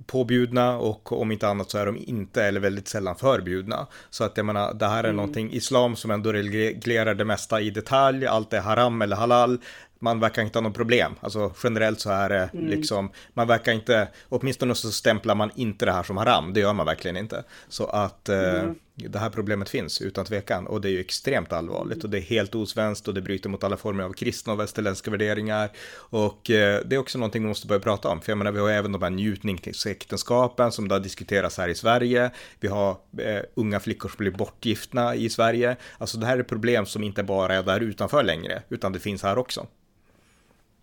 påbjudna 0.07 0.77
och 0.77 1.13
om 1.13 1.33
inte 1.33 1.49
annat 1.49 1.71
så 1.71 1.79
är 1.79 1.87
de 1.87 1.97
inte 1.97 2.45
eller 2.45 2.61
väldigt 2.61 2.89
sällan 2.89 3.17
förbjudna. 3.17 3.87
Så 4.11 4.25
att 4.25 4.37
jag 4.37 4.47
menar, 4.47 4.75
det 4.75 4.87
här 4.87 4.99
är 4.99 5.09
mm. 5.09 5.17
någonting, 5.17 5.53
islam 5.53 5.97
som 5.97 6.11
ändå 6.11 6.33
reglerar 6.33 7.15
det 7.15 7.25
mesta 7.25 7.61
i 7.61 7.71
detalj, 7.71 8.27
allt 8.27 8.53
är 8.53 8.61
haram 8.61 9.03
eller 9.03 9.17
halal, 9.17 9.59
man 9.99 10.21
verkar 10.21 10.43
inte 10.43 10.59
ha 10.59 10.63
något 10.63 10.75
problem. 10.75 11.15
Alltså 11.21 11.53
generellt 11.63 12.01
så 12.01 12.11
är 12.11 12.29
det 12.29 12.51
mm. 12.53 12.67
liksom, 12.67 13.11
man 13.35 13.49
verkar 13.49 13.73
inte, 13.73 14.09
åtminstone 14.29 14.75
så 14.75 14.93
stämplar 14.93 15.35
man 15.35 15.51
inte 15.55 15.85
det 15.85 15.93
här 15.93 16.03
som 16.03 16.17
haram, 16.17 16.53
det 16.53 16.61
gör 16.61 16.73
man 16.73 16.87
verkligen 16.87 17.17
inte. 17.17 17.45
Så 17.69 17.87
att 17.87 18.29
eh, 18.29 18.61
mm 18.61 18.75
det 18.97 19.19
här 19.19 19.31
problemet 19.31 19.69
finns 19.69 20.01
utan 20.03 20.25
tvekan 20.25 20.67
och 20.67 20.81
det 20.81 20.89
är 20.89 20.91
ju 20.91 21.01
extremt 21.01 21.53
allvarligt 21.53 22.05
och 22.05 22.11
det 22.11 22.19
är 22.19 22.23
helt 22.23 22.55
osvenskt 22.55 23.09
och 23.09 23.15
det 23.15 23.21
bryter 23.21 23.49
mot 23.49 23.65
alla 23.65 23.77
former 23.77 24.05
av 24.05 24.13
kristna 24.13 24.53
och 24.53 24.61
västerländska 24.61 25.11
värderingar. 25.11 25.71
Och 26.11 26.51
eh, 26.51 26.81
det 26.85 26.97
är 26.97 26.99
också 26.99 27.19
någonting 27.19 27.43
vi 27.43 27.49
måste 27.49 27.67
börja 27.67 27.81
prata 27.81 28.09
om, 28.09 28.21
för 28.21 28.33
jag 28.33 28.39
menar 28.39 28.53
vi 28.53 28.61
har 28.61 28.71
även 28.71 28.93
de 28.93 29.03
här 29.03 29.11
njutningsäktenskapen 29.11 30.73
som 30.73 30.89
det 30.89 30.95
har 30.95 31.01
diskuterats 31.01 31.59
här 31.59 31.69
i 31.69 31.75
Sverige. 31.75 32.31
Vi 32.61 32.69
har 32.69 32.91
eh, 33.19 33.43
unga 33.55 33.81
flickor 33.81 34.09
som 34.09 34.19
blir 34.19 34.31
bortgiftna 34.31 35.15
i 35.15 35.29
Sverige. 35.29 35.77
Alltså 35.99 36.19
det 36.19 36.27
här 36.27 36.39
är 36.39 36.43
problem 36.43 36.87
som 36.87 37.05
inte 37.05 37.23
bara 37.23 37.55
är 37.55 37.63
där 37.63 37.81
utanför 37.81 38.23
längre, 38.23 38.63
utan 38.69 38.93
det 38.93 38.99
finns 38.99 39.23
här 39.23 39.39
också. 39.39 39.67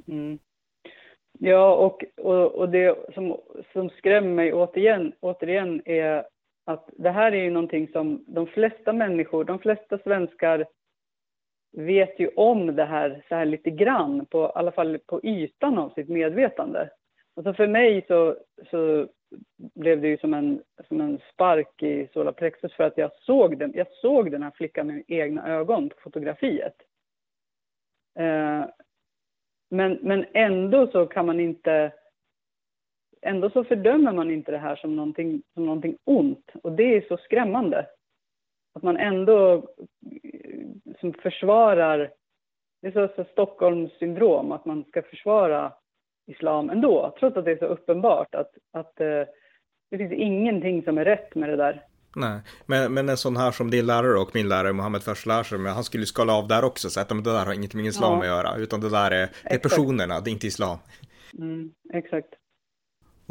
Mm. 0.08 0.40
Ja, 1.40 1.76
och, 1.76 2.04
och, 2.18 2.56
och 2.56 2.70
det 2.70 2.96
som, 3.14 3.38
som 3.74 3.90
skrämmer 3.90 4.30
mig 4.30 4.54
återigen, 4.54 5.14
återigen 5.20 5.82
är 5.86 6.24
att 6.66 6.90
det 6.94 7.10
här 7.10 7.32
är 7.32 7.44
ju 7.44 7.50
någonting 7.50 7.88
som 7.88 8.26
de 8.28 8.48
flesta 8.48 8.94
människor, 8.94 9.44
de 9.44 9.60
flesta 9.60 9.98
svenskar 9.98 10.66
vet 11.72 12.20
ju 12.20 12.28
om 12.36 12.76
det 12.76 12.86
här 12.86 13.24
så 13.30 13.36
här 13.36 13.46
lite 13.46 13.70
grann, 13.70 14.26
på, 14.26 14.46
i 14.46 14.52
alla 14.56 14.72
fall 14.72 15.00
på 15.00 15.20
ytan 15.24 15.78
av 15.78 15.90
sitt 15.90 16.10
medvetande. 16.10 16.90
Alltså 17.36 17.54
för 17.54 17.68
mig 17.68 18.06
så, 18.08 18.36
så 18.70 19.08
blev 19.58 20.02
det 20.02 20.08
ju 20.08 20.18
som 20.18 20.34
en, 20.34 20.64
som 20.88 21.02
en 21.02 21.20
spark 21.34 21.84
i 21.84 22.08
solarplexus 22.14 22.74
för 22.74 22.84
att 22.84 22.98
jag 22.98 23.12
såg 23.14 23.58
den, 23.58 23.72
jag 23.76 23.88
såg 23.92 24.32
den 24.32 24.44
här 24.44 24.52
flickan 24.52 24.88
med 24.88 25.04
egna 25.08 25.48
ögon 25.48 25.90
på 25.90 25.96
fotografiet. 26.02 26.76
Eh, 28.20 28.66
men, 29.70 30.00
men 30.02 30.26
ändå 30.34 30.88
så 30.88 31.06
kan 31.06 31.26
man 31.26 31.40
inte 31.40 31.92
ändå 33.22 33.50
så 33.50 33.64
fördömer 33.64 34.14
man 34.14 34.32
inte 34.32 34.52
det 34.52 34.58
här 34.58 34.76
som 34.76 34.96
någonting, 34.96 35.42
som 35.54 35.66
någonting 35.66 35.98
ont. 36.04 36.52
Och 36.64 36.72
det 36.72 36.98
är 36.98 37.02
så 37.08 37.18
skrämmande. 37.18 37.88
Att 38.74 38.84
man 38.84 38.98
ändå 38.98 39.54
eh, 40.24 40.92
som 41.00 41.14
försvarar, 41.14 42.12
det 42.82 42.88
är 42.88 42.92
så, 42.92 43.14
så 43.16 43.24
Stockholms 43.32 43.92
syndrom, 44.00 44.52
att 44.52 44.66
man 44.66 44.84
ska 44.84 45.02
försvara 45.02 45.74
islam 46.28 46.70
ändå, 46.70 47.16
trots 47.20 47.38
att 47.38 47.46
det 47.46 47.52
är 47.52 47.58
så 47.58 47.66
uppenbart 47.66 48.36
att, 48.36 48.52
att 48.74 49.02
uh, 49.02 49.24
det 49.92 49.98
finns 49.98 50.14
ingenting 50.14 50.84
som 50.84 50.98
är 50.98 51.06
rätt 51.06 51.36
med 51.36 51.50
det 51.50 51.56
där. 51.56 51.86
Nej, 52.16 52.42
men, 52.66 52.94
men 52.94 53.10
en 53.10 53.18
sån 53.18 53.38
här 53.38 53.52
som 53.52 53.72
din 53.72 53.86
lärare 53.86 54.20
och 54.20 54.32
min 54.34 54.50
lärare 54.50 54.74
Mohammed 54.74 55.04
Farslashar, 55.04 55.58
han 55.58 55.84
skulle 55.84 56.06
skala 56.06 56.34
av 56.34 56.48
där 56.48 56.64
också, 56.64 56.90
så 56.90 57.00
att 57.00 57.10
det 57.10 57.22
där 57.22 57.46
har 57.46 57.54
ingenting 57.54 57.82
med 57.82 57.88
islam 57.88 58.14
ja. 58.14 58.20
att 58.20 58.28
göra, 58.28 58.58
utan 58.58 58.82
det 58.82 58.90
där 58.90 59.12
är, 59.12 59.30
det 59.44 59.56
är 59.56 59.60
personerna, 59.60 60.20
det 60.20 60.30
är 60.30 60.32
inte 60.32 60.48
islam. 60.48 60.78
Mm, 61.40 61.72
exakt. 61.94 62.34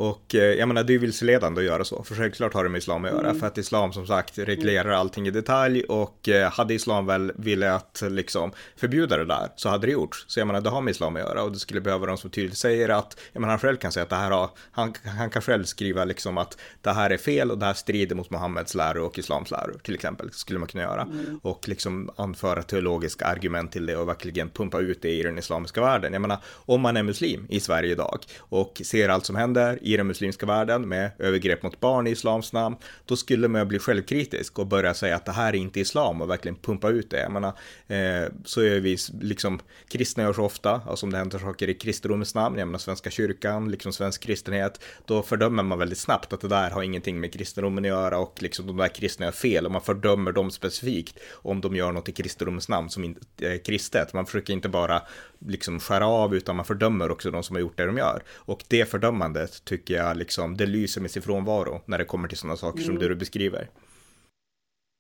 Och 0.01 0.35
eh, 0.35 0.41
jag 0.41 0.69
menar, 0.69 0.85
det 0.85 0.95
är 0.95 0.99
vilseledande 0.99 1.61
att 1.61 1.67
göra 1.67 1.85
så, 1.85 2.03
för 2.03 2.15
självklart 2.15 2.55
har 2.55 2.65
det 2.65 2.71
med 2.71 2.79
islam 2.79 3.05
att 3.05 3.11
göra, 3.11 3.29
mm. 3.29 3.41
för 3.41 3.47
att 3.47 3.59
islam 3.59 3.93
som 3.93 4.07
sagt 4.07 4.39
reglerar 4.39 4.91
allting 4.91 5.27
i 5.27 5.31
detalj 5.31 5.85
och 5.85 6.29
eh, 6.29 6.53
hade 6.53 6.75
islam 6.75 7.07
väl 7.07 7.33
velat 7.37 8.03
liksom 8.11 8.53
förbjuda 8.77 9.17
det 9.17 9.25
där 9.25 9.49
så 9.57 9.69
hade 9.69 9.87
det 9.87 9.93
gjorts. 9.93 10.25
Så 10.29 10.41
jag 10.41 10.47
menar, 10.47 10.61
det 10.61 10.71
har 10.71 10.81
med 10.81 10.91
islam 10.91 11.17
att 11.17 11.23
göra 11.23 11.43
och 11.43 11.53
det 11.53 11.59
skulle 11.59 11.81
behöva 11.81 12.07
de 12.07 12.17
som 12.17 12.31
tydligt 12.31 12.59
säger 12.59 12.89
att, 12.89 13.21
jag 13.33 13.41
menar, 13.41 13.51
han 13.51 13.59
själv 13.59 13.77
kan 13.77 13.93
säga 13.93 14.03
att 14.03 14.11
det 14.11 14.17
här 14.17 14.31
har, 14.31 14.51
han, 14.71 14.95
han 15.19 15.31
kan 15.31 15.43
själv 15.43 15.65
skriva 15.65 16.05
liksom 16.05 16.39
att 16.39 16.59
det 16.81 16.91
här 16.91 17.11
är 17.11 17.19
fel 17.19 17.51
och 17.51 17.59
det 17.59 17.67
här 17.67 17.75
strider 17.75 18.17
mot 18.17 18.31
Muhammeds 18.31 18.75
läror 18.75 19.05
och 19.05 19.19
islams 19.19 19.51
läror, 19.51 19.81
till 19.83 19.95
exempel, 19.95 20.33
skulle 20.33 20.59
man 20.59 20.69
kunna 20.69 20.85
göra. 20.85 21.03
Mm. 21.03 21.41
Och 21.43 21.69
liksom 21.69 22.11
anföra 22.17 22.63
teologiska 22.63 23.25
argument 23.25 23.73
till 23.73 23.87
det 23.87 23.97
och 23.97 24.09
verkligen 24.09 24.51
pumpa 24.51 24.81
ut 24.81 25.03
det 25.03 25.11
i 25.11 25.23
den 25.23 25.39
islamiska 25.39 25.81
världen. 25.81 26.13
Jag 26.13 26.23
menar, 26.23 26.39
om 26.47 26.81
man 26.81 26.97
är 26.97 27.03
muslim 27.03 27.47
i 27.49 27.61
Sverige 27.61 27.93
idag 27.93 28.19
och 28.39 28.83
ser 28.85 29.09
allt 29.09 29.27
som 29.27 29.37
händer 29.37 29.79
i 29.95 29.97
den 29.97 30.07
muslimska 30.07 30.47
världen 30.47 30.89
med 30.89 31.11
övergrepp 31.19 31.63
mot 31.63 31.81
barn 31.81 32.07
i 32.07 32.11
islams 32.11 32.53
namn, 32.53 32.77
då 33.07 33.17
skulle 33.17 33.49
man 33.49 33.69
bli 33.69 33.79
självkritisk 33.79 34.59
och 34.59 34.67
börja 34.67 34.95
säga 34.95 35.17
att 35.17 35.27
det 35.27 35.33
här 35.33 35.49
är 35.49 35.57
inte 35.57 35.81
islam 35.81 36.23
och 36.23 36.31
verkligen 36.31 36.57
pumpa 36.57 36.89
ut 36.89 37.11
det. 37.11 37.21
Jag 37.21 37.33
menar, 37.33 37.49
eh, 37.89 38.33
så 38.45 38.61
är 38.61 38.81
vi 38.81 38.97
liksom, 39.21 39.61
kristna 39.89 40.23
gör 40.23 40.33
så 40.33 40.45
ofta, 40.45 40.81
alltså 40.87 41.07
om 41.07 41.13
det 41.13 41.19
händer 41.19 41.39
saker 41.39 41.69
i 41.69 41.75
kristendomens 41.75 42.35
namn, 42.35 42.59
jag 42.59 42.69
menar 42.69 42.79
svenska 42.79 43.11
kyrkan, 43.11 43.71
liksom 43.71 43.93
svensk 43.93 44.23
kristenhet, 44.23 44.81
då 45.07 45.23
fördömer 45.23 45.63
man 45.63 45.79
väldigt 45.79 45.99
snabbt 45.99 46.33
att 46.33 46.41
det 46.41 46.49
där 46.49 46.71
har 46.71 46.83
ingenting 46.83 47.21
med 47.21 47.33
kristendomen 47.33 47.85
att 47.85 47.89
göra 47.89 48.19
och 48.19 48.43
liksom 48.43 48.67
de 48.67 48.77
där 48.77 48.89
kristna 48.89 49.27
gör 49.27 49.33
fel 49.33 49.67
och 49.67 49.73
man 49.73 49.83
fördömer 49.83 50.33
dem 50.33 50.51
specifikt 50.51 51.19
om 51.33 51.61
de 51.61 51.77
gör 51.77 51.93
något 51.93 52.09
i 52.09 52.13
kristendomens 52.13 52.69
namn 52.69 52.91
som 52.91 53.05
inte 53.05 53.21
är 53.39 53.59
kristet. 53.59 54.13
Man 54.13 54.27
försöker 54.27 54.53
inte 54.53 54.69
bara 54.69 55.03
liksom 55.47 55.79
skära 55.79 56.07
av 56.07 56.35
utan 56.35 56.57
man 56.57 56.65
fördömer 56.65 57.11
också 57.11 57.31
de 57.31 57.43
som 57.43 57.57
har 57.57 57.61
gjort 57.61 57.77
det 57.77 57.87
de 57.87 57.97
gör. 57.97 58.23
Och 58.47 58.63
det 58.71 58.91
fördömandet 58.91 59.65
tycker 59.65 59.95
jag 59.95 60.17
liksom, 60.17 60.57
det 60.57 60.67
lyser 60.67 61.01
med 61.01 61.11
sin 61.11 61.23
frånvaro 61.23 61.81
när 61.87 61.99
det 61.99 62.05
kommer 62.05 62.29
till 62.29 62.39
sådana 62.39 62.57
saker 62.57 62.79
mm. 62.79 62.87
som 62.87 62.99
det 62.99 63.09
du 63.09 63.15
beskriver. 63.15 63.69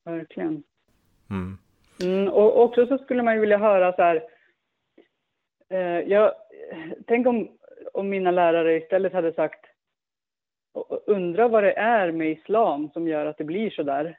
Verkligen. 0.04 0.62
Mm. 1.30 1.58
Mm, 2.02 2.28
och 2.28 2.62
också 2.62 2.86
så 2.86 2.98
skulle 2.98 3.22
man 3.22 3.34
ju 3.34 3.40
vilja 3.40 3.58
höra 3.58 3.92
så 3.92 4.02
här, 4.02 4.22
eh, 5.70 6.08
jag, 6.08 6.32
tänk 7.06 7.26
om, 7.26 7.48
om 7.92 8.08
mina 8.08 8.30
lärare 8.30 8.76
istället 8.76 9.12
hade 9.12 9.32
sagt, 9.32 9.66
undra 11.06 11.48
vad 11.48 11.62
det 11.62 11.72
är 11.72 12.12
med 12.12 12.30
islam 12.30 12.90
som 12.92 13.08
gör 13.08 13.26
att 13.26 13.38
det 13.38 13.44
blir 13.44 13.70
så 13.70 13.82
där. 13.82 14.18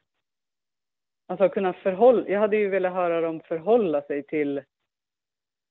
Alltså 1.28 1.50
kunna 1.50 1.74
förhålla, 1.74 2.28
jag 2.28 2.40
hade 2.40 2.58
ju 2.58 2.70
velat 2.70 2.94
höra 2.94 3.22
dem 3.22 3.42
förhålla 3.48 4.02
sig 4.02 4.24
till 4.24 4.62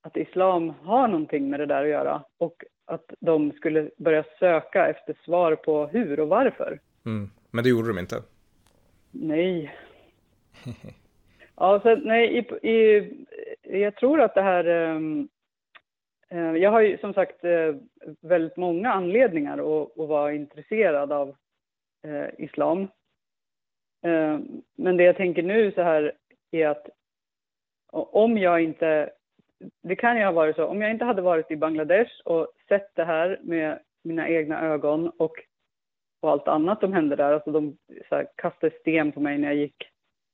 att 0.02 0.16
islam 0.16 0.70
har 0.82 1.08
någonting 1.08 1.50
med 1.50 1.60
det 1.60 1.66
där 1.66 1.82
att 1.82 1.88
göra 1.88 2.24
och 2.38 2.64
att 2.84 3.14
de 3.20 3.52
skulle 3.52 3.90
börja 3.96 4.24
söka 4.38 4.88
efter 4.88 5.16
svar 5.24 5.56
på 5.56 5.86
hur 5.86 6.20
och 6.20 6.28
varför. 6.28 6.80
Mm. 7.06 7.30
Men 7.50 7.64
det 7.64 7.70
gjorde 7.70 7.88
de 7.88 7.98
inte? 7.98 8.22
Nej. 9.10 9.74
ja, 11.56 11.80
så, 11.82 11.96
nej, 11.96 12.38
i, 12.38 12.68
i, 12.68 13.10
jag 13.62 13.96
tror 13.96 14.20
att 14.20 14.34
det 14.34 14.42
här... 14.42 14.66
Um, 14.66 15.28
uh, 16.32 16.56
jag 16.56 16.70
har 16.70 16.80
ju 16.80 16.98
som 16.98 17.14
sagt 17.14 17.44
uh, 17.44 17.76
väldigt 18.20 18.56
många 18.56 18.92
anledningar 18.92 19.58
att, 19.58 19.98
att 19.98 20.08
vara 20.08 20.32
intresserad 20.32 21.12
av 21.12 21.28
uh, 22.06 22.26
islam. 22.38 22.88
men 24.76 24.96
det 24.96 25.04
jag 25.04 25.16
tänker 25.16 25.42
nu 25.42 25.72
så 25.72 25.82
här 25.82 26.12
är 26.50 26.68
att 26.68 26.88
om 27.92 28.38
jag 28.38 28.62
inte 28.62 29.10
det 29.82 29.96
kan 29.96 30.16
ju 30.16 30.24
ha 30.24 30.32
varit 30.32 30.56
så. 30.56 30.64
Om 30.64 30.82
jag 30.82 30.90
inte 30.90 31.04
hade 31.04 31.22
varit 31.22 31.50
i 31.50 31.56
Bangladesh 31.56 32.20
och 32.24 32.52
sett 32.68 32.94
det 32.94 33.04
här 33.04 33.40
med 33.42 33.78
mina 34.02 34.28
egna 34.28 34.60
ögon 34.60 35.08
och, 35.08 35.32
och 36.20 36.30
allt 36.30 36.48
annat 36.48 36.80
som 36.80 36.92
hände 36.92 37.16
där, 37.16 37.32
alltså 37.32 37.50
de 37.50 37.76
här, 38.10 38.28
kastade 38.36 38.76
sten 38.80 39.12
på 39.12 39.20
mig 39.20 39.38
när 39.38 39.48
jag 39.48 39.56
gick 39.56 39.90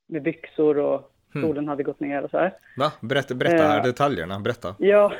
med 0.08 0.22
byxor 0.22 0.78
och 0.78 1.12
hmm. 1.32 1.42
solen 1.42 1.56
hmm. 1.56 1.68
hade 1.68 1.82
gått 1.82 2.00
ner 2.00 2.22
och 2.22 2.30
så 2.30 2.38
här. 2.38 2.52
Va? 2.76 2.92
Berätta, 3.00 3.34
berätta 3.34 3.62
här, 3.62 3.78
uh, 3.78 3.84
detaljerna, 3.84 4.40
berätta. 4.40 4.76
Ja. 4.78 5.12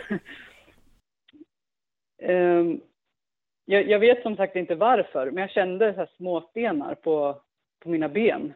um, 2.22 2.80
jag, 3.64 3.88
jag, 3.88 3.98
vet 3.98 4.22
som 4.22 4.36
sagt 4.36 4.56
inte 4.56 4.74
varför, 4.74 5.30
men 5.30 5.40
jag 5.40 5.50
kände 5.50 5.92
så 5.92 6.00
här 6.00 6.10
småstenar 6.16 6.94
på, 6.94 7.42
på 7.82 7.88
mina 7.88 8.08
ben 8.08 8.54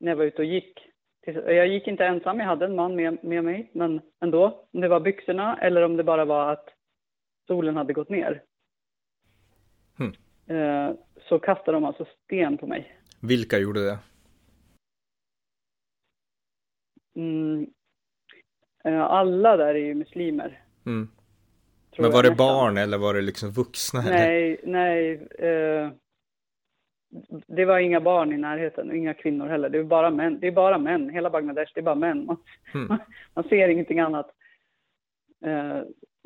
när 0.00 0.10
jag 0.10 0.16
var 0.16 0.24
ute 0.24 0.42
och 0.42 0.48
gick. 0.48 0.89
Jag 1.26 1.68
gick 1.68 1.86
inte 1.86 2.04
ensam, 2.06 2.38
jag 2.38 2.46
hade 2.46 2.64
en 2.64 2.74
man 2.74 2.96
med, 2.96 3.24
med 3.24 3.44
mig, 3.44 3.70
men 3.72 4.00
ändå. 4.20 4.68
Om 4.72 4.80
det 4.80 4.88
var 4.88 5.00
byxorna 5.00 5.58
eller 5.60 5.82
om 5.82 5.96
det 5.96 6.04
bara 6.04 6.24
var 6.24 6.52
att 6.52 6.68
solen 7.46 7.76
hade 7.76 7.92
gått 7.92 8.08
ner. 8.08 8.42
Hmm. 9.98 10.12
Eh, 10.56 10.94
så 11.28 11.38
kastade 11.38 11.76
de 11.76 11.84
alltså 11.84 12.06
sten 12.24 12.58
på 12.58 12.66
mig. 12.66 12.96
Vilka 13.20 13.58
gjorde 13.58 13.84
det? 13.84 13.98
Mm, 17.16 17.66
eh, 18.84 19.00
alla 19.00 19.56
där 19.56 19.74
är 19.74 19.74
ju 19.74 19.94
muslimer. 19.94 20.64
Mm. 20.86 21.08
Men 21.98 22.10
var 22.10 22.22
det 22.22 22.34
barn 22.34 22.76
eller 22.76 22.98
var 22.98 23.14
det 23.14 23.20
liksom 23.20 23.50
vuxna? 23.50 24.00
Nej, 24.00 24.58
eller? 24.62 24.72
nej. 24.72 25.28
Eh, 25.38 25.90
det 27.46 27.64
var 27.64 27.78
inga 27.78 28.00
barn 28.00 28.32
i 28.32 28.36
närheten 28.36 28.90
och 28.90 28.96
inga 28.96 29.14
kvinnor 29.14 29.46
heller. 29.46 29.68
Det 29.68 29.78
är 29.78 29.84
bara 29.84 30.10
män. 30.10 30.40
Det 30.40 30.46
är 30.46 30.52
bara 30.52 30.78
män. 30.78 31.10
Hela 31.10 31.30
Bangladesh, 31.30 31.72
det 31.74 31.80
är 31.80 31.84
bara 31.84 31.94
män. 31.94 32.26
Man, 32.26 32.36
mm. 32.74 32.98
man 33.34 33.44
ser 33.44 33.68
ingenting 33.68 34.00
annat. 34.00 34.30
Uh, 35.46 35.82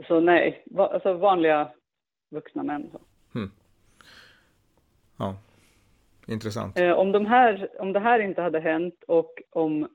så 0.08 0.20
nej, 0.20 0.62
va, 0.66 0.86
alltså 0.86 1.12
vanliga 1.12 1.70
vuxna 2.30 2.62
män. 2.62 2.90
Mm. 3.34 3.50
Ja, 5.18 5.36
intressant. 6.26 6.80
Uh, 6.80 6.92
om, 6.92 7.12
de 7.12 7.26
här, 7.26 7.68
om 7.80 7.92
det 7.92 8.00
här 8.00 8.18
inte 8.18 8.42
hade 8.42 8.60
hänt 8.60 9.04
och 9.06 9.42
om, 9.50 9.88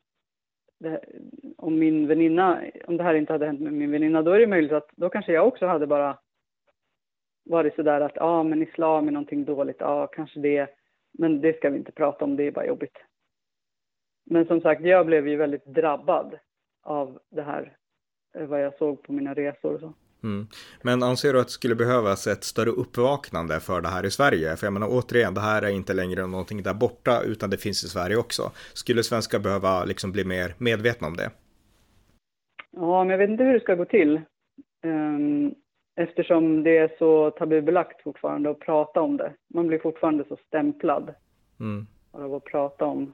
det, 0.79 1.03
om 1.57 1.79
min 1.79 2.07
väninna, 2.07 2.61
om 2.87 2.97
det 2.97 3.03
här 3.03 3.13
inte 3.13 3.33
hade 3.33 3.45
hänt 3.45 3.59
med 3.59 3.73
min 3.73 3.91
väninna, 3.91 4.21
då 4.21 4.31
är 4.31 4.39
det 4.39 4.47
möjligt 4.47 4.71
att 4.71 4.89
då 4.95 5.09
kanske 5.09 5.33
jag 5.33 5.47
också 5.47 5.65
hade 5.65 5.87
bara 5.87 6.17
varit 7.49 7.75
sådär 7.75 8.01
att 8.01 8.15
ja, 8.15 8.23
ah, 8.23 8.43
men 8.43 8.63
islam 8.63 9.07
är 9.07 9.11
någonting 9.11 9.45
dåligt, 9.45 9.77
ja, 9.79 9.87
ah, 9.87 10.07
kanske 10.07 10.39
det. 10.39 10.78
Men 11.17 11.41
det 11.41 11.57
ska 11.57 11.69
vi 11.69 11.77
inte 11.77 11.91
prata 11.91 12.25
om, 12.25 12.35
det 12.35 12.43
är 12.43 12.51
bara 12.51 12.65
jobbigt. 12.65 12.97
Men 14.25 14.45
som 14.45 14.61
sagt, 14.61 14.81
jag 14.81 15.05
blev 15.05 15.27
ju 15.27 15.35
väldigt 15.35 15.65
drabbad 15.65 16.39
av 16.83 17.19
det 17.31 17.41
här, 17.41 17.77
eh, 18.35 18.45
vad 18.45 18.63
jag 18.63 18.77
såg 18.77 19.03
på 19.03 19.13
mina 19.13 19.33
resor 19.33 19.73
och 19.73 19.79
så. 19.79 19.93
Mm. 20.23 20.47
Men 20.81 21.03
anser 21.03 21.33
du 21.33 21.39
att 21.39 21.47
det 21.47 21.51
skulle 21.51 21.75
behövas 21.75 22.27
ett 22.27 22.43
större 22.43 22.69
uppvaknande 22.69 23.59
för 23.59 23.81
det 23.81 23.87
här 23.87 24.05
i 24.05 24.11
Sverige? 24.11 24.55
För 24.55 24.65
jag 24.65 24.73
menar 24.73 24.87
återigen, 24.91 25.33
det 25.33 25.41
här 25.41 25.61
är 25.61 25.69
inte 25.69 25.93
längre 25.93 26.27
någonting 26.27 26.63
där 26.63 26.73
borta, 26.73 27.21
utan 27.21 27.49
det 27.49 27.57
finns 27.57 27.83
i 27.83 27.87
Sverige 27.87 28.17
också. 28.17 28.51
Skulle 28.73 29.03
svenskar 29.03 29.39
behöva 29.39 29.85
liksom 29.85 30.11
bli 30.11 30.25
mer 30.25 30.55
medvetna 30.57 31.07
om 31.07 31.15
det? 31.15 31.31
Ja, 32.71 33.03
men 33.03 33.09
jag 33.09 33.17
vet 33.17 33.29
inte 33.29 33.43
hur 33.43 33.53
det 33.53 33.59
ska 33.59 33.75
gå 33.75 33.85
till. 33.85 34.21
Um, 34.83 35.55
Eftersom 35.99 36.63
det 36.63 36.77
är 36.77 36.91
så 36.97 37.31
tabubelagt 37.31 38.03
fortfarande 38.03 38.49
att 38.49 38.59
prata 38.59 39.01
om 39.01 39.17
det. 39.17 39.33
Man 39.47 39.67
blir 39.67 39.79
fortfarande 39.79 40.23
så 40.27 40.37
stämplad 40.47 41.13
mm. 41.59 41.87
av 42.11 42.33
att 42.33 42.43
prata 42.43 42.85
om, 42.85 43.13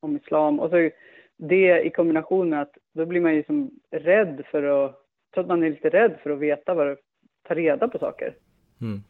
om 0.00 0.16
islam. 0.16 0.60
Och 0.60 0.70
så 0.70 0.90
det 1.36 1.82
i 1.82 1.90
kombination 1.90 2.48
med 2.48 2.62
att 2.62 2.76
då 2.94 3.06
blir 3.06 3.20
man 3.20 3.34
ju 3.34 3.44
som 3.44 3.70
rädd 3.90 4.42
för 4.50 4.62
att, 4.62 5.02
så 5.34 5.40
att 5.40 5.46
man 5.46 5.62
är 5.62 5.70
lite 5.70 5.88
rädd 5.88 6.18
för 6.22 6.30
att 6.30 6.38
veta 6.38 6.74
vad 6.74 6.86
det, 6.86 6.96
ta 7.42 7.54
reda 7.54 7.88
på 7.88 7.98
saker. 7.98 8.36
Mm. 8.80 9.00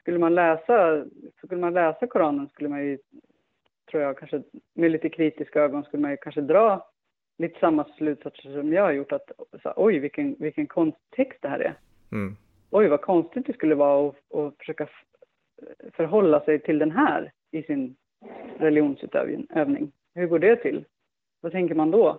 Skulle 0.00 0.18
man 0.18 0.34
läsa, 0.34 1.04
skulle 1.36 1.60
man 1.60 1.74
läsa 1.74 2.06
Koranen 2.06 2.48
skulle 2.48 2.68
man 2.68 2.86
ju, 2.86 2.98
tror 3.90 4.02
jag, 4.02 4.18
kanske 4.18 4.42
med 4.74 4.90
lite 4.90 5.08
kritiska 5.08 5.60
ögon 5.60 5.84
skulle 5.84 6.02
man 6.02 6.10
ju 6.10 6.16
kanske 6.16 6.40
dra 6.40 6.90
lite 7.38 7.58
samma 7.60 7.84
slutsatser 7.84 8.52
som 8.52 8.72
jag 8.72 8.82
har 8.82 8.92
gjort. 8.92 9.12
Att 9.12 9.30
så, 9.62 9.72
oj, 9.76 9.98
vilken, 9.98 10.36
vilken 10.38 10.66
konsttext 10.66 11.38
det 11.42 11.48
här 11.48 11.60
är. 11.60 11.74
Mm. 12.12 12.36
Oj, 12.70 12.88
vad 12.88 13.00
konstigt 13.00 13.46
det 13.46 13.52
skulle 13.52 13.74
vara 13.74 14.08
att, 14.08 14.34
att 14.34 14.54
försöka 14.58 14.88
förhålla 15.92 16.40
sig 16.40 16.58
till 16.58 16.78
den 16.78 16.90
här 16.90 17.32
i 17.50 17.62
sin 17.62 17.96
religionsutövning. 18.58 19.92
Hur 20.14 20.26
går 20.26 20.38
det 20.38 20.56
till? 20.56 20.84
Vad 21.40 21.52
tänker 21.52 21.74
man 21.74 21.90
då? 21.90 22.18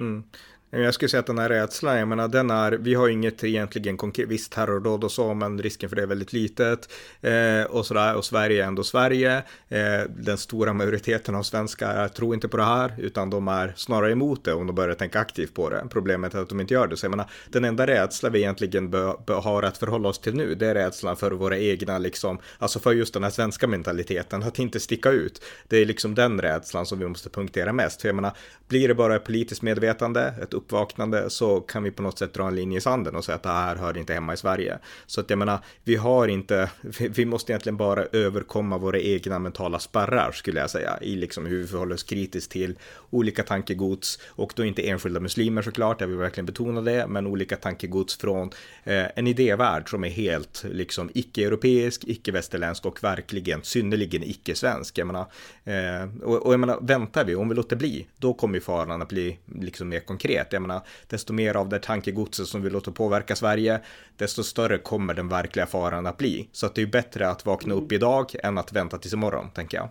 Mm. 0.00 0.22
Jag 0.70 0.94
skulle 0.94 1.08
säga 1.08 1.20
att 1.20 1.26
den 1.26 1.38
här 1.38 1.48
rädslan, 1.48 1.98
jag 1.98 2.08
menar 2.08 2.28
den 2.28 2.50
är, 2.50 2.72
vi 2.72 2.94
har 2.94 3.08
inget 3.08 3.44
egentligen 3.44 3.96
konkret, 3.96 4.28
visst 4.28 4.52
terrordåd 4.52 5.04
och 5.04 5.12
så, 5.12 5.34
men 5.34 5.62
risken 5.62 5.88
för 5.88 5.96
det 5.96 6.02
är 6.02 6.06
väldigt 6.06 6.32
litet. 6.32 6.92
Eh, 7.20 7.62
och 7.62 7.86
sådär, 7.86 8.16
och 8.16 8.24
Sverige 8.24 8.62
är 8.62 8.66
ändå 8.66 8.84
Sverige. 8.84 9.36
Eh, 9.68 10.00
den 10.08 10.38
stora 10.38 10.72
majoriteten 10.72 11.34
av 11.34 11.42
svenskar 11.42 12.08
tror 12.08 12.34
inte 12.34 12.48
på 12.48 12.56
det 12.56 12.64
här, 12.64 12.94
utan 12.98 13.30
de 13.30 13.48
är 13.48 13.72
snarare 13.76 14.12
emot 14.12 14.44
det 14.44 14.52
om 14.52 14.66
de 14.66 14.76
börjar 14.76 14.94
tänka 14.94 15.20
aktivt 15.20 15.54
på 15.54 15.70
det. 15.70 15.86
Problemet 15.90 16.34
är 16.34 16.38
att 16.38 16.48
de 16.48 16.60
inte 16.60 16.74
gör 16.74 16.86
det. 16.86 16.96
Så 16.96 17.06
jag 17.06 17.10
menar, 17.10 17.30
den 17.50 17.64
enda 17.64 17.86
rädsla 17.86 18.28
vi 18.28 18.38
egentligen 18.38 18.90
bör, 18.90 19.16
bör 19.26 19.40
har 19.40 19.62
att 19.62 19.78
förhålla 19.78 20.08
oss 20.08 20.18
till 20.18 20.34
nu, 20.34 20.54
det 20.54 20.66
är 20.66 20.74
rädslan 20.74 21.16
för 21.16 21.30
våra 21.30 21.58
egna, 21.58 21.98
liksom, 21.98 22.38
alltså 22.58 22.78
för 22.78 22.92
just 22.92 23.14
den 23.14 23.24
här 23.24 23.30
svenska 23.30 23.66
mentaliteten, 23.66 24.42
att 24.42 24.58
inte 24.58 24.80
sticka 24.80 25.10
ut. 25.10 25.42
Det 25.68 25.76
är 25.76 25.84
liksom 25.84 26.14
den 26.14 26.40
rädslan 26.40 26.86
som 26.86 26.98
vi 26.98 27.08
måste 27.08 27.30
punktera 27.30 27.72
mest. 27.72 28.00
För 28.00 28.08
jag 28.08 28.14
menar, 28.14 28.32
blir 28.68 28.88
det 28.88 28.94
bara 28.94 29.16
ett 29.16 29.24
politiskt 29.24 29.62
medvetande, 29.62 30.34
ett 30.42 30.54
uppvaknande 30.56 31.30
så 31.30 31.60
kan 31.60 31.82
vi 31.82 31.90
på 31.90 32.02
något 32.02 32.18
sätt 32.18 32.34
dra 32.34 32.48
en 32.48 32.54
linje 32.54 32.78
i 32.78 32.80
sanden 32.80 33.16
och 33.16 33.24
säga 33.24 33.36
att 33.36 33.42
det 33.42 33.48
här 33.48 33.76
hör 33.76 33.96
inte 33.96 34.14
hemma 34.14 34.34
i 34.34 34.36
Sverige. 34.36 34.78
Så 35.06 35.20
att 35.20 35.30
jag 35.30 35.38
menar, 35.38 35.58
vi 35.84 35.96
har 35.96 36.28
inte, 36.28 36.70
vi 37.10 37.24
måste 37.24 37.52
egentligen 37.52 37.76
bara 37.76 38.04
överkomma 38.12 38.78
våra 38.78 39.00
egna 39.00 39.38
mentala 39.38 39.78
spärrar 39.78 40.32
skulle 40.32 40.60
jag 40.60 40.70
säga, 40.70 40.98
i 41.00 41.16
liksom 41.16 41.46
hur 41.46 41.58
vi 41.58 41.66
förhåller 41.66 41.94
oss 41.94 42.02
kritiskt 42.02 42.50
till 42.50 42.78
olika 43.10 43.42
tankegods 43.42 44.18
och 44.28 44.52
då 44.56 44.64
inte 44.64 44.88
enskilda 44.88 45.20
muslimer 45.20 45.62
såklart, 45.62 46.00
jag 46.00 46.08
vill 46.08 46.18
verkligen 46.18 46.46
betona 46.46 46.80
det, 46.80 47.06
men 47.06 47.26
olika 47.26 47.56
tankegods 47.56 48.16
från 48.16 48.50
eh, 48.84 49.04
en 49.14 49.26
idévärld 49.26 49.90
som 49.90 50.04
är 50.04 50.08
helt 50.08 50.64
liksom 50.70 51.10
icke-europeisk, 51.14 52.04
icke-västerländsk 52.04 52.86
och 52.86 53.04
verkligen 53.04 53.62
synnerligen 53.62 54.22
icke-svensk. 54.22 54.98
Jag 54.98 55.06
menar, 55.06 55.26
eh, 55.64 56.22
och, 56.22 56.46
och 56.46 56.52
jag 56.52 56.60
menar, 56.60 56.78
väntar 56.80 57.24
vi, 57.24 57.34
om 57.34 57.48
vi 57.48 57.54
låter 57.54 57.76
bli, 57.76 58.06
då 58.16 58.34
kommer 58.34 58.60
faran 58.60 59.02
att 59.02 59.08
bli 59.08 59.38
liksom 59.54 59.88
mer 59.88 60.00
konkret. 60.00 60.45
Jag 60.52 60.62
menar, 60.62 60.80
desto 61.10 61.32
mer 61.32 61.56
av 61.56 61.68
det 61.68 61.78
tankegodset 61.78 62.46
som 62.46 62.62
vi 62.62 62.70
låter 62.70 62.92
påverka 62.92 63.34
Sverige, 63.36 63.80
desto 64.18 64.42
större 64.42 64.78
kommer 64.78 65.14
den 65.14 65.28
verkliga 65.28 65.66
faran 65.66 66.06
att 66.06 66.16
bli. 66.16 66.48
Så 66.52 66.66
att 66.66 66.74
det 66.74 66.82
är 66.82 66.86
bättre 66.86 67.28
att 67.28 67.46
vakna 67.46 67.74
upp 67.74 67.92
idag 67.92 68.26
än 68.42 68.58
att 68.58 68.72
vänta 68.72 68.98
tills 68.98 69.14
imorgon, 69.14 69.50
tänker 69.50 69.78
jag. 69.78 69.88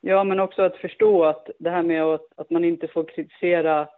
Ja, 0.00 0.24
men 0.24 0.40
också 0.40 0.62
att 0.62 0.76
förstå 0.76 1.24
att 1.24 1.50
det 1.58 1.70
här 1.70 1.82
med 1.82 2.02
att, 2.02 2.26
att 2.36 2.50
man 2.50 2.64
inte 2.64 2.88
får 2.88 3.04
kritisera 3.04 3.88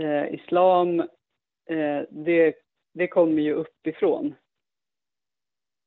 eh, 0.00 0.34
islam, 0.34 1.00
eh, 1.70 2.00
det, 2.10 2.54
det 2.94 3.08
kommer 3.08 3.42
ju 3.42 3.52
uppifrån. 3.52 4.34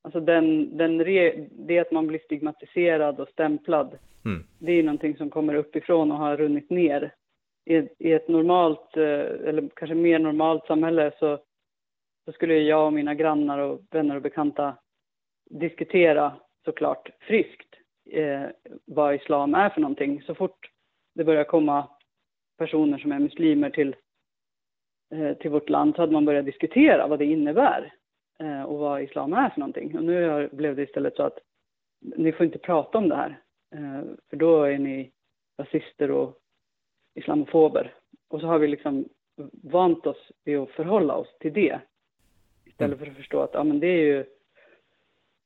Alltså 0.03 0.19
den, 0.19 0.77
den 0.77 1.03
re, 1.03 1.47
det 1.51 1.79
att 1.79 1.91
man 1.91 2.07
blir 2.07 2.19
stigmatiserad 2.19 3.19
och 3.19 3.27
stämplad, 3.27 3.97
mm. 4.25 4.43
det 4.59 4.71
är 4.71 4.83
någonting 4.83 5.17
som 5.17 5.29
kommer 5.29 5.53
uppifrån 5.53 6.11
och 6.11 6.17
har 6.17 6.37
runnit 6.37 6.69
ner 6.69 7.13
i, 7.65 7.89
i 7.97 8.13
ett 8.13 8.27
normalt, 8.27 8.97
eh, 8.97 9.49
eller 9.49 9.69
kanske 9.75 9.95
mer 9.95 10.19
normalt 10.19 10.65
samhälle 10.65 11.11
så, 11.19 11.39
så 12.25 12.31
skulle 12.31 12.59
jag 12.59 12.85
och 12.85 12.93
mina 12.93 13.15
grannar 13.15 13.59
och 13.59 13.81
vänner 13.91 14.15
och 14.15 14.21
bekanta 14.21 14.77
diskutera 15.49 16.33
såklart 16.65 17.09
friskt 17.19 17.75
eh, 18.09 18.45
vad 18.85 19.15
islam 19.15 19.55
är 19.55 19.69
för 19.69 19.81
någonting. 19.81 20.21
Så 20.21 20.35
fort 20.35 20.69
det 21.15 21.23
börjar 21.23 21.43
komma 21.43 21.89
personer 22.57 22.97
som 22.97 23.11
är 23.11 23.19
muslimer 23.19 23.69
till, 23.69 23.95
eh, 25.13 25.37
till 25.37 25.51
vårt 25.51 25.69
land 25.69 25.95
så 25.95 26.01
hade 26.01 26.13
man 26.13 26.25
börjat 26.25 26.45
diskutera 26.45 27.07
vad 27.07 27.19
det 27.19 27.25
innebär 27.25 27.93
eh, 28.39 28.63
och 28.63 28.77
vad 28.77 29.01
islam 29.01 29.33
är 29.33 29.49
för 29.49 29.59
någonting. 29.59 29.97
Och 29.97 30.03
nu 30.03 30.49
blev 30.51 30.75
det 30.75 30.83
istället 30.83 31.15
så 31.15 31.23
att 31.23 31.39
ni 32.01 32.31
får 32.31 32.45
inte 32.45 32.59
prata 32.59 32.97
om 32.97 33.09
det 33.09 33.15
här, 33.15 33.41
eh, 33.75 34.01
för 34.29 34.37
då 34.37 34.63
är 34.63 34.77
ni 34.77 35.11
rasister 35.59 36.11
och 36.11 36.40
islamofober. 37.13 37.93
Och 38.27 38.39
så 38.39 38.47
har 38.47 38.59
vi 38.59 38.67
liksom 38.67 39.05
vant 39.63 40.07
oss 40.07 40.31
vid 40.43 40.57
att 40.57 40.69
förhålla 40.69 41.15
oss 41.15 41.37
till 41.39 41.53
det. 41.53 41.79
Istället 42.65 42.99
för 42.99 43.07
att 43.07 43.15
förstå 43.15 43.39
att 43.39 43.53
ja, 43.53 43.63
men 43.63 43.79
det 43.79 43.87
är 43.87 44.03
ju 44.03 44.25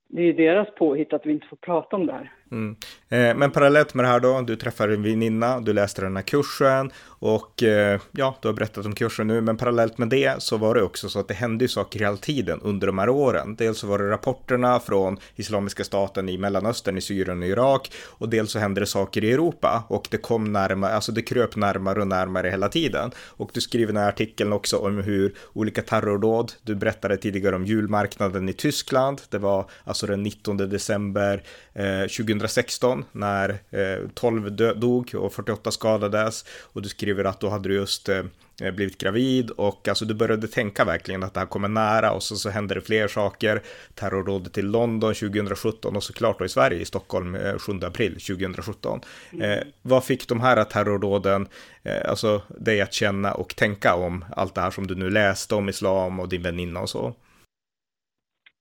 det 0.07 0.21
är 0.21 0.33
deras 0.33 0.75
påhitt 0.75 1.13
att 1.13 1.25
vi 1.25 1.31
inte 1.31 1.47
får 1.47 1.57
prata 1.57 1.95
om 1.95 2.05
det 2.05 2.13
här. 2.13 2.33
Mm. 2.55 2.75
Eh, 3.09 3.37
men 3.37 3.51
parallellt 3.51 3.93
med 3.93 4.05
det 4.05 4.09
här 4.09 4.19
då, 4.19 4.41
du 4.41 4.55
träffade 4.55 4.93
en 4.93 5.03
väninna, 5.03 5.59
du 5.59 5.73
läste 5.73 6.01
den 6.01 6.15
här 6.15 6.23
kursen 6.23 6.91
och 7.07 7.63
eh, 7.63 7.99
ja, 8.11 8.37
du 8.41 8.47
har 8.47 8.53
berättat 8.53 8.85
om 8.85 8.95
kursen 8.95 9.27
nu, 9.27 9.41
men 9.41 9.57
parallellt 9.57 9.97
med 9.97 10.09
det 10.09 10.41
så 10.43 10.57
var 10.57 10.75
det 10.75 10.81
också 10.81 11.09
så 11.09 11.19
att 11.19 11.27
det 11.27 11.33
hände 11.33 11.63
ju 11.63 11.69
saker 11.69 11.99
hela 11.99 12.17
tiden 12.17 12.59
under 12.61 12.87
de 12.87 12.97
här 12.97 13.09
åren. 13.09 13.55
Dels 13.55 13.77
så 13.77 13.87
var 13.87 13.99
det 13.99 14.09
rapporterna 14.09 14.79
från 14.79 15.17
Islamiska 15.35 15.83
staten 15.83 16.29
i 16.29 16.37
Mellanöstern, 16.37 16.97
i 16.97 17.01
Syrien 17.01 17.41
och 17.41 17.47
Irak 17.47 17.91
och 18.05 18.29
dels 18.29 18.51
så 18.51 18.59
hände 18.59 18.81
det 18.81 18.85
saker 18.85 19.23
i 19.23 19.31
Europa 19.31 19.83
och 19.89 20.07
det 20.11 20.17
kom 20.17 20.53
närmare, 20.53 20.93
alltså 20.93 21.11
det 21.11 21.21
kröp 21.21 21.55
närmare 21.55 22.01
och 22.01 22.07
närmare 22.07 22.49
hela 22.49 22.69
tiden. 22.69 23.11
Och 23.17 23.49
du 23.53 23.61
skriver 23.61 23.93
den 23.93 24.01
här 24.01 24.09
artikeln 24.09 24.53
också 24.53 24.77
om 24.77 24.97
hur 24.97 25.35
olika 25.53 25.81
terrordåd, 25.81 26.51
du 26.63 26.75
berättade 26.75 27.17
tidigare 27.17 27.55
om 27.55 27.65
julmarknaden 27.65 28.49
i 28.49 28.53
Tyskland, 28.53 29.21
det 29.29 29.37
var 29.37 29.69
alltså 29.83 30.07
den 30.07 30.23
19 30.23 30.57
december 30.57 31.43
eh, 31.73 32.07
2016 32.47 33.05
när 33.11 33.49
eh, 33.49 34.09
12 34.13 34.55
dog 34.55 35.15
och 35.15 35.33
48 35.33 35.71
skadades 35.71 36.45
och 36.73 36.81
du 36.81 36.89
skriver 36.89 37.23
att 37.23 37.39
då 37.39 37.49
hade 37.49 37.69
du 37.69 37.75
just 37.75 38.09
eh, 38.09 38.23
blivit 38.61 38.97
gravid 38.97 39.49
och 39.49 39.87
alltså 39.87 40.05
du 40.05 40.13
började 40.13 40.47
tänka 40.47 40.85
verkligen 40.85 41.23
att 41.23 41.33
det 41.33 41.39
här 41.39 41.47
kommer 41.47 41.67
nära 41.67 42.11
och 42.11 42.23
så, 42.23 42.35
så 42.35 42.49
hände 42.49 42.75
det 42.75 42.81
fler 42.81 43.07
saker. 43.07 43.61
Terrorrådet 43.93 44.57
i 44.57 44.61
London 44.61 45.13
2017 45.13 45.95
och 45.95 46.03
såklart 46.03 46.39
då 46.39 46.45
i 46.45 46.49
Sverige 46.49 46.79
i 46.79 46.85
Stockholm 46.85 47.37
7 47.57 47.71
eh, 47.71 47.87
april 47.87 48.11
2017. 48.11 48.99
Mm. 49.33 49.51
Eh, 49.51 49.63
vad 49.81 50.03
fick 50.03 50.27
de 50.27 50.41
här 50.41 50.63
terrorråden, 50.63 51.47
eh, 51.83 52.09
alltså 52.09 52.41
dig 52.47 52.81
att 52.81 52.93
känna 52.93 53.33
och 53.33 53.55
tänka 53.55 53.95
om 53.95 54.25
allt 54.35 54.55
det 54.55 54.61
här 54.61 54.71
som 54.71 54.87
du 54.87 54.95
nu 54.95 55.09
läste 55.09 55.55
om 55.55 55.69
islam 55.69 56.19
och 56.19 56.29
din 56.29 56.41
väninna 56.41 56.79
och 56.79 56.89
så? 56.89 57.13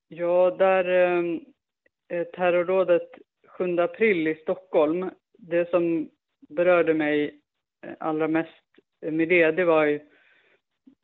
Ja, 0.07 0.55
där 0.59 0.89
eh, 0.89 1.23
eh 2.17 2.23
terrorrådet 2.23 3.09
7 3.57 3.79
april 3.79 4.27
i 4.27 4.35
Stockholm, 4.35 5.09
det 5.37 5.69
som 5.69 6.09
berörde 6.49 6.93
mig 6.93 7.39
eh, 7.85 7.93
allra 7.99 8.27
mest 8.27 8.49
med 9.01 9.29
det, 9.29 9.51
det 9.51 9.65
var 9.65 9.85
ju 9.85 9.99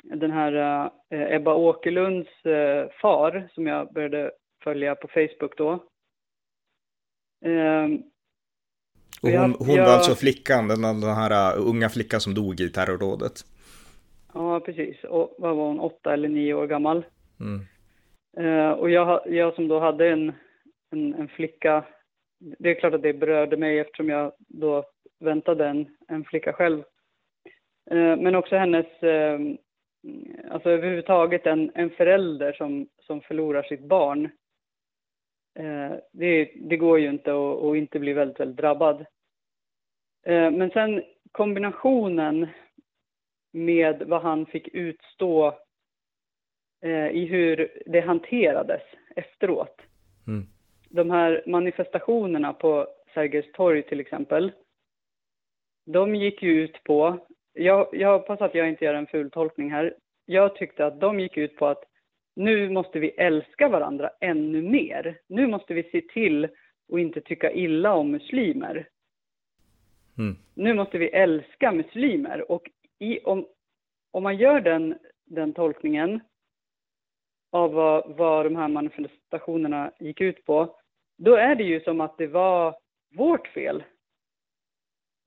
den 0.04 0.32
här 0.32 0.86
äh, 1.10 1.36
Ebba 1.36 1.54
Åkerlunds 1.54 2.46
äh, 2.46 2.90
far 3.02 3.50
som 3.54 3.68
jag 3.68 3.94
började 3.94 4.32
följa 4.64 4.96
på 4.96 5.08
Facebook 5.08 5.58
då. 5.58 5.72
Ähm, 7.46 8.04
och 9.22 9.30
hon, 9.30 9.34
jag, 9.34 9.48
hon 9.48 9.78
var 9.78 9.86
alltså 9.86 10.16
flickan, 10.16 10.68
den, 10.68 10.82
den 10.82 11.16
här 11.16 11.58
unga 11.58 11.90
flickan 11.90 12.22
som 12.22 12.34
dog 12.34 12.60
i 12.60 12.70
terrorrådet? 12.70 13.34
Ja, 14.34 14.60
precis. 14.60 15.04
Och 15.04 15.36
vad 15.38 15.56
var 15.56 15.68
hon, 15.68 15.80
åtta 15.80 16.14
eller 16.14 16.30
nio 16.30 16.54
år 16.54 16.68
gammal? 16.68 17.06
Mm. 17.40 17.66
Och 18.80 18.90
jag, 18.90 19.22
jag 19.26 19.56
som 19.56 19.68
då 19.68 19.80
hade 19.80 20.10
en, 20.10 20.34
en, 20.92 21.14
en, 21.14 21.28
flicka, 21.28 21.86
det 22.42 22.70
är 22.70 22.80
klart 22.80 22.94
att 22.94 23.02
det 23.02 23.14
berörde 23.14 23.58
mig 23.58 23.80
eftersom 23.80 24.10
jag 24.10 24.32
då 24.38 24.84
väntade 25.20 25.68
en, 25.68 25.98
en 26.08 26.24
flicka 26.24 26.54
själv. 26.54 26.84
Eh, 27.92 28.18
men 28.18 28.36
också 28.36 28.56
hennes, 28.56 29.04
ehm, 29.04 29.58
alltså 30.50 30.70
överhuvudtaget 30.70 31.46
en, 31.46 31.72
en 31.76 31.90
förälder 31.90 32.54
som, 32.54 32.88
som 33.00 33.22
förlorar 33.22 33.64
sitt 33.64 33.84
barn. 33.84 34.30
Eh, 35.60 35.94
det, 36.12 36.52
det, 36.56 36.78
går 36.78 37.00
ju 37.00 37.10
inte 37.10 37.32
att, 37.32 37.64
att 37.64 37.76
inte 37.76 38.00
bli 38.00 38.14
väldigt, 38.14 38.40
väldigt 38.40 38.58
drabbad. 38.58 39.06
Eh, 40.26 40.52
men 40.52 40.70
sen 40.70 41.04
kombinationen 41.32 42.48
med 43.54 44.04
vad 44.08 44.22
han 44.22 44.46
fick 44.46 44.68
utstå 44.68 45.60
eh, 46.82 47.08
i 47.08 47.26
hur 47.26 47.84
det 47.86 48.00
hanterades 48.00 48.82
efteråt. 49.16 49.82
Mm. 50.28 50.48
De 50.92 51.12
här 51.12 51.44
manifestationerna 51.48 52.54
på 52.54 52.88
Sergels 53.14 53.52
torg 53.52 53.84
till 53.84 54.00
exempel, 54.00 54.52
de 55.86 56.16
gick 56.16 56.44
ju 56.44 56.64
ut 56.64 56.84
på, 56.84 57.26
jag, 57.54 57.88
jag 57.92 58.20
hoppas 58.20 58.42
att 58.42 58.56
jag 58.56 58.70
inte 58.70 58.86
gör 58.86 58.94
en 58.94 59.08
ful 59.08 59.32
tolkning 59.32 59.72
här, 59.72 59.96
jag 60.26 60.56
tyckte 60.56 60.86
att 60.86 61.00
de 61.00 61.20
gick 61.20 61.38
ut 61.38 61.56
på 61.58 61.68
att 61.68 61.84
nu 62.36 62.70
måste 62.70 63.00
vi 63.00 63.10
älska 63.10 63.70
varandra 63.70 64.10
ännu 64.20 64.62
mer. 64.62 65.20
Nu 65.28 65.48
måste 65.48 65.74
vi 65.74 65.84
se 65.84 66.02
till 66.02 66.46
att 66.94 67.00
inte 67.00 67.22
tycka 67.22 67.52
illa 67.52 67.94
om 67.94 68.12
muslimer. 68.12 68.88
Mm. 70.18 70.38
Nu 70.54 70.74
måste 70.74 70.98
vi 70.98 71.10
älska 71.10 71.72
muslimer 71.72 72.52
och 72.52 72.70
i, 73.00 73.20
om, 73.20 73.48
om 74.12 74.24
man 74.24 74.38
gör 74.38 74.62
den, 74.62 74.98
den 75.26 75.54
tolkningen 75.54 76.20
av 77.52 77.74
vad, 77.74 78.16
vad 78.18 78.46
de 78.46 78.56
här 78.56 78.68
manifestationerna 78.68 79.92
gick 80.00 80.22
ut 80.22 80.46
på, 80.46 80.76
då 81.24 81.36
är 81.36 81.56
det 81.56 81.64
ju 81.64 81.80
som 81.80 82.02
att 82.02 82.18
det 82.18 82.28
var 82.28 82.76
vårt 83.16 83.48
fel 83.48 83.84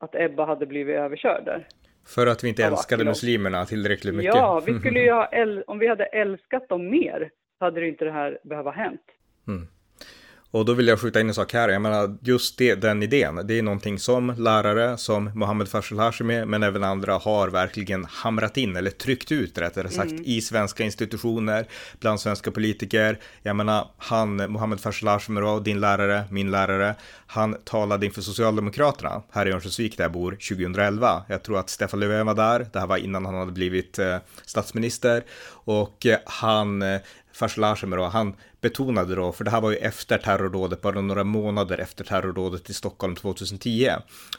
att 0.00 0.14
Ebba 0.14 0.46
hade 0.46 0.66
blivit 0.66 0.96
överkörd 0.96 1.44
där. 1.44 1.68
För 2.06 2.26
att 2.26 2.44
vi 2.44 2.48
inte 2.48 2.64
älskade 2.64 3.04
muslimerna 3.04 3.64
tillräckligt 3.64 4.14
mycket? 4.14 4.34
Ja, 4.34 4.62
vi 4.66 4.74
skulle 4.80 5.00
ju 5.00 5.12
ha 5.12 5.28
om 5.66 5.78
vi 5.78 5.86
hade 5.86 6.04
älskat 6.04 6.68
dem 6.68 6.90
mer 6.90 7.30
hade 7.60 7.80
det 7.80 7.88
inte 7.88 8.04
det 8.04 8.10
här 8.10 8.38
behöva 8.44 8.70
hänt. 8.70 9.02
Mm. 9.48 9.68
Och 10.54 10.64
då 10.64 10.72
vill 10.72 10.88
jag 10.88 11.00
skjuta 11.00 11.20
in 11.20 11.28
en 11.28 11.34
sak 11.34 11.52
här, 11.52 11.68
jag 11.68 11.82
menar 11.82 12.18
just 12.22 12.58
det, 12.58 12.74
den 12.74 13.02
idén, 13.02 13.40
det 13.46 13.58
är 13.58 13.62
någonting 13.62 13.98
som 13.98 14.34
lärare 14.38 14.98
som 14.98 15.30
Mohammed 15.34 15.68
Faisal 15.68 15.98
Hashemi, 15.98 16.44
men 16.44 16.62
även 16.62 16.84
andra 16.84 17.18
har 17.18 17.48
verkligen 17.48 18.04
hamrat 18.04 18.56
in 18.56 18.76
eller 18.76 18.90
tryckt 18.90 19.32
ut 19.32 19.58
rättare 19.58 19.88
sagt 19.88 20.10
mm. 20.10 20.22
i 20.24 20.40
svenska 20.40 20.84
institutioner, 20.84 21.66
bland 22.00 22.20
svenska 22.20 22.50
politiker. 22.50 23.18
Jag 23.42 23.56
menar, 23.56 23.88
han, 23.96 24.52
Mohammed 24.52 24.80
Faisal 24.80 25.08
Hashemi, 25.08 25.60
din 25.64 25.80
lärare, 25.80 26.24
min 26.30 26.50
lärare, 26.50 26.94
han 27.26 27.56
talade 27.64 28.06
inför 28.06 28.20
Socialdemokraterna 28.20 29.22
här 29.30 29.46
i 29.46 29.52
Örnsköldsvik 29.52 29.96
där 29.96 30.04
jag 30.04 30.12
bor 30.12 30.30
2011. 30.30 31.22
Jag 31.28 31.42
tror 31.42 31.58
att 31.58 31.70
Stefan 31.70 32.00
Löfven 32.00 32.26
var 32.26 32.34
där, 32.34 32.66
det 32.72 32.80
här 32.80 32.86
var 32.86 32.96
innan 32.96 33.24
han 33.24 33.34
hade 33.34 33.52
blivit 33.52 33.98
eh, 33.98 34.16
statsminister 34.46 35.24
och 35.64 36.06
eh, 36.06 36.18
han 36.26 36.82
eh, 37.34 37.38
Farslashemi 37.38 37.96
då, 37.96 38.04
han 38.04 38.36
betonade 38.60 39.14
då, 39.14 39.32
för 39.32 39.44
det 39.44 39.50
här 39.50 39.60
var 39.60 39.70
ju 39.70 39.76
efter 39.76 40.18
terrordådet, 40.18 40.80
bara 40.80 41.00
några 41.00 41.24
månader 41.24 41.78
efter 41.78 42.04
terrordådet 42.04 42.70
i 42.70 42.74
Stockholm 42.74 43.14
2010. 43.14 43.90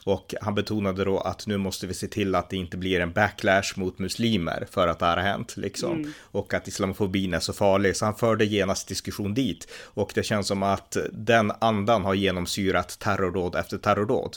Och 0.06 0.34
han 0.40 0.54
betonade 0.54 1.04
då 1.04 1.18
att 1.18 1.46
nu 1.46 1.56
måste 1.56 1.86
vi 1.86 1.94
se 1.94 2.06
till 2.06 2.34
att 2.34 2.50
det 2.50 2.56
inte 2.56 2.76
blir 2.76 3.00
en 3.00 3.12
backlash 3.12 3.72
mot 3.76 3.98
muslimer 3.98 4.66
för 4.70 4.88
att 4.88 4.98
det 4.98 5.06
här 5.06 5.16
har 5.16 5.24
hänt 5.24 5.56
liksom. 5.56 5.98
Mm. 5.98 6.10
Och 6.32 6.54
att 6.54 6.68
islamofobin 6.68 7.34
är 7.34 7.40
så 7.40 7.52
farlig, 7.52 7.96
så 7.96 8.04
han 8.04 8.14
förde 8.14 8.44
genast 8.44 8.88
diskussion 8.88 9.34
dit. 9.34 9.72
Och 9.94 10.12
det 10.14 10.22
känns 10.22 10.48
som 10.48 10.62
att 10.62 10.96
den 11.12 11.52
andan 11.60 12.04
har 12.04 12.14
genomsyrat 12.14 12.98
terrordåd 12.98 13.54
efter 13.54 13.78
terrordåd. 13.78 14.36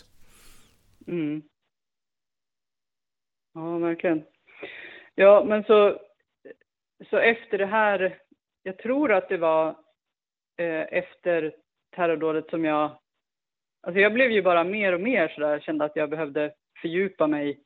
Mm. 1.07 1.41
Ja, 3.53 3.77
verkligen. 3.77 4.23
Ja, 5.15 5.45
men 5.47 5.63
så, 5.63 5.99
så 7.09 7.17
efter 7.17 7.57
det 7.57 7.65
här 7.65 8.19
jag 8.69 8.77
tror 8.77 9.11
att 9.11 9.29
det 9.29 9.37
var 9.37 9.67
eh, 10.57 10.93
efter 10.93 11.55
terrordådet 11.95 12.49
som 12.49 12.65
jag... 12.65 12.91
Alltså 13.81 13.99
jag 13.99 14.13
blev 14.13 14.31
ju 14.31 14.41
bara 14.41 14.63
mer 14.63 14.93
och 14.93 15.01
mer 15.01 15.27
sådär, 15.27 15.59
kände 15.59 15.85
att 15.85 15.95
jag 15.95 16.09
behövde 16.09 16.53
fördjupa 16.81 17.27
mig 17.27 17.59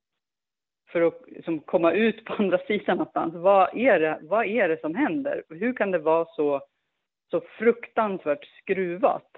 för 0.90 1.02
att 1.02 1.22
liksom, 1.28 1.60
komma 1.60 1.92
ut 1.92 2.26
på 2.26 2.34
andra 2.40 2.58
sidan 2.58 2.98
någonstans. 2.98 3.34
Vad 3.34 3.78
är, 3.78 4.00
det, 4.00 4.20
vad 4.22 4.46
är 4.46 4.70
det 4.70 4.82
som 4.82 4.96
händer? 4.96 5.44
Hur 5.50 5.74
kan 5.74 5.92
det 5.92 5.98
vara 5.98 6.26
så, 6.26 6.62
så 7.32 7.42
fruktansvärt 7.42 8.46
skruvat? 8.46 9.32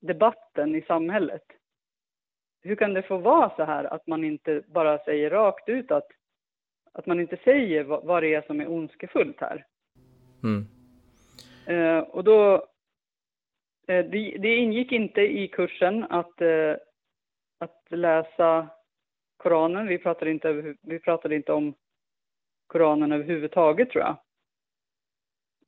Debatten 0.00 0.74
i 0.74 0.82
samhället. 0.82 1.44
Hur 2.62 2.76
kan 2.76 2.94
det 2.94 3.02
få 3.02 3.18
vara 3.18 3.56
så 3.56 3.64
här 3.64 3.84
att 3.84 4.06
man 4.06 4.24
inte 4.24 4.62
bara 4.66 4.98
säger 4.98 5.30
rakt 5.30 5.68
ut 5.68 5.90
att, 5.90 6.08
att 6.92 7.06
man 7.06 7.20
inte 7.20 7.36
säger 7.36 7.84
vad, 7.84 8.04
vad 8.04 8.22
det 8.22 8.34
är 8.34 8.42
som 8.42 8.60
är 8.60 8.70
ondskefullt 8.70 9.40
här? 9.40 9.66
Mm. 10.48 10.66
Eh, 11.66 11.98
och 11.98 12.24
då, 12.24 12.54
eh, 13.88 14.04
det, 14.04 14.38
det, 14.38 14.56
ingick 14.56 14.92
inte 14.92 15.20
i 15.20 15.48
kursen 15.48 16.04
att, 16.04 16.40
eh, 16.40 16.76
att 17.58 17.86
läsa 17.90 18.68
Koranen. 19.36 19.86
Vi 19.86 19.98
pratade, 19.98 20.30
inte, 20.30 20.74
vi 20.82 20.98
pratade 20.98 21.36
inte 21.36 21.52
om 21.52 21.74
Koranen 22.66 23.12
överhuvudtaget 23.12 23.90
tror 23.90 24.04
jag. 24.04 24.16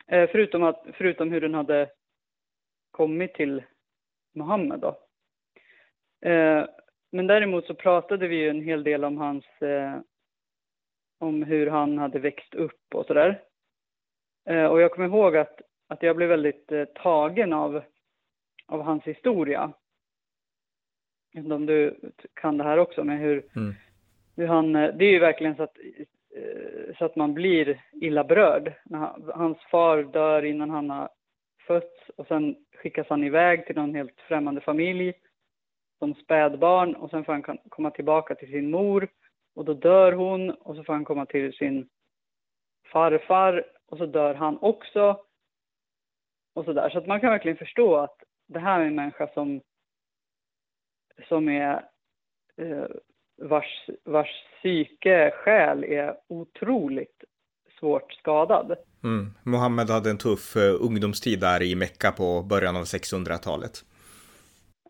Eh, 0.06 0.30
förutom, 0.32 0.62
att, 0.62 0.84
förutom 0.92 1.30
hur 1.30 1.40
den 1.40 1.54
hade 1.54 1.90
kommit 2.90 3.34
till 3.34 3.62
Muhammed 4.34 4.80
då. 4.80 4.98
Eh, 6.28 6.66
men 7.12 7.26
däremot 7.26 7.66
så 7.66 7.74
pratade 7.74 8.28
vi 8.28 8.36
ju 8.36 8.48
en 8.48 8.62
hel 8.62 8.84
del 8.84 9.04
om 9.04 9.16
hans, 9.16 9.62
eh, 9.62 10.00
om 11.18 11.42
hur 11.42 11.66
han 11.66 11.98
hade 11.98 12.18
växt 12.18 12.54
upp 12.54 12.94
och 12.94 13.06
sådär. 13.06 13.42
Eh, 14.48 14.64
och 14.64 14.80
jag 14.80 14.92
kommer 14.92 15.08
ihåg 15.08 15.36
att, 15.36 15.60
att 15.88 16.02
jag 16.02 16.16
blev 16.16 16.28
väldigt 16.28 16.72
eh, 16.72 16.84
tagen 16.84 17.52
av, 17.52 17.82
av 18.66 18.82
hans 18.82 19.04
historia. 19.04 19.72
Jag 21.32 21.40
vet 21.40 21.44
inte 21.44 21.54
om 21.54 21.66
du 21.66 22.00
kan 22.34 22.58
det 22.58 22.64
här 22.64 22.78
också, 22.78 23.04
med 23.04 23.18
hur, 23.18 23.46
mm. 23.56 23.74
hur 24.36 24.46
han... 24.46 24.76
Eh, 24.76 24.94
det 24.94 25.04
är 25.04 25.12
ju 25.12 25.18
verkligen 25.18 25.56
så 25.56 25.62
att, 25.62 25.76
så 26.98 27.04
att 27.04 27.16
man 27.16 27.34
blir 27.34 27.82
illa 27.92 28.24
berörd. 28.24 28.72
Hans 29.34 29.58
far 29.70 30.02
dör 30.02 30.44
innan 30.44 30.70
han 30.70 30.90
har 30.90 31.08
fötts 31.66 32.10
och 32.16 32.26
sen 32.26 32.56
skickas 32.76 33.06
han 33.08 33.24
iväg 33.24 33.66
till 33.66 33.76
någon 33.76 33.94
helt 33.94 34.20
främmande 34.28 34.60
familj 34.60 35.12
som 35.98 36.14
spädbarn 36.14 36.94
och 36.94 37.10
sen 37.10 37.24
får 37.24 37.32
han 37.32 37.58
komma 37.68 37.90
tillbaka 37.90 38.34
till 38.34 38.48
sin 38.48 38.70
mor 38.70 39.08
och 39.54 39.64
då 39.64 39.74
dör 39.74 40.12
hon 40.12 40.50
och 40.50 40.76
så 40.76 40.84
får 40.84 40.92
han 40.92 41.04
komma 41.04 41.26
till 41.26 41.52
sin 41.52 41.88
farfar 42.92 43.64
och 43.90 43.98
så 43.98 44.06
dör 44.06 44.34
han 44.34 44.58
också. 44.60 45.20
Och 46.54 46.64
så 46.64 46.72
där. 46.72 46.90
Så 46.90 46.98
att 46.98 47.06
man 47.06 47.20
kan 47.20 47.30
verkligen 47.30 47.58
förstå 47.58 47.96
att 47.96 48.16
det 48.46 48.58
här 48.58 48.80
är 48.80 48.84
en 48.84 48.94
människa 48.94 49.28
som, 49.34 49.60
som 51.28 51.48
är 51.48 51.84
eh, 52.56 52.86
vars, 53.40 53.90
vars 54.04 54.44
psyke, 54.58 55.30
själ 55.34 55.84
är 55.84 56.16
otroligt 56.28 57.24
svårt 57.78 58.12
skadad. 58.12 58.76
Mm. 59.04 59.26
Mohammed 59.42 59.90
hade 59.90 60.10
en 60.10 60.18
tuff 60.18 60.56
uh, 60.56 60.86
ungdomstid 60.86 61.40
där 61.40 61.62
i 61.62 61.74
Mecka 61.74 62.12
på 62.12 62.42
början 62.42 62.76
av 62.76 62.82
600-talet. 62.82 63.72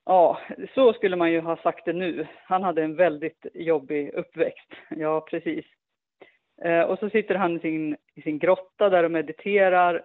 Ja, 0.05 0.40
så 0.74 0.92
skulle 0.92 1.16
man 1.16 1.32
ju 1.32 1.40
ha 1.40 1.57
sagt 1.57 1.84
det 1.84 1.92
nu. 1.92 2.26
Han 2.44 2.62
hade 2.62 2.82
en 2.82 2.96
väldigt 2.96 3.46
jobbig 3.55 4.11
uppväxt. 4.14 4.70
Ja, 4.90 5.20
precis. 5.20 5.64
Eh, 6.65 6.83
och 6.83 6.99
så 6.99 7.11
sitter 7.11 7.35
han 7.35 7.57
i 7.57 7.61
sin, 7.61 7.97
i 8.15 8.23
sin 8.23 8.39
grotta 8.39 8.89
där 8.89 9.05
och 9.05 9.11
mediterar 9.11 10.05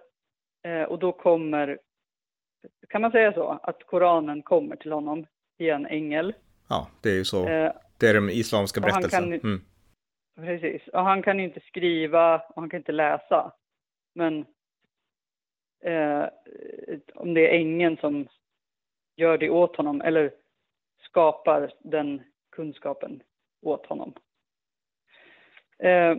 eh, 0.62 0.82
och 0.82 0.98
då 0.98 1.12
kommer, 1.12 1.78
kan 2.88 3.02
man 3.02 3.10
säga 3.10 3.32
så, 3.32 3.60
att 3.62 3.86
Koranen 3.86 4.42
kommer 4.42 4.76
till 4.76 4.92
honom 4.92 5.26
i 5.58 5.70
en 5.70 5.86
ängel. 5.86 6.34
Ja, 6.68 6.88
det 7.02 7.10
är 7.10 7.14
ju 7.14 7.24
så. 7.24 7.48
Eh, 7.48 7.72
det 7.98 8.08
är 8.08 8.14
den 8.14 8.30
islamska 8.30 8.80
berättelsen. 8.80 9.32
mm. 9.32 9.60
Precis, 10.36 10.88
och 10.88 11.02
han 11.02 11.22
kan 11.22 11.40
inte 11.40 11.60
skriva 11.60 12.38
och 12.38 12.62
han 12.62 12.70
kan 12.70 12.80
inte 12.80 12.92
läsa. 12.92 13.52
Men 14.14 14.44
eh, 15.84 16.24
om 17.14 17.34
det 17.34 17.50
är 17.50 17.58
ängeln 17.58 17.96
som 17.96 18.28
gör 19.16 19.38
det 19.38 19.50
åt 19.50 19.76
honom 19.76 20.00
eller 20.00 20.30
skapar 20.98 21.72
den 21.78 22.22
kunskapen 22.50 23.22
åt 23.62 23.86
honom. 23.86 24.14
Eh, 25.78 26.16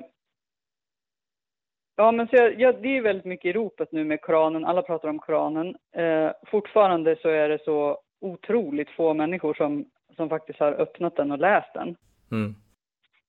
ja, 1.98 2.12
men 2.12 2.28
så 2.28 2.36
jag, 2.36 2.60
jag, 2.62 2.82
det 2.82 2.98
är 2.98 3.02
väldigt 3.02 3.26
mycket 3.26 3.50
i 3.50 3.54
ropet 3.54 3.92
nu 3.92 4.04
med 4.04 4.22
Koranen. 4.22 4.66
Alla 4.66 4.82
pratar 4.82 5.10
om 5.10 5.20
Koranen. 5.20 5.76
Eh, 5.96 6.32
fortfarande 6.48 7.16
så 7.22 7.30
är 7.30 7.50
det 7.50 7.64
så 7.64 8.00
otroligt 8.22 8.90
få 8.90 9.14
människor 9.14 9.54
som, 9.54 9.86
som 10.16 10.30
faktiskt 10.30 10.60
har 10.60 10.72
öppnat 10.72 11.16
den 11.16 11.32
och 11.32 11.40
läst 11.40 11.74
den. 11.74 11.96
Mm. 12.32 12.56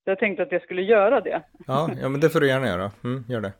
Jag 0.03 0.19
tänkte 0.19 0.43
att 0.43 0.51
jag 0.51 0.61
skulle 0.61 0.81
göra 0.81 1.21
det. 1.21 1.41
Ja, 1.67 1.89
ja 2.01 2.09
men 2.09 2.21
det 2.21 2.29
får 2.29 2.39
du 2.39 2.47
gärna 2.47 2.67
göra. 2.67 2.91
Mm, 3.03 3.23
gör 3.27 3.41
det. 3.41 3.53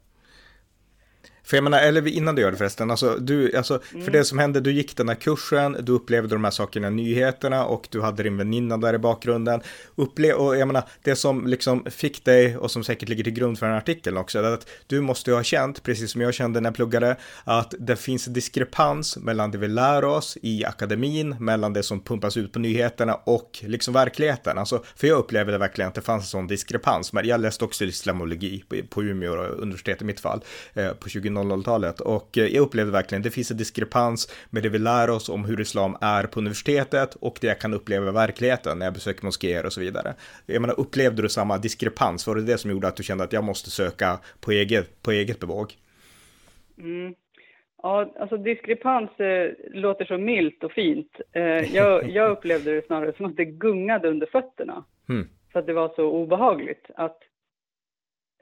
För 1.50 1.58
jag 1.58 1.64
menar, 1.64 1.80
eller 1.80 2.08
innan 2.08 2.36
du 2.36 2.41
gör 2.41 2.52
det 2.52 2.58
förresten, 2.58 2.91
alltså, 2.91 3.16
du, 3.16 3.56
alltså, 3.56 3.82
mm. 3.93 4.06
för 4.06 4.12
det 4.12 4.24
som 4.24 4.39
hände, 4.39 4.60
du 4.60 4.72
gick 4.72 4.97
den 4.97 5.10
här 5.10 5.16
kursen, 5.16 5.78
du 5.80 5.91
upplevde 5.91 6.36
de 6.36 6.43
här 6.43 6.52
sakerna 6.52 6.89
nyheterna 6.89 7.66
och 7.66 7.88
du 7.91 8.02
hade 8.02 8.24
din 8.24 8.38
väninna 8.38 8.78
där 8.78 8.93
i 8.93 8.97
bakgrunden. 8.97 9.62
Upple 9.95 10.34
och 10.34 10.58
jag 10.58 10.68
menar, 10.68 10.84
det 11.04 11.16
som 11.16 11.47
liksom 11.47 11.86
fick 11.86 12.26
dig 12.26 12.58
och 12.58 12.72
som 12.72 12.84
säkert 12.84 13.10
ligger 13.10 13.24
till 13.24 13.34
grund 13.34 13.60
för 13.60 13.66
den 13.66 13.74
här 13.74 13.82
artikeln 13.82 14.18
också, 14.18 14.39
är 14.39 14.43
att 14.43 14.70
du 14.88 15.02
måste 15.02 15.32
ju 15.32 15.36
ha 15.36 15.43
känt, 15.43 15.84
precis 15.84 16.12
som 16.12 16.22
jag 16.22 16.34
kände 16.34 16.62
när 16.62 16.70
jag 16.70 16.76
pluggade, 16.76 17.16
att 17.43 17.74
det 17.80 17.95
finns 17.95 18.28
en 18.28 18.34
diskrepans 18.34 19.18
mellan 19.18 19.52
det 19.52 19.58
vi 19.58 19.68
lär 19.68 20.06
oss 20.06 20.38
i 20.41 20.66
akademin, 20.66 21.36
mellan 21.39 21.74
det 21.74 21.84
som 21.84 22.00
pumpas 22.00 22.38
ut 22.38 22.54
på 22.54 22.60
nyheterna 22.60 23.16
och 23.16 23.60
liksom 23.62 23.93
verkligheten. 23.93 24.58
Alltså, 24.58 24.84
för 24.95 25.08
jag 25.08 25.20
upplevde 25.20 25.58
verkligen 25.58 25.88
att 25.88 25.95
det 25.95 26.02
fanns 26.02 26.24
en 26.24 26.28
sån 26.28 26.47
diskrepans, 26.47 27.14
men 27.14 27.28
jag 27.28 27.41
läste 27.41 27.66
också 27.66 27.86
islamologi 27.86 28.64
på 28.89 29.04
Umeå 29.04 29.36
universitet 29.36 30.02
i 30.02 30.06
mitt 30.06 30.20
fall, 30.20 30.43
eh, 30.74 30.91
på 30.91 31.10
20 31.10 31.38
00-talet 31.43 32.01
och 32.01 32.37
eh, 32.37 32.45
jag 32.45 32.61
upplevde 32.61 32.91
verkligen 32.91 33.21
det 33.21 33.31
finns 33.31 33.51
en 33.51 33.57
diskrepans 33.57 34.47
med 34.49 34.63
det 34.63 34.69
vi 34.69 34.79
lär 34.79 35.09
oss 35.09 35.29
om 35.29 35.45
hur 35.45 35.61
islam 35.61 35.97
är 36.01 36.23
på 36.23 36.39
universitetet 36.39 37.15
och 37.15 37.37
det 37.41 37.47
jag 37.47 37.59
kan 37.59 37.73
uppleva 37.73 38.09
i 38.09 38.11
verkligheten 38.11 38.79
när 38.79 38.85
jag 38.85 38.93
besöker 38.93 39.25
moskéer 39.25 39.65
och 39.65 39.73
så 39.73 39.81
vidare. 39.81 40.13
Jag 40.45 40.61
menar, 40.61 40.79
upplevde 40.79 41.21
du 41.21 41.29
samma 41.29 41.57
diskrepans? 41.57 42.27
Var 42.27 42.35
det 42.35 42.41
det 42.41 42.57
som 42.57 42.71
gjorde 42.71 42.87
att 42.87 42.95
du 42.95 43.03
kände 43.03 43.23
att 43.23 43.33
jag 43.33 43.43
måste 43.43 43.69
söka 43.69 44.19
på 44.41 44.51
eget, 44.51 45.01
på 45.03 45.11
eget 45.11 45.39
bevåg? 45.39 45.73
Mm. 46.77 47.13
Ja, 47.81 48.13
alltså 48.19 48.37
diskrepans 48.37 49.19
eh, 49.19 49.51
låter 49.71 50.05
så 50.05 50.17
milt 50.17 50.63
och 50.63 50.71
fint. 50.71 51.21
Eh, 51.31 51.75
jag, 51.75 52.09
jag, 52.09 52.31
upplevde 52.37 52.75
det 52.75 52.85
snarare 52.85 53.13
som 53.13 53.25
att 53.25 53.35
det 53.35 53.45
gungade 53.45 54.09
under 54.09 54.27
fötterna. 54.27 54.83
Mm. 55.09 55.27
Så 55.51 55.59
att 55.59 55.65
det 55.65 55.73
var 55.73 55.91
så 55.95 56.03
obehagligt 56.03 56.85
att 56.95 57.19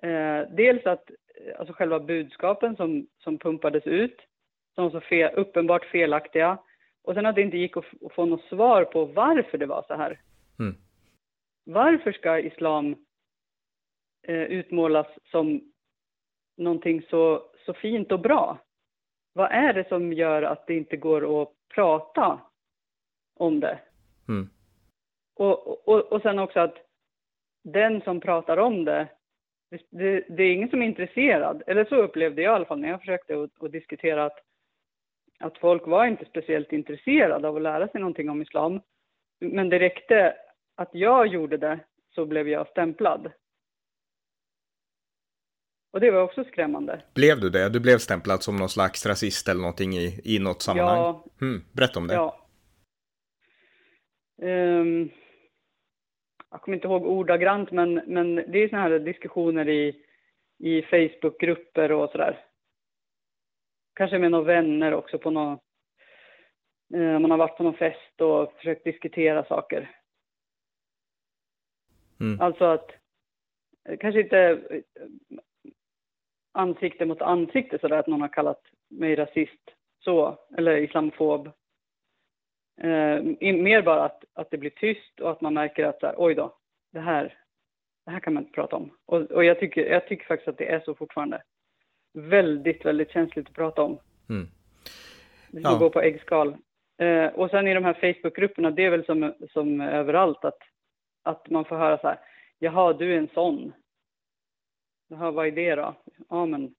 eh, 0.02 0.56
dels 0.56 0.86
att 0.86 1.10
alltså 1.58 1.74
själva 1.74 2.00
budskapen 2.00 2.76
som, 2.76 3.08
som 3.18 3.38
pumpades 3.38 3.88
ut, 3.88 4.22
som 4.76 4.84
var 4.84 4.92
så 4.92 5.02
fel, 5.02 5.36
uppenbart 5.36 5.86
felaktiga. 5.86 6.58
Och 7.04 7.14
sen 7.14 7.26
att 7.26 7.36
det 7.36 7.42
inte 7.42 7.58
gick 7.58 7.78
att, 7.78 7.86
att 8.06 8.14
få 8.14 8.26
något 8.26 8.44
svar 8.44 8.86
på 8.86 9.06
varför 9.06 9.58
det 9.58 9.66
var 9.66 9.86
så 9.88 9.94
här. 9.94 10.22
Mm. 10.60 10.76
Varför 11.64 12.12
ska 12.12 12.40
islam 12.40 12.96
eh, 14.28 14.44
utmålas 14.44 15.08
som 15.32 15.62
någonting 16.58 17.02
så, 17.10 17.52
så 17.66 17.74
fint 17.74 18.12
och 18.12 18.20
bra? 18.20 18.58
Vad 19.34 19.52
är 19.52 19.74
det 19.74 19.88
som 19.88 20.14
gör 20.14 20.42
att 20.42 20.68
det 20.68 20.78
inte 20.78 20.98
går 20.98 21.42
att 21.42 21.54
prata 21.76 22.42
om 23.36 23.60
det? 23.60 23.80
Mm. 24.28 24.50
Och, 25.36 25.88
och, 25.88 26.12
och 26.12 26.22
sen 26.22 26.40
också 26.40 26.60
att 26.60 26.78
den 27.64 28.02
som 28.02 28.20
pratar 28.22 28.58
om 28.58 28.86
det 28.86 29.08
det, 29.70 30.26
det, 30.30 30.44
är 30.44 30.54
ingen 30.54 30.70
som 30.70 30.82
är 30.82 30.86
intresserad, 30.86 31.64
eller 31.68 31.86
så 31.86 31.96
upplevde 31.96 32.42
jag 32.42 32.52
i 32.52 32.56
alla 32.56 32.66
fall 32.66 32.80
när 32.80 32.90
jag 32.90 33.00
försökte 33.00 33.44
att, 33.44 33.64
att 33.64 33.72
diskutera 33.72 34.26
att, 34.26 34.40
att 35.40 35.58
folk 35.58 35.88
var 35.88 36.06
inte 36.06 36.26
speciellt 36.26 36.72
intresserade 36.72 37.48
av 37.48 37.56
att 37.56 37.62
lära 37.62 37.88
sig 37.88 38.02
någonting 38.02 38.30
om 38.30 38.42
islam. 38.42 38.82
Men 39.40 39.70
det 39.70 39.80
räckte 39.80 40.36
att 40.76 40.90
jag 40.92 41.28
gjorde 41.28 41.58
det 41.58 41.80
så 42.16 42.26
blev 42.26 42.50
jag 42.50 42.68
stämplad. 42.68 43.32
Och 45.94 46.00
det 46.00 46.12
var 46.12 46.22
också 46.22 46.44
skrämmande. 46.44 47.02
Blev 47.16 47.40
du 47.40 47.50
det? 47.50 47.70
Du 47.70 47.80
blev 47.80 47.98
stämplad 47.98 48.44
som 48.44 48.56
någon 48.56 48.70
slags 48.70 49.06
rasist 49.06 49.50
eller 49.50 49.62
någonting 49.62 49.94
i, 49.94 50.22
i 50.24 50.40
något 50.40 50.62
sammanhang? 50.62 50.98
Ja. 50.98 51.26
Hmm, 51.40 51.64
berätta 51.72 52.00
om 52.00 52.08
det. 52.08 52.14
Ja. 52.14 52.48
Um, 54.42 55.10
jag 56.50 56.62
kommer 56.62 56.76
inte 56.76 56.88
ihåg 56.88 57.06
ordagrant, 57.06 57.72
men, 57.72 57.94
men 57.94 58.36
det 58.36 58.64
är 58.64 58.70
sådana 58.70 58.90
här 58.90 59.00
diskussioner 59.00 59.70
i, 59.70 60.04
i 60.58 60.82
Facebookgrupper 60.82 61.92
och 61.92 62.10
sådär. 62.10 62.46
Kanske 63.94 64.20
med 64.20 64.32
några 64.32 64.46
vänner 64.46 64.94
också 64.94 65.20
på 65.20 65.32
någon, 65.32 65.60
eh, 66.94 67.20
man 67.20 67.32
har 67.32 67.38
varit 67.38 67.58
på 67.58 67.64
någon 67.64 67.78
fest 67.78 68.22
och 68.22 68.54
försökt 68.54 68.84
diskutera 68.84 69.46
saker. 69.46 69.92
Mm. 72.20 72.42
Alltså 72.42 72.66
att, 72.66 72.92
eh, 73.90 73.98
kanske 73.98 74.22
inte 74.22 74.40
eh, 74.40 74.82
ansikte 76.52 77.06
mot 77.06 77.22
ansikte 77.22 77.80
sådär 77.80 77.98
att 77.98 78.08
någon 78.08 78.22
har 78.22 78.34
kallat 78.34 78.62
mig 78.88 79.16
rasist 79.16 79.72
så, 80.00 80.40
eller 80.58 80.78
islamofob 80.78 81.52
Eh, 82.78 83.24
mer 83.54 83.82
bara 83.82 84.04
att, 84.06 84.24
att 84.34 84.52
det 84.52 84.58
blir 84.58 84.70
tyst 84.70 85.20
och 85.20 85.32
att 85.32 85.42
man 85.42 85.54
märker 85.54 85.86
att 85.86 86.00
så 86.00 86.06
här, 86.06 86.16
oj 86.18 86.36
då, 86.36 86.58
det 86.92 87.00
här, 87.00 87.38
det 88.06 88.12
här 88.12 88.20
kan 88.20 88.34
man 88.34 88.44
inte 88.44 88.56
prata 88.56 88.76
om. 88.76 88.92
Och, 89.06 89.22
och 89.22 89.44
jag, 89.44 89.60
tycker, 89.60 89.86
jag 89.86 90.08
tycker 90.08 90.26
faktiskt 90.26 90.48
att 90.48 90.58
det 90.58 90.72
är 90.72 90.80
så 90.80 90.96
fortfarande. 90.96 91.42
Väldigt, 92.14 92.86
väldigt 92.86 93.12
känsligt 93.12 93.48
att 93.48 93.54
prata 93.54 93.82
om. 93.82 94.00
Mm. 94.30 94.48
Det 95.52 95.62
ja. 95.62 95.78
gå 95.78 95.90
på 95.90 96.02
äggskal. 96.02 96.58
Eh, 96.98 97.28
och 97.28 97.50
sen 97.50 97.68
i 97.68 97.74
de 97.74 97.86
här 97.86 97.94
Facebookgrupperna, 97.94 98.72
det 98.72 98.86
är 98.86 98.90
väl 98.90 99.06
som, 99.06 99.34
som 99.50 99.82
överallt 99.82 100.46
att, 100.46 100.60
att 101.24 101.50
man 101.50 101.66
får 101.66 101.78
höra 101.78 101.98
så 101.98 102.08
här, 102.08 102.20
jaha, 102.60 102.94
du 102.94 103.14
är 103.14 103.18
en 103.18 103.30
sån. 103.34 103.74
Jaha, 105.08 105.32
vad 105.32 105.48
är 105.48 105.52
det 105.52 105.76
då? 105.76 105.96
Ja, 106.30 106.46
men 106.46 106.76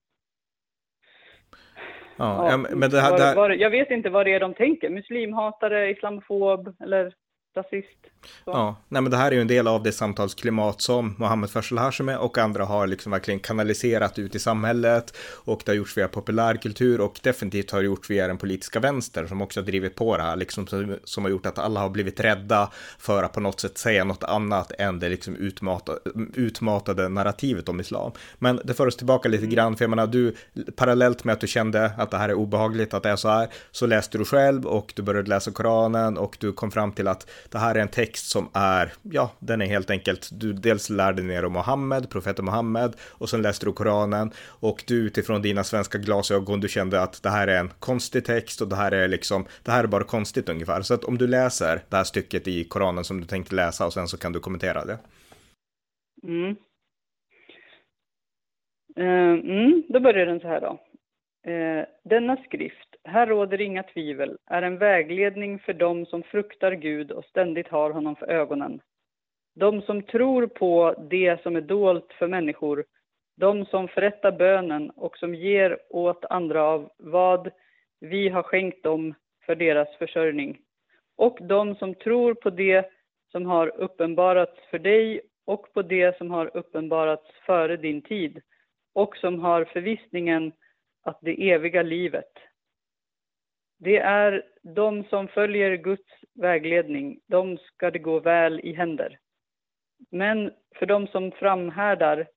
Ja, 2.19 2.51
ja, 2.51 2.57
men 2.57 2.89
det 2.89 3.01
här, 3.01 3.11
var, 3.11 3.17
det 3.17 3.23
här... 3.23 3.35
Var, 3.35 3.49
jag 3.49 3.69
vet 3.69 3.91
inte 3.91 4.09
vad 4.09 4.25
det 4.25 4.33
är 4.33 4.39
de 4.39 4.53
tänker. 4.53 4.89
Muslimhatare, 4.89 5.91
islamofob 5.91 6.75
eller 6.79 7.13
rasist. 7.55 7.99
Så. 8.45 8.51
Ja, 8.51 8.75
nej 8.87 9.01
men 9.01 9.11
det 9.11 9.17
här 9.17 9.31
är 9.31 9.35
ju 9.35 9.41
en 9.41 9.47
del 9.47 9.67
av 9.67 9.83
det 9.83 9.91
samtalsklimat 9.91 10.81
som 10.81 11.15
Mohammed 11.17 11.49
Faisal 11.49 11.77
Hashemi 11.77 12.15
och 12.19 12.37
andra 12.37 12.65
har 12.65 12.87
liksom 12.87 13.11
verkligen 13.11 13.39
kanaliserat 13.39 14.19
ut 14.19 14.35
i 14.35 14.39
samhället 14.39 15.17
och 15.21 15.61
det 15.65 15.71
har 15.71 15.75
gjorts 15.75 15.97
via 15.97 16.07
populärkultur 16.07 17.01
och 17.01 17.19
definitivt 17.23 17.71
har 17.71 17.81
gjorts 17.81 18.09
via 18.09 18.27
den 18.27 18.37
politiska 18.37 18.79
vänster 18.79 19.27
som 19.27 19.41
också 19.41 19.59
har 19.59 19.65
drivit 19.65 19.95
på 19.95 20.17
det 20.17 20.23
här 20.23 20.35
liksom 20.35 20.67
som, 21.03 21.23
har 21.23 21.29
gjort 21.29 21.45
att 21.45 21.59
alla 21.59 21.79
har 21.79 21.89
blivit 21.89 22.19
rädda 22.19 22.71
för 22.97 23.23
att 23.23 23.33
på 23.33 23.39
något 23.39 23.59
sätt 23.59 23.77
säga 23.77 24.03
något 24.03 24.23
annat 24.23 24.71
än 24.77 24.99
det 24.99 25.09
liksom 25.09 25.35
utmatade, 25.35 25.99
utmatade 26.33 27.09
narrativet 27.09 27.69
om 27.69 27.79
islam. 27.79 28.11
Men 28.37 28.61
det 28.63 28.73
för 28.73 28.87
oss 28.87 28.97
tillbaka 28.97 29.29
lite 29.29 29.43
mm. 29.43 29.55
grann, 29.55 29.77
för 29.77 29.83
jag 29.83 29.89
menar 29.89 30.07
du, 30.07 30.35
parallellt 30.75 31.23
med 31.23 31.33
att 31.33 31.41
du 31.41 31.47
kände 31.47 31.91
att 31.97 32.11
det 32.11 32.17
här 32.17 32.29
är 32.29 32.33
obehagligt, 32.33 32.93
att 32.93 33.03
det 33.03 33.09
är 33.09 33.15
så 33.15 33.29
här, 33.29 33.47
så 33.71 33.85
läste 33.85 34.17
du 34.17 34.25
själv 34.25 34.65
och 34.65 34.93
du 34.95 35.01
började 35.01 35.29
läsa 35.29 35.51
Koranen 35.51 36.17
och 36.17 36.37
du 36.39 36.53
kom 36.53 36.71
fram 36.71 36.91
till 36.91 37.07
att 37.07 37.29
det 37.49 37.57
här 37.57 37.75
är 37.75 37.79
en 37.79 37.87
text 37.87 38.08
som 38.17 38.49
är, 38.53 38.93
ja, 39.01 39.31
den 39.39 39.61
är 39.61 39.65
helt 39.65 39.89
enkelt, 39.89 40.29
du 40.31 40.53
dels 40.53 40.89
lärde 40.89 41.21
ner 41.21 41.45
om 41.45 41.53
Mohammed, 41.53 42.09
profeten 42.09 42.45
Mohammed, 42.45 42.93
och 43.01 43.29
sen 43.29 43.41
läste 43.41 43.65
du 43.65 43.73
Koranen, 43.73 44.31
och 44.59 44.83
du 44.87 44.95
utifrån 44.95 45.41
dina 45.41 45.63
svenska 45.63 45.97
glasögon, 45.97 46.59
du 46.59 46.67
kände 46.67 47.01
att 47.01 47.23
det 47.23 47.29
här 47.29 47.47
är 47.47 47.59
en 47.59 47.71
konstig 47.79 48.25
text 48.25 48.61
och 48.61 48.67
det 48.67 48.75
här 48.75 48.91
är 48.91 49.07
liksom, 49.07 49.45
det 49.63 49.71
här 49.71 49.83
är 49.83 49.87
bara 49.87 50.03
konstigt 50.03 50.49
ungefär. 50.49 50.81
Så 50.81 50.93
att 50.93 51.03
om 51.03 51.17
du 51.17 51.27
läser 51.27 51.81
det 51.89 51.95
här 51.97 52.03
stycket 52.03 52.47
i 52.47 52.63
Koranen 52.63 53.03
som 53.03 53.21
du 53.21 53.27
tänkte 53.27 53.55
läsa 53.55 53.85
och 53.85 53.93
sen 53.93 54.07
så 54.07 54.17
kan 54.17 54.33
du 54.33 54.39
kommentera 54.39 54.85
det. 54.85 54.99
Mm. 56.23 56.55
Uh, 58.99 59.39
mm, 59.39 59.83
då 59.89 59.99
börjar 59.99 60.25
den 60.25 60.39
så 60.39 60.47
här 60.47 60.61
då. 60.61 60.79
Uh, 61.51 61.85
denna 62.03 62.37
skrift, 62.37 62.88
här 63.09 63.27
råder 63.27 63.61
inga 63.61 63.83
tvivel, 63.83 64.37
är 64.45 64.61
en 64.61 64.77
vägledning 64.77 65.59
för 65.59 65.73
dem 65.73 66.05
som 66.05 66.23
fruktar 66.23 66.71
Gud 66.71 67.11
och 67.11 67.25
ständigt 67.25 67.67
har 67.67 67.91
honom 67.91 68.15
för 68.15 68.25
ögonen. 68.25 68.81
De 69.55 69.81
som 69.81 70.01
tror 70.01 70.47
på 70.47 70.95
det 71.09 71.41
som 71.43 71.55
är 71.55 71.61
dolt 71.61 72.13
för 72.13 72.27
människor, 72.27 72.85
de 73.37 73.65
som 73.65 73.87
förrättar 73.87 74.31
bönen 74.31 74.89
och 74.89 75.17
som 75.17 75.35
ger 75.35 75.79
åt 75.89 76.25
andra 76.25 76.63
av 76.63 76.89
vad 76.97 77.51
vi 77.99 78.29
har 78.29 78.43
skänkt 78.43 78.83
dem 78.83 79.13
för 79.45 79.55
deras 79.55 79.97
försörjning. 79.97 80.59
Och 81.15 81.37
de 81.41 81.75
som 81.75 81.95
tror 81.95 82.33
på 82.33 82.49
det 82.49 82.91
som 83.31 83.45
har 83.45 83.67
uppenbarats 83.67 84.59
för 84.71 84.79
dig 84.79 85.21
och 85.45 85.73
på 85.73 85.81
det 85.81 86.17
som 86.17 86.31
har 86.31 86.57
uppenbarats 86.57 87.25
före 87.45 87.77
din 87.77 88.01
tid 88.01 88.41
och 88.93 89.17
som 89.17 89.39
har 89.39 89.65
förvissningen 89.65 90.51
att 91.03 91.19
det 91.21 91.51
eviga 91.51 91.81
livet. 91.81 92.31
Det 93.79 93.97
är 93.97 94.43
de 94.61 95.03
som 95.03 95.27
följer 95.27 95.75
Guds 95.75 96.13
vägledning, 96.33 97.19
de 97.27 97.57
ska 97.57 97.91
det 97.91 97.99
gå 97.99 98.19
väl 98.19 98.59
i 98.59 98.73
händer. 98.73 99.19
Men 100.11 100.51
för 100.75 100.85
de 100.85 101.07
som 101.07 101.31
framhärdar 101.31 102.27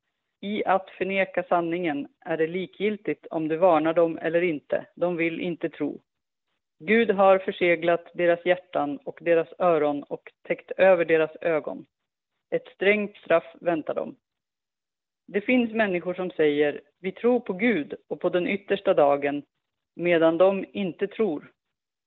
i 0.40 0.64
att 0.64 0.90
förneka 0.90 1.42
sanningen 1.42 2.08
är 2.20 2.36
det 2.36 2.46
likgiltigt 2.46 3.26
om 3.26 3.48
du 3.48 3.56
varnar 3.56 3.94
dem 3.94 4.18
eller 4.18 4.42
inte, 4.42 4.86
de 4.94 5.16
vill 5.16 5.40
inte 5.40 5.68
tro. 5.68 6.00
Gud 6.78 7.10
har 7.10 7.38
förseglat 7.38 8.10
deras 8.14 8.46
hjärtan 8.46 8.98
och 8.98 9.18
deras 9.22 9.48
öron 9.58 10.02
och 10.02 10.32
täckt 10.42 10.70
över 10.70 11.04
deras 11.04 11.36
ögon. 11.40 11.86
Ett 12.50 12.68
strängt 12.74 13.16
straff 13.16 13.54
väntar 13.60 13.94
dem. 13.94 14.16
Det 15.26 15.40
finns 15.40 15.72
människor 15.72 16.14
som 16.14 16.30
säger 16.30 16.80
vi 17.00 17.12
tror 17.12 17.40
på 17.40 17.52
Gud 17.52 17.94
och 18.08 18.20
på 18.20 18.28
den 18.28 18.48
yttersta 18.48 18.94
dagen, 18.94 19.42
medan 19.94 20.38
de 20.38 20.64
inte 20.72 21.06
tror. 21.06 21.52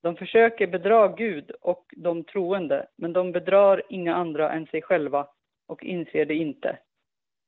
De 0.03 0.15
försöker 0.15 0.67
bedra 0.67 1.07
Gud 1.07 1.51
och 1.61 1.85
de 1.95 2.23
troende, 2.23 2.87
men 2.95 3.13
de 3.13 3.31
bedrar 3.31 3.81
inga 3.89 4.15
andra 4.15 4.51
än 4.51 4.67
sig 4.67 4.81
själva 4.81 5.27
och 5.67 5.83
inser 5.83 6.25
det 6.25 6.35
inte. 6.35 6.77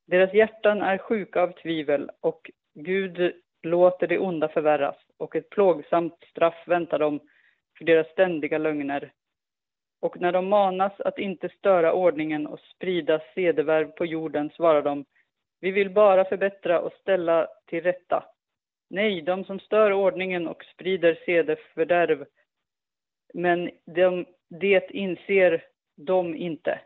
Deras 0.08 0.34
hjärtan 0.34 0.82
är 0.82 0.98
sjuka 0.98 1.42
av 1.42 1.52
tvivel 1.52 2.12
och 2.22 2.52
Gud 2.74 3.34
låter 3.64 4.08
det 4.08 4.20
onda 4.20 4.48
förvärras 4.48 4.96
och 5.18 5.36
ett 5.36 5.50
plågsamt 5.50 6.24
straff 6.30 6.68
väntar 6.68 7.00
dem 7.00 7.20
för 7.78 7.86
deras 7.86 8.08
ständiga 8.08 8.58
lögner. 8.58 9.12
Och 10.02 10.22
när 10.22 10.32
de 10.32 10.48
manas 10.48 11.00
att 11.00 11.20
inte 11.20 11.50
störa 11.50 11.94
ordningen 11.94 12.48
och 12.48 12.60
sprida 12.60 13.22
sedevärv 13.36 13.92
på 13.92 14.06
jorden 14.06 14.50
svarar 14.50 14.82
de 14.82 15.06
vi 15.60 15.72
vill 15.72 15.90
bara 15.90 16.26
förbättra 16.26 16.80
och 16.80 16.94
ställa 16.94 17.48
till 17.66 17.84
rätta. 17.84 18.24
Nej, 18.90 19.22
de 19.22 19.44
som 19.44 19.60
stör 19.60 19.94
ordningen 19.94 20.48
och 20.48 20.64
sprider 20.64 21.20
sedefördärv, 21.26 22.26
men 23.34 23.70
de, 23.86 24.26
det 24.50 24.92
inser 24.92 25.64
de 25.96 26.36
inte. 26.36 26.80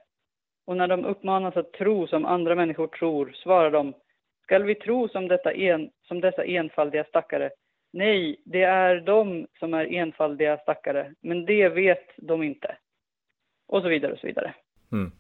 Och 0.66 0.78
när 0.78 0.88
de 0.88 1.06
uppmanas 1.06 1.58
att 1.58 1.74
tro 1.74 2.08
som 2.08 2.26
andra 2.26 2.56
människor 2.56 2.88
tror, 2.88 3.32
svarar 3.43 3.72
de, 3.72 3.93
skall 4.43 4.64
vi 4.64 4.76
tro 4.76 5.08
som, 5.08 5.28
detta 5.28 5.54
en, 5.54 5.91
som 6.02 6.22
dessa 6.22 6.43
enfaldiga 6.43 7.04
stackare? 7.04 7.49
Nej, 7.93 8.41
det 8.45 8.64
är 8.64 9.02
de 9.02 9.47
som 9.60 9.74
är 9.74 9.86
enfaldiga 9.86 10.58
stackare, 10.58 11.14
men 11.22 11.45
det 11.45 11.70
vet 11.70 12.10
de 12.18 12.43
inte. 12.43 12.78
Och 13.68 13.82
så 13.82 13.88
vidare 13.88 14.14
och 14.14 14.20
så 14.20 14.28
vidare. 14.28 14.54
Mm. 14.91 15.12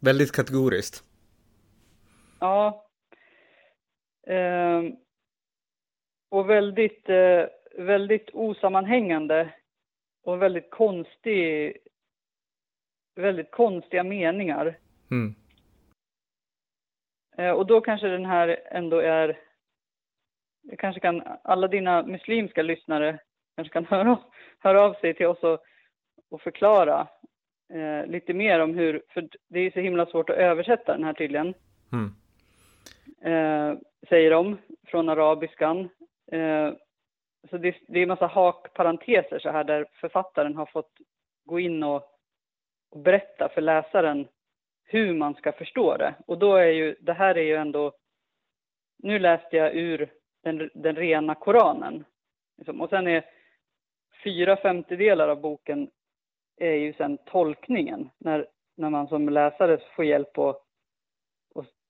Väldigt 0.00 0.32
kategoriskt. 0.32 1.04
Ja. 2.40 2.86
Eh, 4.26 4.82
och 6.30 6.50
väldigt, 6.50 7.08
eh, 7.08 7.44
väldigt 7.78 8.30
osammanhängande 8.32 9.52
och 10.24 10.42
väldigt 10.42 10.70
konstig, 10.70 11.76
väldigt 13.14 13.50
konstiga 13.50 14.04
meningar. 14.04 14.78
Mm. 15.10 15.34
Eh, 17.36 17.50
och 17.50 17.66
då 17.66 17.80
kanske 17.80 18.08
den 18.08 18.26
här 18.26 18.60
ändå 18.70 18.98
är, 18.98 19.38
kanske 20.78 21.00
kan 21.00 21.22
alla 21.42 21.68
dina 21.68 22.02
muslimska 22.02 22.62
lyssnare 22.62 23.18
kanske 23.56 23.72
kan 23.72 23.84
höra, 23.90 24.18
höra 24.58 24.82
av 24.82 24.94
sig 24.94 25.14
till 25.14 25.26
oss 25.26 25.42
och, 25.42 25.58
och 26.30 26.42
förklara 26.42 27.08
eh, 27.72 28.06
lite 28.06 28.34
mer 28.34 28.60
om 28.60 28.74
hur, 28.74 29.02
för 29.08 29.28
det 29.48 29.60
är 29.60 29.70
så 29.70 29.80
himla 29.80 30.06
svårt 30.06 30.30
att 30.30 30.36
översätta 30.36 30.92
den 30.92 31.04
här 31.04 31.12
tydligen. 31.12 31.54
Mm 31.92 32.14
eh, 33.20 33.78
säger 34.08 34.30
de, 34.30 34.58
från 34.86 35.08
arabiskan. 35.08 35.88
Eh, 36.32 36.72
så 37.50 37.58
det, 37.58 37.76
det 37.88 37.98
är 37.98 38.02
en 38.02 38.08
massa 38.08 38.26
hakparenteser 38.26 39.38
så 39.38 39.50
här 39.50 39.64
där 39.64 39.86
författaren 39.92 40.56
har 40.56 40.66
fått 40.66 40.92
gå 41.44 41.60
in 41.60 41.82
och, 41.82 42.02
och 42.90 42.98
berätta 42.98 43.48
för 43.48 43.60
läsaren 43.60 44.28
hur 44.84 45.14
man 45.14 45.34
ska 45.34 45.52
förstå 45.52 45.96
det. 45.96 46.14
Och 46.26 46.38
då 46.38 46.54
är 46.54 46.66
ju, 46.66 46.96
det 47.00 47.12
här 47.12 47.38
är 47.38 47.42
ju 47.42 47.56
ändå, 47.56 47.92
nu 48.98 49.18
läste 49.18 49.56
jag 49.56 49.74
ur 49.74 50.12
den, 50.42 50.70
den 50.74 50.96
rena 50.96 51.34
Koranen. 51.34 52.04
Liksom. 52.58 52.80
Och 52.80 52.90
sen 52.90 53.06
är 53.06 53.24
fyra 54.24 54.56
femtedelar 54.56 55.28
av 55.28 55.40
boken 55.40 55.90
är 56.56 56.74
ju 56.74 56.92
sen 56.92 57.18
tolkningen, 57.18 58.10
när, 58.18 58.46
när 58.76 58.90
man 58.90 59.08
som 59.08 59.28
läsare 59.28 59.78
får 59.96 60.04
hjälp 60.04 60.38
att 60.38 60.62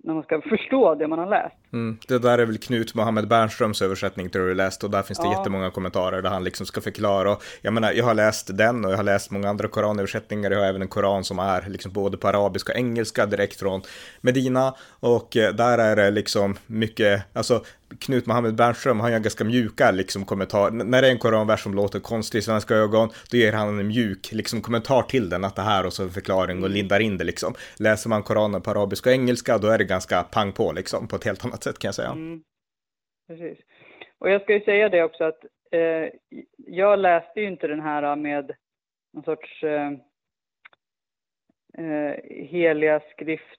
när 0.05 0.14
man 0.14 0.22
ska 0.22 0.41
förstå 0.41 0.95
det 0.95 1.07
man 1.07 1.18
har 1.18 1.26
läst. 1.26 1.57
Mm, 1.72 1.98
det 2.08 2.18
där 2.18 2.38
är 2.38 2.46
väl 2.46 2.58
Knut 2.58 2.94
Mohammed 2.94 3.28
Bernströms 3.28 3.82
översättning 3.82 4.30
tror 4.30 4.46
du 4.46 4.54
läst 4.54 4.84
och 4.84 4.90
där 4.90 5.02
finns 5.02 5.18
det 5.18 5.24
ja. 5.24 5.38
jättemånga 5.38 5.70
kommentarer 5.70 6.22
där 6.22 6.30
han 6.30 6.44
liksom 6.44 6.66
ska 6.66 6.80
förklara. 6.80 7.32
Och 7.32 7.42
jag 7.62 7.72
menar, 7.72 7.92
jag 7.92 8.04
har 8.04 8.14
läst 8.14 8.56
den 8.56 8.84
och 8.84 8.92
jag 8.92 8.96
har 8.96 9.04
läst 9.04 9.30
många 9.30 9.48
andra 9.48 9.68
koranöversättningar. 9.68 10.50
Jag 10.50 10.58
har 10.58 10.66
även 10.66 10.82
en 10.82 10.88
koran 10.88 11.24
som 11.24 11.38
är 11.38 11.68
liksom 11.68 11.92
både 11.92 12.16
på 12.16 12.28
arabiska 12.28 12.72
och 12.72 12.78
engelska 12.78 13.26
direkt 13.26 13.58
från 13.58 13.82
Medina 14.20 14.74
och 15.00 15.36
eh, 15.36 15.54
där 15.54 15.78
är 15.78 15.96
det 15.96 16.10
liksom 16.10 16.56
mycket, 16.66 17.22
alltså 17.32 17.64
Knut 17.98 18.26
Mohammed 18.26 18.54
Bernström 18.54 19.00
har 19.00 19.08
ju 19.08 19.18
ganska 19.18 19.44
mjuka 19.44 19.90
liksom 19.90 20.24
kommentar. 20.24 20.70
När 20.70 21.02
det 21.02 21.08
är 21.08 21.12
en 21.12 21.18
koranvers 21.18 21.62
som 21.62 21.74
låter 21.74 22.00
konstig 22.00 22.38
i 22.38 22.42
svenska 22.42 22.74
ögon, 22.74 23.10
då 23.30 23.36
ger 23.36 23.52
han 23.52 23.80
en 23.80 23.86
mjuk 23.86 24.32
liksom 24.32 24.60
kommentar 24.60 25.02
till 25.02 25.28
den, 25.28 25.44
att 25.44 25.56
det 25.56 25.62
här 25.62 25.86
och 25.86 25.92
så 25.92 26.02
en 26.02 26.10
förklaring 26.10 26.62
och 26.62 26.70
lindar 26.70 27.00
in 27.00 27.18
det 27.18 27.24
liksom. 27.24 27.54
Läser 27.76 28.08
man 28.08 28.22
koranen 28.22 28.62
på 28.62 28.70
arabiska 28.70 29.10
och 29.10 29.14
engelska, 29.14 29.58
då 29.58 29.68
är 29.68 29.78
det 29.78 29.84
ganska 29.84 30.22
pang 30.22 30.52
på 30.52 30.72
liksom, 30.72 31.08
på 31.08 31.16
ett 31.16 31.24
helt 31.24 31.44
annat 31.44 31.59
sätt 31.64 31.78
kan 31.78 31.88
jag 31.88 31.94
säga. 31.94 32.11
Mm. 32.11 32.42
Precis. 33.26 33.58
Och 34.18 34.30
jag 34.30 34.42
ska 34.42 34.52
ju 34.52 34.61
säga 34.61 34.88
det 34.88 35.02
också 35.02 35.24
att 35.24 35.44
eh, 35.70 36.08
jag 36.56 36.98
läste 36.98 37.40
ju 37.40 37.46
inte 37.46 37.66
den 37.66 37.80
här 37.80 38.16
med 38.16 38.52
någon 39.12 39.24
sorts 39.24 39.62
eh, 39.62 39.90
eh, 41.78 42.14
heliga 42.26 43.00
skrift 43.11 43.56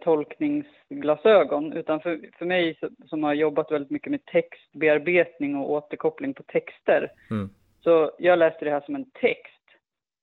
tolkningsglasögon, 0.00 1.72
utan 1.72 2.00
för, 2.00 2.30
för 2.38 2.46
mig 2.46 2.78
som 3.06 3.22
har 3.22 3.34
jobbat 3.34 3.72
väldigt 3.72 3.90
mycket 3.90 4.10
med 4.10 4.24
textbearbetning 4.24 5.56
och 5.56 5.70
återkoppling 5.70 6.34
på 6.34 6.42
texter, 6.42 7.12
mm. 7.30 7.50
så 7.80 8.12
jag 8.18 8.38
läste 8.38 8.64
det 8.64 8.70
här 8.70 8.80
som 8.80 8.94
en 8.94 9.10
text 9.10 9.58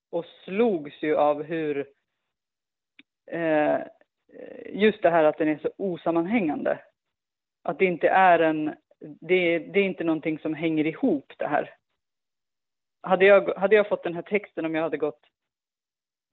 och 0.10 0.26
slogs 0.46 1.04
ju 1.04 1.16
av 1.16 1.44
hur 1.44 1.88
eh, 3.32 3.78
just 4.66 5.02
det 5.02 5.10
här 5.10 5.24
att 5.24 5.38
den 5.38 5.48
är 5.48 5.60
så 5.62 5.72
osammanhängande. 5.78 6.80
Att 7.66 7.80
det 7.80 7.86
inte 7.86 8.10
är 8.10 8.40
en, 8.40 8.76
det, 9.00 9.60
det 9.60 9.80
är 9.80 9.84
inte 9.84 10.04
någonting 10.04 10.40
som 10.40 10.54
hänger 10.54 10.88
ihop 10.88 11.34
det 11.38 11.48
här. 11.48 11.74
Hade 13.02 13.26
jag, 13.26 13.54
hade 13.54 13.76
jag 13.76 13.90
fått 13.90 14.04
den 14.04 14.16
här 14.16 14.22
texten 14.22 14.66
om 14.66 14.76
jag 14.76 14.84
hade 14.84 14.98
gått, 14.98 15.22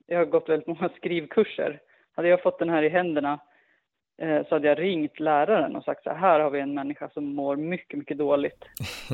jag 0.05 0.17
har 0.17 0.25
gått 0.25 0.49
väldigt 0.49 0.67
många 0.67 0.89
skrivkurser, 0.89 1.81
hade 2.15 2.27
jag 2.27 2.41
fått 2.41 2.59
den 2.59 2.69
här 2.69 2.83
i 2.83 2.89
händerna 2.89 3.39
eh, 4.17 4.47
så 4.47 4.55
hade 4.55 4.67
jag 4.67 4.79
ringt 4.79 5.19
läraren 5.19 5.75
och 5.75 5.83
sagt 5.83 6.03
så 6.03 6.13
här 6.13 6.39
har 6.39 6.49
vi 6.49 6.59
en 6.59 6.73
människa 6.73 7.09
som 7.09 7.25
mår 7.25 7.55
mycket, 7.55 7.97
mycket 7.97 8.17
dåligt. 8.17 8.65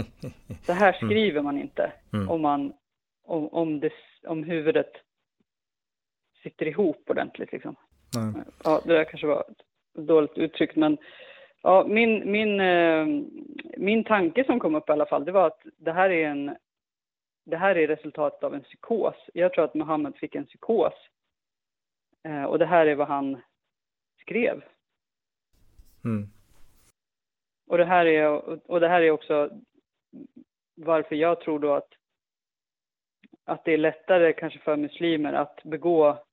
Så 0.65 0.73
här 0.73 0.97
mm. 1.01 1.09
skriver 1.09 1.41
man 1.41 1.57
inte 1.57 1.91
mm. 2.13 2.29
om, 2.29 2.41
man, 2.41 2.73
om, 3.23 3.47
om, 3.47 3.79
det, 3.79 3.93
om 4.27 4.43
huvudet 4.43 4.91
sitter 6.43 6.65
ihop 6.65 7.09
ordentligt. 7.09 7.51
Liksom. 7.51 7.75
Mm. 8.15 8.45
Ja, 8.63 8.81
det 8.85 8.93
där 8.93 9.03
kanske 9.03 9.27
var 9.27 9.45
dåligt 9.97 10.37
uttryckt, 10.37 10.75
men 10.75 10.97
ja, 11.61 11.85
min, 11.87 12.31
min, 12.31 12.59
eh, 12.59 13.07
min 13.77 14.03
tanke 14.03 14.43
som 14.43 14.59
kom 14.59 14.75
upp 14.75 14.89
i 14.89 14.91
alla 14.91 15.05
fall, 15.05 15.25
det 15.25 15.31
var 15.31 15.47
att 15.47 15.61
det 15.77 15.91
här 15.91 16.09
är 16.09 16.27
en 16.27 16.57
det 17.49 17.57
här 17.57 17.77
är 17.77 17.87
resultatet 17.87 18.43
av 18.43 18.55
en 18.55 18.61
psykos. 18.61 19.15
Jag 19.33 19.53
tror 19.53 19.65
att 19.65 19.73
Muhammed 19.73 20.15
fick 20.15 20.35
en 20.35 20.45
psykos. 20.45 20.93
Eh, 22.23 22.43
och 22.43 22.59
det 22.59 22.65
här 22.65 22.85
är 22.85 22.95
vad 22.95 23.07
han 23.07 23.41
skrev. 24.21 24.63
Mm. 26.03 26.29
Och, 27.67 27.77
det 27.77 27.85
här 27.85 28.05
är, 28.05 28.27
och 28.71 28.79
det 28.79 28.87
här 28.87 29.01
är 29.01 29.11
också 29.11 29.49
varför 30.75 31.15
jag 31.15 31.41
tror 31.41 31.59
då 31.59 31.73
att, 31.73 31.93
att 33.45 33.65
det 33.65 33.71
är 33.71 33.77
lättare 33.77 34.33
kanske 34.33 34.59
för 34.59 34.75
muslimer 34.75 35.33
att 35.33 35.63
begå 35.63 36.23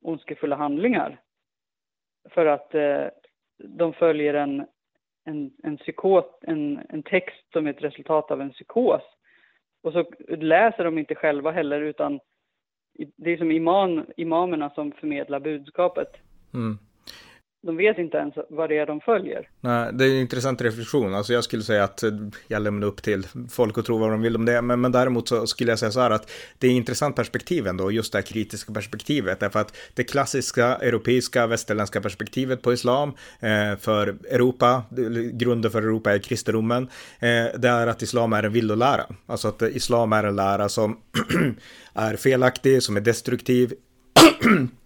ondskefulla 0.00 0.56
handlingar. 0.56 1.20
För 2.30 2.46
att 2.46 2.74
eh, 2.74 3.08
de 3.58 3.92
följer 3.92 4.34
en, 4.34 4.66
en, 5.24 5.50
en, 5.62 5.76
psykot, 5.76 6.38
en, 6.42 6.80
en 6.88 7.02
text 7.02 7.52
som 7.52 7.66
är 7.66 7.70
ett 7.70 7.82
resultat 7.82 8.30
av 8.30 8.40
en 8.40 8.50
psykos. 8.50 9.02
Och 9.82 9.92
så 9.92 10.04
läser 10.28 10.84
de 10.84 10.98
inte 10.98 11.14
själva 11.14 11.50
heller 11.50 11.80
utan 11.80 12.20
det 13.16 13.30
är 13.30 13.36
som 13.36 13.50
imam, 13.50 14.06
imamerna 14.16 14.70
som 14.70 14.92
förmedlar 14.92 15.40
budskapet. 15.40 16.08
Mm 16.54 16.78
de 17.66 17.76
vet 17.76 17.98
inte 17.98 18.16
ens 18.16 18.34
vad 18.50 18.68
det 18.68 18.78
är 18.78 18.86
de 18.86 19.00
följer. 19.00 19.48
Nej, 19.60 19.90
det 19.92 20.04
är 20.04 20.08
en 20.08 20.20
intressant 20.20 20.62
reflektion. 20.62 21.14
Alltså 21.14 21.32
jag 21.32 21.44
skulle 21.44 21.62
säga 21.62 21.84
att 21.84 22.02
eh, 22.02 22.10
jag 22.48 22.62
lämnar 22.62 22.86
upp 22.86 23.02
till 23.02 23.26
folk 23.50 23.78
att 23.78 23.84
tro 23.84 23.98
vad 23.98 24.10
de 24.10 24.22
vill 24.22 24.36
om 24.36 24.44
det. 24.44 24.62
Men, 24.62 24.80
men 24.80 24.92
däremot 24.92 25.28
så 25.28 25.46
skulle 25.46 25.72
jag 25.72 25.78
säga 25.78 25.90
så 25.90 26.00
här 26.00 26.10
att 26.10 26.30
det 26.58 26.66
är 26.66 26.70
intressant 26.70 27.16
perspektiv 27.16 27.66
ändå, 27.66 27.90
just 27.90 28.12
det 28.12 28.18
här 28.18 28.22
kritiska 28.22 28.72
perspektivet. 28.72 29.40
Därför 29.40 29.60
att 29.60 29.76
det 29.94 30.04
klassiska 30.04 30.66
europeiska, 30.76 31.46
västerländska 31.46 32.00
perspektivet 32.00 32.62
på 32.62 32.72
islam 32.72 33.12
eh, 33.40 33.78
för 33.78 34.08
Europa, 34.30 34.82
grunden 35.32 35.70
för 35.70 35.82
Europa 35.82 36.14
är 36.14 36.18
kristendomen, 36.18 36.82
eh, 37.18 37.58
det 37.58 37.68
är 37.68 37.86
att 37.86 38.02
islam 38.02 38.32
är 38.32 38.42
en 38.42 38.52
villolära. 38.52 39.06
Alltså 39.26 39.48
att 39.48 39.62
islam 39.62 40.12
är 40.12 40.24
en 40.24 40.36
lära 40.36 40.68
som 40.68 41.00
är 41.94 42.16
felaktig, 42.16 42.82
som 42.82 42.96
är 42.96 43.00
destruktiv 43.00 43.72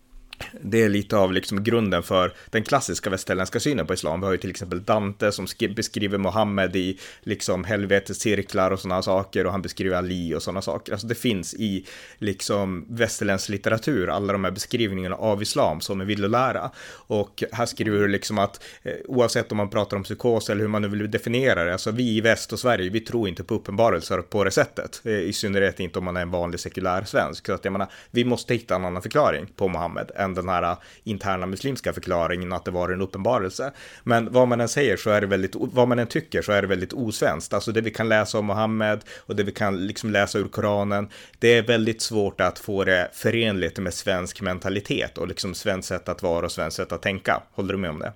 det 0.60 0.82
är 0.82 0.88
lite 0.88 1.16
av 1.16 1.32
liksom 1.32 1.64
grunden 1.64 2.02
för 2.02 2.32
den 2.50 2.64
klassiska 2.64 3.10
västerländska 3.10 3.60
synen 3.60 3.86
på 3.86 3.94
islam. 3.94 4.20
Vi 4.20 4.26
har 4.26 4.32
ju 4.32 4.38
till 4.38 4.50
exempel 4.50 4.82
Dante 4.82 5.32
som 5.32 5.46
beskriver 5.76 6.18
Mohammed 6.18 6.76
i 6.76 6.98
liksom 7.20 7.64
helvetets 7.64 8.20
cirklar 8.20 8.70
och 8.70 8.80
sådana 8.80 9.02
saker 9.02 9.46
och 9.46 9.52
han 9.52 9.62
beskriver 9.62 9.96
Ali 9.96 10.34
och 10.34 10.42
sådana 10.42 10.62
saker. 10.62 10.92
Alltså 10.92 11.06
det 11.06 11.14
finns 11.14 11.54
i 11.54 11.86
liksom 12.18 12.86
västerländsk 12.88 13.48
litteratur, 13.48 14.08
alla 14.08 14.32
de 14.32 14.44
här 14.44 14.50
beskrivningarna 14.50 15.16
av 15.16 15.42
islam 15.42 15.80
som 15.80 16.00
är 16.00 16.04
villolära. 16.04 16.70
Och 16.90 17.44
här 17.52 17.66
skriver 17.66 17.98
du 17.98 18.08
liksom 18.08 18.38
att 18.38 18.62
eh, 18.82 18.92
oavsett 19.08 19.50
om 19.52 19.56
man 19.56 19.70
pratar 19.70 19.96
om 19.96 20.02
psykos 20.02 20.50
eller 20.50 20.60
hur 20.60 20.68
man 20.68 20.82
nu 20.82 20.88
vill 20.88 21.10
definiera 21.10 21.64
det, 21.64 21.72
alltså 21.72 21.90
vi 21.90 22.16
i 22.16 22.20
väst 22.20 22.52
och 22.52 22.58
Sverige, 22.60 22.90
vi 22.90 23.00
tror 23.00 23.28
inte 23.28 23.44
på 23.44 23.54
uppenbarelser 23.54 24.18
på 24.18 24.44
det 24.44 24.50
sättet. 24.50 25.00
Eh, 25.04 25.12
I 25.12 25.32
synnerhet 25.32 25.80
inte 25.80 25.98
om 25.98 26.04
man 26.04 26.16
är 26.16 26.22
en 26.22 26.30
vanlig 26.30 26.60
sekulär 26.60 27.04
svensk. 27.04 27.46
Så 27.46 27.52
att 27.52 27.64
jag 27.64 27.72
menar, 27.72 27.88
vi 28.10 28.24
måste 28.24 28.54
hitta 28.54 28.74
en 28.74 28.84
annan 28.84 29.02
förklaring 29.02 29.46
på 29.56 29.68
Mohammed 29.68 30.10
än 30.16 30.29
den 30.34 30.48
här 30.48 30.76
interna 31.04 31.46
muslimska 31.46 31.92
förklaringen 31.92 32.52
att 32.52 32.64
det 32.64 32.70
var 32.70 32.88
en 32.88 33.00
uppenbarelse. 33.00 33.72
Men 34.02 34.32
vad 34.32 34.48
man 34.48 34.60
än 34.60 34.68
säger 34.68 34.96
så 34.96 35.10
är 35.10 35.20
det 35.20 35.26
väldigt, 35.26 35.54
vad 35.54 35.88
man 35.88 35.98
än 35.98 36.06
tycker 36.06 36.42
så 36.42 36.52
är 36.52 36.62
det 36.62 36.68
väldigt 36.68 36.92
osvenskt. 36.92 37.52
Alltså 37.52 37.72
det 37.72 37.80
vi 37.80 37.90
kan 37.90 38.08
läsa 38.08 38.38
om 38.38 38.46
Mohammed 38.46 39.04
och 39.18 39.36
det 39.36 39.42
vi 39.42 39.52
kan 39.52 39.86
liksom 39.86 40.10
läsa 40.10 40.38
ur 40.38 40.48
Koranen, 40.48 41.08
det 41.38 41.48
är 41.48 41.62
väldigt 41.62 42.02
svårt 42.02 42.40
att 42.40 42.58
få 42.58 42.84
det 42.84 43.10
förenligt 43.12 43.78
med 43.78 43.94
svensk 43.94 44.40
mentalitet 44.40 45.18
och 45.18 45.28
liksom 45.28 45.54
svenskt 45.54 45.88
sätt 45.88 46.08
att 46.08 46.22
vara 46.22 46.44
och 46.44 46.52
svenskt 46.52 46.76
sätt 46.76 46.92
att 46.92 47.02
tänka. 47.02 47.42
Håller 47.52 47.72
du 47.72 47.78
med 47.78 47.90
om 47.90 47.98
det? 47.98 48.12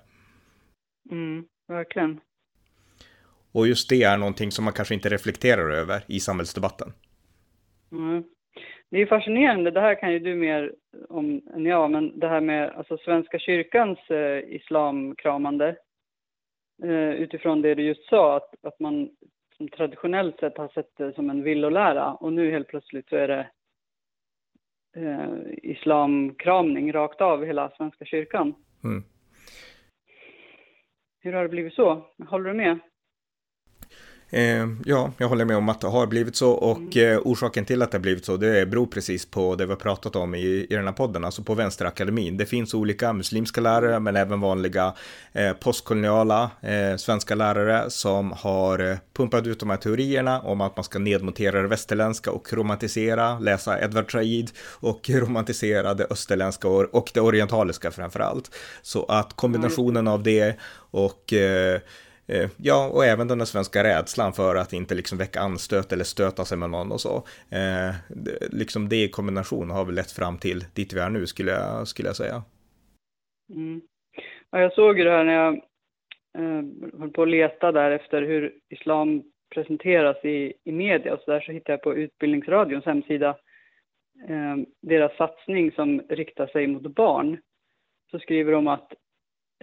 Mm, 1.11 1.43
verkligen. 1.67 2.19
Och 3.51 3.67
just 3.67 3.89
det 3.89 4.03
är 4.03 4.17
någonting 4.17 4.51
som 4.51 4.65
man 4.65 4.73
kanske 4.73 4.93
inte 4.93 5.09
reflekterar 5.09 5.69
över 5.69 6.03
i 6.07 6.19
samhällsdebatten. 6.19 6.93
Mm 7.91 8.23
det 8.95 9.01
är 9.01 9.05
fascinerande, 9.05 9.71
det 9.71 9.81
här 9.81 9.95
kan 9.95 10.11
ju 10.13 10.19
du 10.19 10.35
mer 10.35 10.73
om 11.09 11.41
än 11.55 11.65
jag, 11.65 11.91
men 11.91 12.19
det 12.19 12.27
här 12.27 12.41
med 12.41 12.69
alltså 12.69 12.97
Svenska 12.97 13.39
kyrkans 13.39 13.99
eh, 14.09 14.55
islamkramande 14.55 15.75
eh, 16.83 17.09
utifrån 17.09 17.61
det 17.61 17.75
du 17.75 17.83
just 17.83 18.09
sa, 18.09 18.37
att, 18.37 18.55
att 18.63 18.79
man 18.79 19.09
som 19.57 19.67
traditionellt 19.67 20.39
sett 20.39 20.57
har 20.57 20.67
sett 20.67 20.97
det 20.97 21.13
som 21.13 21.29
en 21.29 21.43
villolära 21.43 22.13
och 22.13 22.33
nu 22.33 22.51
helt 22.51 22.67
plötsligt 22.67 23.09
så 23.09 23.15
är 23.15 23.27
det 23.27 23.47
eh, 24.95 25.29
islamkramning 25.63 26.93
rakt 26.93 27.21
av 27.21 27.45
hela 27.45 27.69
Svenska 27.77 28.05
kyrkan. 28.05 28.55
Mm. 28.83 29.03
Hur 31.19 31.33
har 31.33 31.43
det 31.43 31.49
blivit 31.49 31.73
så? 31.73 32.05
Håller 32.29 32.49
du 32.49 32.53
med? 32.53 32.79
Eh, 34.29 34.67
ja, 34.85 35.11
jag 35.17 35.29
håller 35.29 35.45
med 35.45 35.57
om 35.57 35.69
att 35.69 35.81
det 35.81 35.87
har 35.87 36.07
blivit 36.07 36.35
så 36.35 36.51
och 36.51 36.95
mm. 36.95 37.13
eh, 37.13 37.19
orsaken 37.25 37.65
till 37.65 37.81
att 37.81 37.91
det 37.91 37.97
har 37.97 38.01
blivit 38.01 38.25
så 38.25 38.37
det 38.37 38.69
beror 38.69 38.85
precis 38.85 39.25
på 39.25 39.55
det 39.55 39.65
vi 39.65 39.71
har 39.71 39.79
pratat 39.79 40.15
om 40.15 40.35
i, 40.35 40.67
i 40.69 40.75
den 40.75 40.85
här 40.85 40.93
podden, 40.93 41.25
alltså 41.25 41.43
på 41.43 41.53
Vänsterakademin. 41.53 42.37
Det 42.37 42.45
finns 42.45 42.73
olika 42.73 43.13
muslimska 43.13 43.61
lärare 43.61 43.99
men 43.99 44.15
även 44.15 44.39
vanliga 44.39 44.93
eh, 45.33 45.53
postkoloniala 45.53 46.51
eh, 46.61 46.95
svenska 46.97 47.35
lärare 47.35 47.89
som 47.89 48.31
har 48.31 48.91
eh, 48.91 48.97
pumpat 49.13 49.47
ut 49.47 49.59
de 49.59 49.69
här 49.69 49.77
teorierna 49.77 50.41
om 50.41 50.61
att 50.61 50.77
man 50.77 50.83
ska 50.83 50.99
nedmontera 50.99 51.61
det 51.61 51.67
västerländska 51.67 52.31
och 52.31 52.53
romantisera, 52.53 53.39
läsa 53.39 53.81
Edward 53.81 54.11
Said 54.11 54.51
och 54.59 55.09
romantisera 55.09 55.93
det 55.93 56.07
österländska 56.09 56.67
och, 56.67 57.11
det 57.13 57.21
orientaliska 57.21 57.91
framför 57.91 58.19
allt. 58.19 58.55
Så 58.81 59.05
att 59.05 59.33
kombinationen 59.33 60.07
av 60.07 60.23
det 60.23 60.55
och 60.91 61.33
Eh, 61.33 61.81
Eh, 62.27 62.49
ja, 62.57 62.89
och 62.93 63.05
även 63.05 63.27
den 63.27 63.45
svenska 63.45 63.83
rädslan 63.83 64.33
för 64.33 64.55
att 64.55 64.73
inte 64.73 64.95
liksom 64.95 65.17
väcka 65.17 65.39
anstöt 65.39 65.91
eller 65.91 66.03
stöta 66.03 66.45
sig 66.45 66.57
med 66.57 66.69
någon 66.69 66.91
och 66.91 67.01
så. 67.01 67.15
Eh, 67.51 67.95
liksom 68.51 68.89
det 68.89 69.03
i 69.03 69.09
kombination 69.09 69.69
har 69.69 69.85
väl 69.85 69.95
lett 69.95 70.11
fram 70.11 70.37
till 70.37 70.59
dit 70.75 70.93
vi 70.93 70.99
är 70.99 71.09
nu 71.09 71.27
skulle 71.27 71.51
jag, 71.51 71.87
skulle 71.87 72.09
jag 72.09 72.15
säga. 72.15 72.43
Mm. 73.49 73.81
Ja, 74.51 74.59
jag 74.59 74.73
såg 74.73 74.97
ju 74.97 75.03
det 75.03 75.11
här 75.11 75.23
när 75.23 75.33
jag 75.33 75.53
eh, 76.37 76.63
höll 76.99 77.11
på 77.11 77.21
att 77.21 77.29
leta 77.29 77.71
där 77.71 77.91
efter 77.91 78.21
hur 78.21 78.53
islam 78.69 79.23
presenteras 79.53 80.25
i, 80.25 80.53
i 80.63 80.71
media 80.71 81.13
och 81.13 81.19
så 81.19 81.31
där 81.31 81.41
så 81.41 81.51
hittade 81.51 81.73
jag 81.73 81.81
på 81.81 81.95
Utbildningsradions 81.95 82.85
hemsida 82.85 83.29
eh, 84.29 84.55
deras 84.81 85.17
satsning 85.17 85.71
som 85.71 86.01
riktar 86.09 86.47
sig 86.47 86.67
mot 86.67 86.95
barn. 86.95 87.37
Så 88.11 88.19
skriver 88.19 88.51
de 88.51 88.67
att 88.67 88.93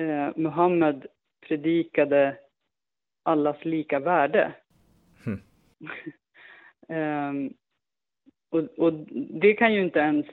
eh, 0.01 0.29
Muhammed 0.37 1.07
predikade 1.49 2.37
allas 3.23 3.65
lika 3.65 4.01
värde. 4.01 4.55
Mm. 5.27 5.41
um, 6.89 7.55
och, 8.51 8.79
och, 8.79 8.93
det 9.41 9.55
kan 9.55 9.75
ju 9.75 9.81
inte 9.83 9.99
ens 9.99 10.27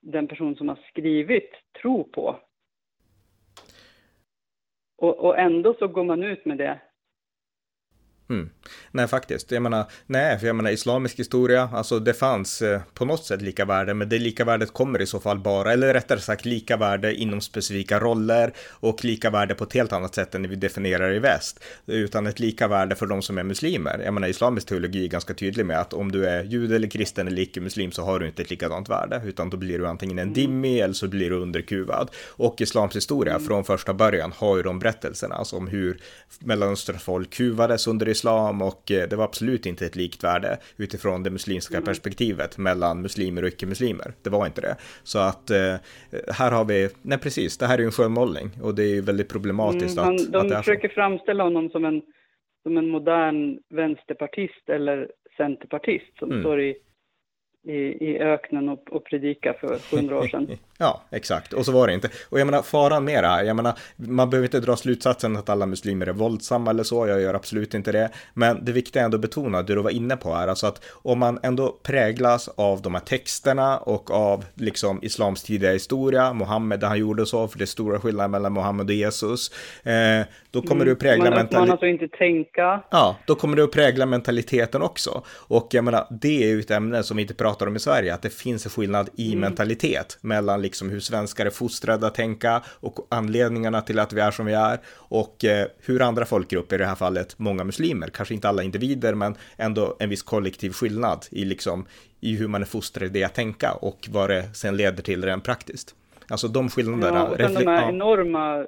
den 0.00 0.28
person 0.28 0.56
som 0.56 0.68
har 0.68 0.78
skrivit 0.88 1.50
tro 1.82 2.04
på. 2.04 2.40
Och, 4.96 5.18
och 5.18 5.38
ändå 5.38 5.74
så 5.74 5.88
går 5.88 6.04
man 6.04 6.22
ut 6.22 6.44
med 6.44 6.58
det 6.58 6.80
Mm. 8.28 8.50
Nej, 8.90 9.08
faktiskt. 9.08 9.50
Jag 9.50 9.62
menar, 9.62 9.84
nej, 10.06 10.38
för 10.38 10.46
jag 10.46 10.56
menar 10.56 10.70
islamisk 10.70 11.18
historia, 11.18 11.70
alltså 11.72 11.98
det 11.98 12.14
fanns 12.14 12.62
eh, 12.62 12.80
på 12.94 13.04
något 13.04 13.24
sätt 13.24 13.42
lika 13.42 13.64
värde, 13.64 13.94
men 13.94 14.08
det 14.08 14.18
lika 14.18 14.44
värdet 14.44 14.72
kommer 14.72 15.02
i 15.02 15.06
så 15.06 15.20
fall 15.20 15.38
bara, 15.38 15.72
eller 15.72 15.94
rättare 15.94 16.20
sagt 16.20 16.44
lika 16.44 16.76
värde 16.76 17.14
inom 17.14 17.40
specifika 17.40 18.00
roller 18.00 18.52
och 18.70 19.04
lika 19.04 19.30
värde 19.30 19.54
på 19.54 19.64
ett 19.64 19.72
helt 19.72 19.92
annat 19.92 20.14
sätt 20.14 20.34
än 20.34 20.48
vi 20.48 20.56
definierar 20.56 21.14
i 21.14 21.18
väst, 21.18 21.64
utan 21.86 22.26
ett 22.26 22.40
lika 22.40 22.68
värde 22.68 22.94
för 22.94 23.06
de 23.06 23.22
som 23.22 23.38
är 23.38 23.42
muslimer. 23.42 24.00
Jag 24.04 24.14
menar, 24.14 24.28
islamisk 24.28 24.68
teologi 24.68 25.04
är 25.04 25.08
ganska 25.08 25.34
tydlig 25.34 25.66
med 25.66 25.80
att 25.80 25.92
om 25.92 26.12
du 26.12 26.26
är 26.26 26.44
jude 26.44 26.76
eller 26.76 26.88
kristen 26.88 27.26
eller 27.26 27.42
icke-muslim 27.42 27.92
så 27.92 28.02
har 28.02 28.18
du 28.18 28.26
inte 28.26 28.42
ett 28.42 28.50
likadant 28.50 28.88
värde, 28.88 29.22
utan 29.24 29.50
då 29.50 29.56
blir 29.56 29.78
du 29.78 29.86
antingen 29.86 30.18
en 30.18 30.22
mm. 30.22 30.34
dimmi 30.34 30.80
eller 30.80 30.94
så 30.94 31.08
blir 31.08 31.30
du 31.30 31.36
underkuvad. 31.36 32.10
Och 32.28 32.60
islams 32.60 32.96
historia 32.96 33.34
mm. 33.34 33.46
från 33.46 33.64
första 33.64 33.94
början 33.94 34.32
har 34.36 34.56
ju 34.56 34.62
de 34.62 34.78
berättelserna, 34.78 35.34
alltså 35.34 35.56
om 35.56 35.68
hur 35.68 36.00
Mellanösterns 36.38 37.02
folk 37.02 37.30
kuvades 37.30 37.86
under 37.86 38.06
islam 38.16 38.62
och 38.62 38.82
eh, 38.90 39.08
det 39.08 39.16
var 39.16 39.24
absolut 39.24 39.66
inte 39.66 39.86
ett 39.86 39.96
likt 39.96 40.24
värde 40.24 40.58
utifrån 40.76 41.22
det 41.22 41.30
muslimska 41.30 41.76
mm. 41.76 41.84
perspektivet 41.84 42.58
mellan 42.58 43.02
muslimer 43.02 43.42
och 43.42 43.48
icke-muslimer. 43.48 44.12
Det 44.22 44.30
var 44.30 44.46
inte 44.46 44.60
det. 44.60 44.76
Så 45.02 45.18
att 45.18 45.50
eh, 45.50 45.74
här 46.38 46.50
har 46.50 46.64
vi, 46.64 46.88
nej 47.02 47.18
precis, 47.18 47.58
det 47.58 47.66
här 47.66 47.74
är 47.74 47.78
ju 47.78 47.84
en 47.84 47.98
skönmålning 47.98 48.50
och 48.62 48.74
det 48.74 48.82
är 48.82 48.94
ju 48.94 49.00
väldigt 49.00 49.28
problematiskt 49.28 49.98
mm, 49.98 50.14
att, 50.14 50.32
de 50.32 50.38
att 50.38 50.48
det 50.48 50.56
försöker 50.56 50.88
så. 50.88 50.94
framställa 50.94 51.44
honom 51.44 51.70
som 51.70 51.84
en, 51.84 52.02
som 52.62 52.76
en 52.76 52.88
modern 52.88 53.58
vänsterpartist 53.74 54.68
eller 54.68 55.10
centerpartist 55.36 56.18
som 56.18 56.30
mm. 56.30 56.42
står 56.42 56.60
i 56.60 56.74
i, 57.66 58.10
i 58.10 58.18
öknen 58.18 58.68
och, 58.68 58.92
och 58.92 59.04
predika 59.04 59.54
för 59.60 59.96
hundra 59.96 60.18
år 60.18 60.26
sedan. 60.28 60.48
ja, 60.78 61.02
exakt. 61.10 61.52
Och 61.52 61.64
så 61.64 61.72
var 61.72 61.86
det 61.86 61.94
inte. 61.94 62.08
Och 62.28 62.40
jag 62.40 62.46
menar, 62.46 62.62
faran 62.62 63.04
med 63.04 63.24
det 63.24 63.28
här, 63.28 63.44
jag 63.44 63.56
menar, 63.56 63.72
man 63.96 64.30
behöver 64.30 64.46
inte 64.46 64.60
dra 64.60 64.76
slutsatsen 64.76 65.36
att 65.36 65.48
alla 65.48 65.66
muslimer 65.66 66.06
är 66.06 66.12
våldsamma 66.12 66.70
eller 66.70 66.82
så, 66.82 67.06
jag 67.06 67.20
gör 67.20 67.34
absolut 67.34 67.74
inte 67.74 67.92
det. 67.92 68.10
Men 68.34 68.64
det 68.64 68.72
viktiga 68.72 69.02
är 69.02 69.04
ändå 69.04 69.16
att 69.16 69.22
betona 69.22 69.62
det 69.62 69.74
du 69.74 69.82
var 69.82 69.90
inne 69.90 70.16
på 70.16 70.34
här, 70.34 70.48
alltså 70.48 70.66
att 70.66 70.84
om 70.92 71.18
man 71.18 71.38
ändå 71.42 71.76
präglas 71.82 72.48
av 72.48 72.82
de 72.82 72.94
här 72.94 73.02
texterna 73.02 73.78
och 73.78 74.10
av 74.10 74.44
liksom 74.54 74.98
islams 75.02 75.42
tidiga 75.42 75.72
historia, 75.72 76.32
Mohammed, 76.32 76.80
det 76.80 76.86
han 76.86 76.98
gjorde 76.98 77.26
så, 77.26 77.48
för 77.48 77.58
det 77.58 77.64
är 77.64 77.66
stora 77.66 78.00
skillnader 78.00 78.28
mellan 78.28 78.52
Mohammed 78.52 78.86
och 78.86 78.94
Jesus, 78.94 79.50
eh, 79.84 80.26
då 80.50 80.62
kommer 80.62 80.82
mm. 80.82 80.92
att 80.92 80.98
prägla 80.98 81.24
mentaliteten. 81.24 81.60
Man 81.60 81.70
alltså 81.70 81.86
inte 81.86 82.08
tänka. 82.08 82.82
Ja, 82.90 83.16
då 83.26 83.34
kommer 83.34 83.56
det 83.56 83.64
att 83.64 83.72
prägla 83.72 84.06
mentaliteten 84.06 84.82
också. 84.82 85.22
Och 85.28 85.68
jag 85.70 85.84
menar, 85.84 86.06
det 86.10 86.42
är 86.44 86.48
ju 86.48 86.60
ett 86.60 86.70
ämne 86.70 87.02
som 87.02 87.16
vi 87.16 87.22
inte 87.22 87.34
pratar 87.34 87.55
om 87.62 87.76
i 87.76 87.78
Sverige, 87.78 88.14
att 88.14 88.22
det 88.22 88.30
finns 88.30 88.66
en 88.66 88.70
skillnad 88.70 89.10
i 89.16 89.28
mm. 89.28 89.40
mentalitet 89.40 90.18
mellan 90.20 90.62
liksom 90.62 90.90
hur 90.90 91.00
svenskar 91.00 91.46
är 91.46 91.50
fostrade 91.50 92.06
att 92.06 92.14
tänka 92.14 92.62
och 92.80 92.98
anledningarna 93.10 93.80
till 93.80 93.98
att 93.98 94.12
vi 94.12 94.20
är 94.20 94.30
som 94.30 94.46
vi 94.46 94.52
är 94.52 94.78
och 94.94 95.44
eh, 95.44 95.66
hur 95.86 96.02
andra 96.02 96.24
folkgrupper, 96.24 96.76
i 96.76 96.78
det 96.78 96.86
här 96.86 96.94
fallet 96.94 97.38
många 97.38 97.64
muslimer, 97.64 98.08
kanske 98.08 98.34
inte 98.34 98.48
alla 98.48 98.62
individer, 98.62 99.14
men 99.14 99.34
ändå 99.56 99.96
en 99.98 100.10
viss 100.10 100.22
kollektiv 100.22 100.70
skillnad 100.70 101.26
i 101.30 101.44
liksom 101.44 101.86
i 102.20 102.36
hur 102.36 102.48
man 102.48 102.62
är 102.62 102.66
fostrad 102.66 103.16
i 103.16 103.24
att 103.24 103.34
tänka 103.34 103.72
och 103.72 104.08
vad 104.10 104.30
det 104.30 104.42
sen 104.54 104.76
leder 104.76 105.02
till 105.02 105.24
rent 105.24 105.44
praktiskt. 105.44 105.94
Alltså 106.30 106.48
de 106.48 106.68
skillnaderna. 106.68 107.18
Ja, 107.18 107.28
och 107.28 107.36
sen 107.36 107.54
de 107.54 107.66
här 107.66 107.88
enorma 107.88 108.66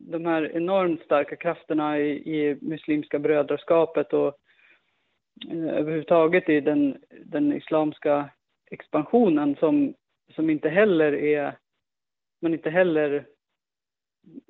de 0.00 0.24
här 0.24 0.56
enormt 0.56 1.00
starka 1.00 1.36
krafterna 1.36 1.98
i, 1.98 2.10
i 2.10 2.58
muslimska 2.60 3.18
brödraskapet 3.18 4.12
och 4.12 4.34
Eh, 5.50 5.68
överhuvudtaget 5.68 6.48
i 6.48 6.60
den, 6.60 6.96
den 7.24 7.52
islamska 7.52 8.30
expansionen 8.70 9.56
som, 9.56 9.94
som 10.34 10.50
inte 10.50 10.68
heller 10.68 11.12
är, 11.12 11.58
man 12.42 12.54
inte 12.54 12.70
heller 12.70 13.26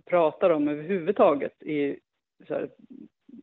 pratar 0.04 0.50
om 0.50 0.68
överhuvudtaget 0.68 1.62
i 1.62 1.98
så 2.46 2.54
här, 2.54 2.70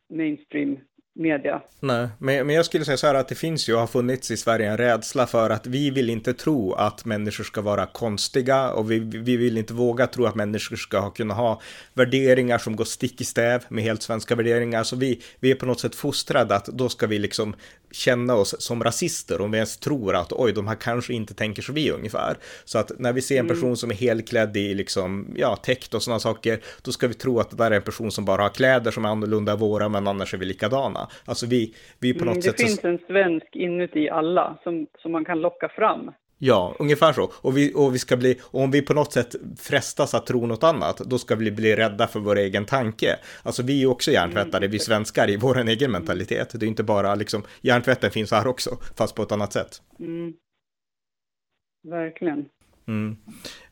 mainstream 0.08 0.78
media. 1.16 1.60
Nej, 1.80 2.08
men, 2.18 2.46
men 2.46 2.56
jag 2.56 2.64
skulle 2.64 2.84
säga 2.84 2.96
så 2.96 3.06
här 3.06 3.14
att 3.14 3.28
det 3.28 3.34
finns 3.34 3.68
ju 3.68 3.74
och 3.74 3.80
har 3.80 3.86
funnits 3.86 4.30
i 4.30 4.36
Sverige 4.36 4.70
en 4.70 4.76
rädsla 4.76 5.26
för 5.26 5.50
att 5.50 5.66
vi 5.66 5.90
vill 5.90 6.10
inte 6.10 6.34
tro 6.34 6.72
att 6.72 7.04
människor 7.04 7.44
ska 7.44 7.60
vara 7.60 7.86
konstiga 7.86 8.70
och 8.72 8.90
vi, 8.90 8.98
vi 8.98 9.36
vill 9.36 9.58
inte 9.58 9.74
våga 9.74 10.06
tro 10.06 10.26
att 10.26 10.34
människor 10.34 10.76
ska 10.76 11.10
kunna 11.10 11.34
ha 11.34 11.60
värderingar 11.94 12.58
som 12.58 12.76
går 12.76 12.84
stick 12.84 13.20
i 13.20 13.24
stäv 13.24 13.64
med 13.68 13.84
helt 13.84 14.02
svenska 14.02 14.34
värderingar. 14.34 14.84
Så 14.84 14.96
vi, 14.96 15.22
vi 15.40 15.50
är 15.50 15.54
på 15.54 15.66
något 15.66 15.80
sätt 15.80 15.94
fostrade 15.94 16.56
att 16.56 16.66
då 16.66 16.88
ska 16.88 17.06
vi 17.06 17.18
liksom 17.18 17.54
känna 17.90 18.34
oss 18.34 18.54
som 18.58 18.84
rasister 18.84 19.40
om 19.40 19.50
vi 19.50 19.56
ens 19.56 19.76
tror 19.76 20.16
att 20.16 20.32
oj, 20.32 20.52
de 20.52 20.66
här 20.66 20.74
kanske 20.74 21.12
inte 21.12 21.34
tänker 21.34 21.62
som 21.62 21.74
vi 21.74 21.90
ungefär. 21.90 22.36
Så 22.64 22.78
att 22.78 22.92
när 22.98 23.12
vi 23.12 23.22
ser 23.22 23.34
en 23.34 23.40
mm. 23.40 23.54
person 23.54 23.68
mm. 23.68 23.76
som 23.76 23.90
är 23.90 23.94
helklädd 23.94 24.56
i 24.56 24.74
liksom, 24.74 25.34
ja, 25.36 25.56
täckt 25.56 25.94
och 25.94 26.02
sådana 26.02 26.20
saker, 26.20 26.60
då 26.82 26.92
ska 26.92 27.08
vi 27.08 27.14
tro 27.14 27.40
att 27.40 27.50
det 27.50 27.56
där 27.56 27.70
är 27.70 27.76
en 27.76 27.82
person 27.82 28.10
som 28.10 28.24
bara 28.24 28.42
har 28.42 28.48
kläder 28.48 28.90
som 28.90 29.04
är 29.04 29.08
annorlunda 29.08 29.56
våra, 29.56 29.88
men 29.88 30.06
annars 30.06 30.34
är 30.34 30.38
vi 30.38 30.46
likadana. 30.46 31.05
Alltså 31.24 31.46
vi, 31.46 31.74
vi 31.98 32.14
på 32.14 32.24
något 32.24 32.32
mm, 32.32 32.36
det 32.36 32.42
sätt... 32.42 32.56
Det 32.56 32.62
finns 32.62 32.80
så... 32.80 32.88
en 32.88 32.98
svensk 33.06 33.56
inuti 33.56 34.08
alla 34.08 34.58
som, 34.62 34.86
som 34.98 35.12
man 35.12 35.24
kan 35.24 35.40
locka 35.40 35.68
fram. 35.68 36.10
Ja, 36.38 36.76
ungefär 36.78 37.12
så. 37.12 37.32
Och, 37.34 37.56
vi, 37.56 37.72
och 37.74 37.94
vi 37.94 37.98
ska 37.98 38.16
bli, 38.16 38.40
och 38.42 38.60
om 38.60 38.70
vi 38.70 38.82
på 38.82 38.94
något 38.94 39.12
sätt 39.12 39.34
frestas 39.58 40.14
att 40.14 40.26
tro 40.26 40.46
något 40.46 40.64
annat, 40.64 40.98
då 40.98 41.18
ska 41.18 41.34
vi 41.34 41.50
bli 41.50 41.76
rädda 41.76 42.06
för 42.06 42.20
vår 42.20 42.36
egen 42.38 42.64
tanke. 42.64 43.18
Alltså 43.42 43.62
vi 43.62 43.82
är 43.82 43.86
också 43.86 44.10
hjärntvättade, 44.10 44.66
mm. 44.66 44.70
vi 44.70 44.78
svenskar, 44.78 45.30
i 45.30 45.36
vår 45.36 45.68
egen 45.68 45.90
mentalitet. 45.90 46.60
Det 46.60 46.66
är 46.66 46.68
inte 46.68 46.82
bara 46.82 47.14
liksom, 47.14 47.42
hjärntvätten 47.60 48.10
finns 48.10 48.30
här 48.30 48.46
också, 48.46 48.70
fast 48.96 49.14
på 49.14 49.22
ett 49.22 49.32
annat 49.32 49.52
sätt. 49.52 49.82
Mm. 49.98 50.32
Verkligen. 51.88 52.44
Mm. 52.88 53.16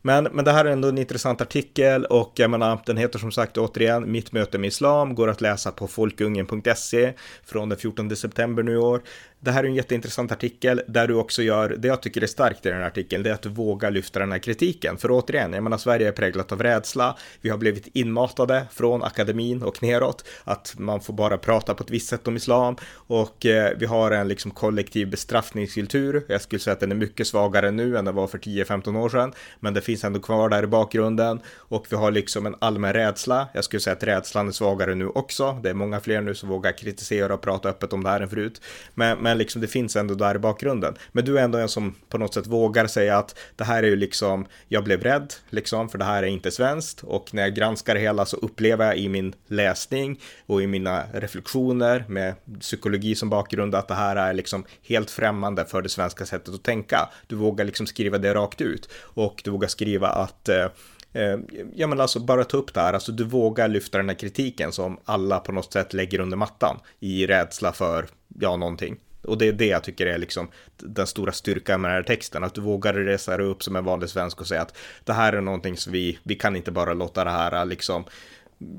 Men, 0.06 0.24
men 0.32 0.44
det 0.44 0.52
här 0.52 0.64
är 0.64 0.70
ändå 0.70 0.88
en 0.88 0.98
intressant 0.98 1.40
artikel 1.40 2.04
och 2.04 2.32
jag 2.34 2.50
menar, 2.50 2.80
den 2.86 2.96
heter 2.96 3.18
som 3.18 3.32
sagt 3.32 3.58
återigen 3.58 4.12
Mitt 4.12 4.32
möte 4.32 4.58
med 4.58 4.68
Islam, 4.68 5.14
går 5.14 5.28
att 5.28 5.40
läsa 5.40 5.72
på 5.72 5.88
folkungen.se 5.88 7.12
från 7.44 7.68
den 7.68 7.78
14 7.78 8.16
september 8.16 8.62
nu 8.62 8.72
i 8.72 8.76
år. 8.76 9.02
Det 9.44 9.50
här 9.50 9.64
är 9.64 9.68
en 9.68 9.74
jätteintressant 9.74 10.32
artikel 10.32 10.82
där 10.88 11.08
du 11.08 11.14
också 11.14 11.42
gör, 11.42 11.76
det 11.78 11.88
jag 11.88 12.02
tycker 12.02 12.22
är 12.22 12.26
starkt 12.26 12.66
i 12.66 12.68
den 12.68 12.78
här 12.78 12.86
artikeln, 12.86 13.22
det 13.22 13.30
är 13.30 13.34
att 13.34 13.42
du 13.42 13.48
vågar 13.48 13.90
lyfta 13.90 14.18
den 14.18 14.32
här 14.32 14.38
kritiken. 14.38 14.96
För 14.96 15.08
återigen, 15.10 15.52
jag 15.52 15.62
menar 15.62 15.78
Sverige 15.78 16.08
är 16.08 16.12
präglat 16.12 16.52
av 16.52 16.62
rädsla, 16.62 17.16
vi 17.40 17.50
har 17.50 17.58
blivit 17.58 17.86
inmatade 17.92 18.66
från 18.72 19.02
akademin 19.02 19.62
och 19.62 19.82
neråt, 19.82 20.24
att 20.44 20.74
man 20.78 21.00
får 21.00 21.14
bara 21.14 21.38
prata 21.38 21.74
på 21.74 21.82
ett 21.82 21.90
visst 21.90 22.08
sätt 22.08 22.28
om 22.28 22.36
islam 22.36 22.76
och 22.92 23.46
eh, 23.46 23.72
vi 23.78 23.86
har 23.86 24.10
en 24.10 24.28
liksom 24.28 24.50
kollektiv 24.50 25.10
bestraffningskultur. 25.10 26.24
Jag 26.28 26.40
skulle 26.40 26.60
säga 26.60 26.72
att 26.72 26.80
den 26.80 26.90
är 26.90 26.96
mycket 26.96 27.26
svagare 27.26 27.70
nu 27.70 27.96
än 27.96 28.04
den 28.04 28.14
var 28.14 28.26
för 28.26 28.38
10-15 28.38 28.98
år 28.98 29.08
sedan, 29.08 29.32
men 29.60 29.74
det 29.74 29.80
finns 29.80 29.93
finns 29.94 30.04
ändå 30.04 30.20
kvar 30.20 30.48
där 30.48 30.62
i 30.62 30.66
bakgrunden 30.66 31.40
och 31.74 31.86
vi 31.90 31.96
har 31.96 32.10
liksom 32.10 32.46
en 32.46 32.54
allmän 32.58 32.92
rädsla. 32.92 33.48
Jag 33.54 33.64
skulle 33.64 33.80
säga 33.80 33.96
att 33.96 34.02
rädslan 34.02 34.48
är 34.48 34.52
svagare 34.52 34.94
nu 34.94 35.08
också. 35.08 35.60
Det 35.62 35.70
är 35.70 35.74
många 35.74 36.00
fler 36.00 36.20
nu 36.20 36.34
som 36.34 36.48
vågar 36.48 36.72
kritisera 36.72 37.34
och 37.34 37.40
prata 37.40 37.68
öppet 37.68 37.92
om 37.92 38.02
det 38.02 38.10
här 38.10 38.20
än 38.20 38.28
förut. 38.28 38.60
Men, 38.94 39.18
men 39.18 39.38
liksom 39.38 39.60
det 39.60 39.66
finns 39.66 39.96
ändå 39.96 40.14
där 40.14 40.34
i 40.34 40.38
bakgrunden. 40.38 40.94
Men 41.12 41.24
du 41.24 41.38
är 41.38 41.42
ändå 41.42 41.58
en 41.58 41.68
som 41.68 41.94
på 42.08 42.18
något 42.18 42.34
sätt 42.34 42.46
vågar 42.46 42.86
säga 42.86 43.18
att 43.18 43.38
det 43.56 43.64
här 43.64 43.82
är 43.82 43.86
ju 43.86 43.96
liksom, 43.96 44.46
jag 44.68 44.84
blev 44.84 45.02
rädd 45.02 45.34
liksom, 45.50 45.88
för 45.88 45.98
det 45.98 46.04
här 46.04 46.22
är 46.22 46.26
inte 46.26 46.50
svenskt 46.50 47.02
och 47.02 47.34
när 47.34 47.42
jag 47.42 47.54
granskar 47.54 47.94
det 47.94 48.00
hela 48.00 48.24
så 48.24 48.36
upplever 48.36 48.86
jag 48.86 48.96
i 48.96 49.08
min 49.08 49.34
läsning 49.46 50.20
och 50.46 50.62
i 50.62 50.66
mina 50.66 51.02
reflektioner 51.12 52.04
med 52.08 52.34
psykologi 52.60 53.14
som 53.14 53.30
bakgrund 53.30 53.74
att 53.74 53.88
det 53.88 53.94
här 53.94 54.16
är 54.16 54.34
liksom 54.34 54.64
helt 54.82 55.10
främmande 55.10 55.64
för 55.64 55.82
det 55.82 55.88
svenska 55.88 56.26
sättet 56.26 56.54
att 56.54 56.62
tänka. 56.62 57.08
Du 57.26 57.36
vågar 57.36 57.64
liksom 57.64 57.86
skriva 57.86 58.18
det 58.18 58.34
rakt 58.34 58.60
ut 58.60 58.88
och 59.14 59.40
du 59.44 59.50
vågar 59.50 59.68
skriva 59.68 59.83
att 60.08 60.48
eh, 60.48 60.66
eh, 61.12 61.38
ja 61.74 61.86
men 61.86 62.00
alltså 62.00 62.20
bara 62.20 62.44
ta 62.44 62.56
upp 62.56 62.74
det 62.74 62.80
här, 62.80 62.92
alltså 62.92 63.12
du 63.12 63.24
vågar 63.24 63.68
lyfta 63.68 63.98
den 63.98 64.08
här 64.08 64.16
kritiken 64.16 64.72
som 64.72 64.98
alla 65.04 65.40
på 65.40 65.52
något 65.52 65.72
sätt 65.72 65.92
lägger 65.92 66.20
under 66.20 66.36
mattan 66.36 66.80
i 67.00 67.26
rädsla 67.26 67.72
för, 67.72 68.06
ja 68.40 68.56
någonting. 68.56 68.96
Och 69.22 69.38
det 69.38 69.48
är 69.48 69.52
det 69.52 69.66
jag 69.66 69.84
tycker 69.84 70.06
är 70.06 70.18
liksom 70.18 70.48
den 70.76 71.06
stora 71.06 71.32
styrkan 71.32 71.80
med 71.80 71.90
den 71.90 71.96
här 71.96 72.02
texten, 72.02 72.44
att 72.44 72.54
du 72.54 72.60
vågar 72.60 72.94
resa 72.94 73.36
dig 73.36 73.46
upp 73.46 73.62
som 73.62 73.76
en 73.76 73.84
vanlig 73.84 74.08
svensk 74.08 74.40
och 74.40 74.46
säga 74.46 74.62
att 74.62 74.76
det 75.04 75.12
här 75.12 75.32
är 75.32 75.40
någonting 75.40 75.76
som 75.76 75.92
vi, 75.92 76.18
vi 76.22 76.34
kan 76.34 76.56
inte 76.56 76.70
bara 76.70 76.94
låta 76.94 77.24
det 77.24 77.30
här 77.30 77.64
liksom, 77.64 78.04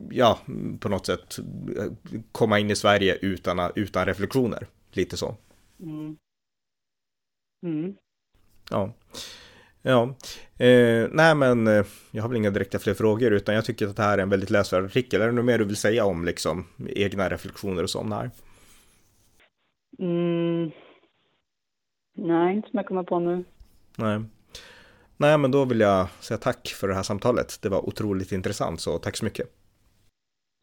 ja, 0.10 0.40
på 0.80 0.90
något 0.90 1.06
sätt 1.06 1.40
komma 2.32 2.60
in 2.60 2.72
i 2.72 2.76
Sverige 2.76 3.18
utan, 3.22 3.72
utan 3.76 4.06
reflektioner. 4.06 4.68
Lite 4.92 5.18
så. 5.18 5.36
Mm. 5.80 6.18
Mm. 7.66 7.96
Ja. 8.70 8.94
Ja, 9.88 10.16
eh, 10.58 11.08
nej 11.12 11.36
men 11.36 11.68
eh, 11.68 11.86
jag 12.12 12.22
har 12.22 12.30
väl 12.30 12.38
inga 12.38 12.50
direkta 12.50 12.80
fler 12.80 12.94
frågor 12.94 13.32
utan 13.32 13.56
jag 13.56 13.66
tycker 13.66 13.88
att 13.88 13.96
det 13.96 14.04
här 14.04 14.18
är 14.18 14.22
en 14.22 14.30
väldigt 14.30 14.50
läsvärd 14.50 14.86
artikel. 14.86 15.22
Är 15.22 15.26
det 15.26 15.32
något 15.32 15.46
mer 15.46 15.58
du 15.58 15.66
vill 15.66 15.76
säga 15.76 16.06
om 16.06 16.26
liksom 16.26 16.66
egna 16.88 17.30
reflektioner 17.30 17.84
och 17.84 17.90
sånt 17.90 18.14
här? 18.14 18.32
Mm. 20.00 20.72
Nej, 22.18 22.56
inte 22.56 22.70
som 22.70 22.78
jag 22.78 22.86
kommer 22.86 23.04
på 23.04 23.20
nu. 23.20 23.44
Nej. 23.98 24.22
Nej, 25.18 25.38
men 25.38 25.52
då 25.52 25.66
vill 25.66 25.80
jag 25.80 26.08
säga 26.20 26.38
tack 26.38 26.68
för 26.68 26.88
det 26.88 26.96
här 26.96 27.04
samtalet. 27.04 27.62
Det 27.62 27.70
var 27.70 27.90
otroligt 27.90 28.32
intressant, 28.32 28.82
så 28.82 28.98
tack 28.98 29.18
så 29.18 29.26
mycket. 29.26 29.48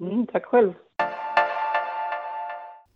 Mm, 0.01 0.27
tack 0.27 0.45
själv. 0.45 0.73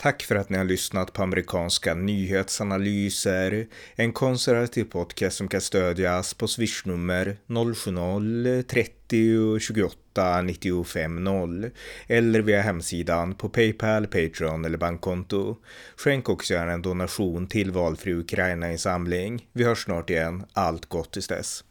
Tack 0.07 0.22
för 0.22 0.34
att 0.34 0.50
ni 0.50 0.59
har 0.59 0.64
lyssnat 0.64 1.12
på 1.12 1.22
amerikanska 1.22 1.94
nyhetsanalyser, 1.94 3.66
en 3.94 4.12
konservativ 4.12 4.84
podcast 4.84 5.36
som 5.36 5.48
kan 5.48 5.61
stödjas 5.61 6.34
på 6.34 6.48
swishnummer 6.48 7.36
070-30 7.46 9.59
28 9.59 10.42
95 10.42 11.24
0 11.24 11.70
eller 12.07 12.40
via 12.40 12.62
hemsidan 12.62 13.34
på 13.34 13.48
Paypal, 13.48 14.07
Patreon 14.07 14.64
eller 14.64 14.78
bankkonto. 14.78 15.57
Skänk 15.96 16.28
också 16.28 16.54
gärna 16.54 16.72
en 16.72 16.82
donation 16.82 17.46
till 17.46 17.70
valfri 17.70 18.14
Ukraina-insamling. 18.14 19.48
Vi 19.52 19.64
hörs 19.64 19.84
snart 19.84 20.11
igen. 20.11 20.44
Allt 20.52 20.86
gott 20.86 21.12
tills 21.12 21.28
dess. 21.28 21.64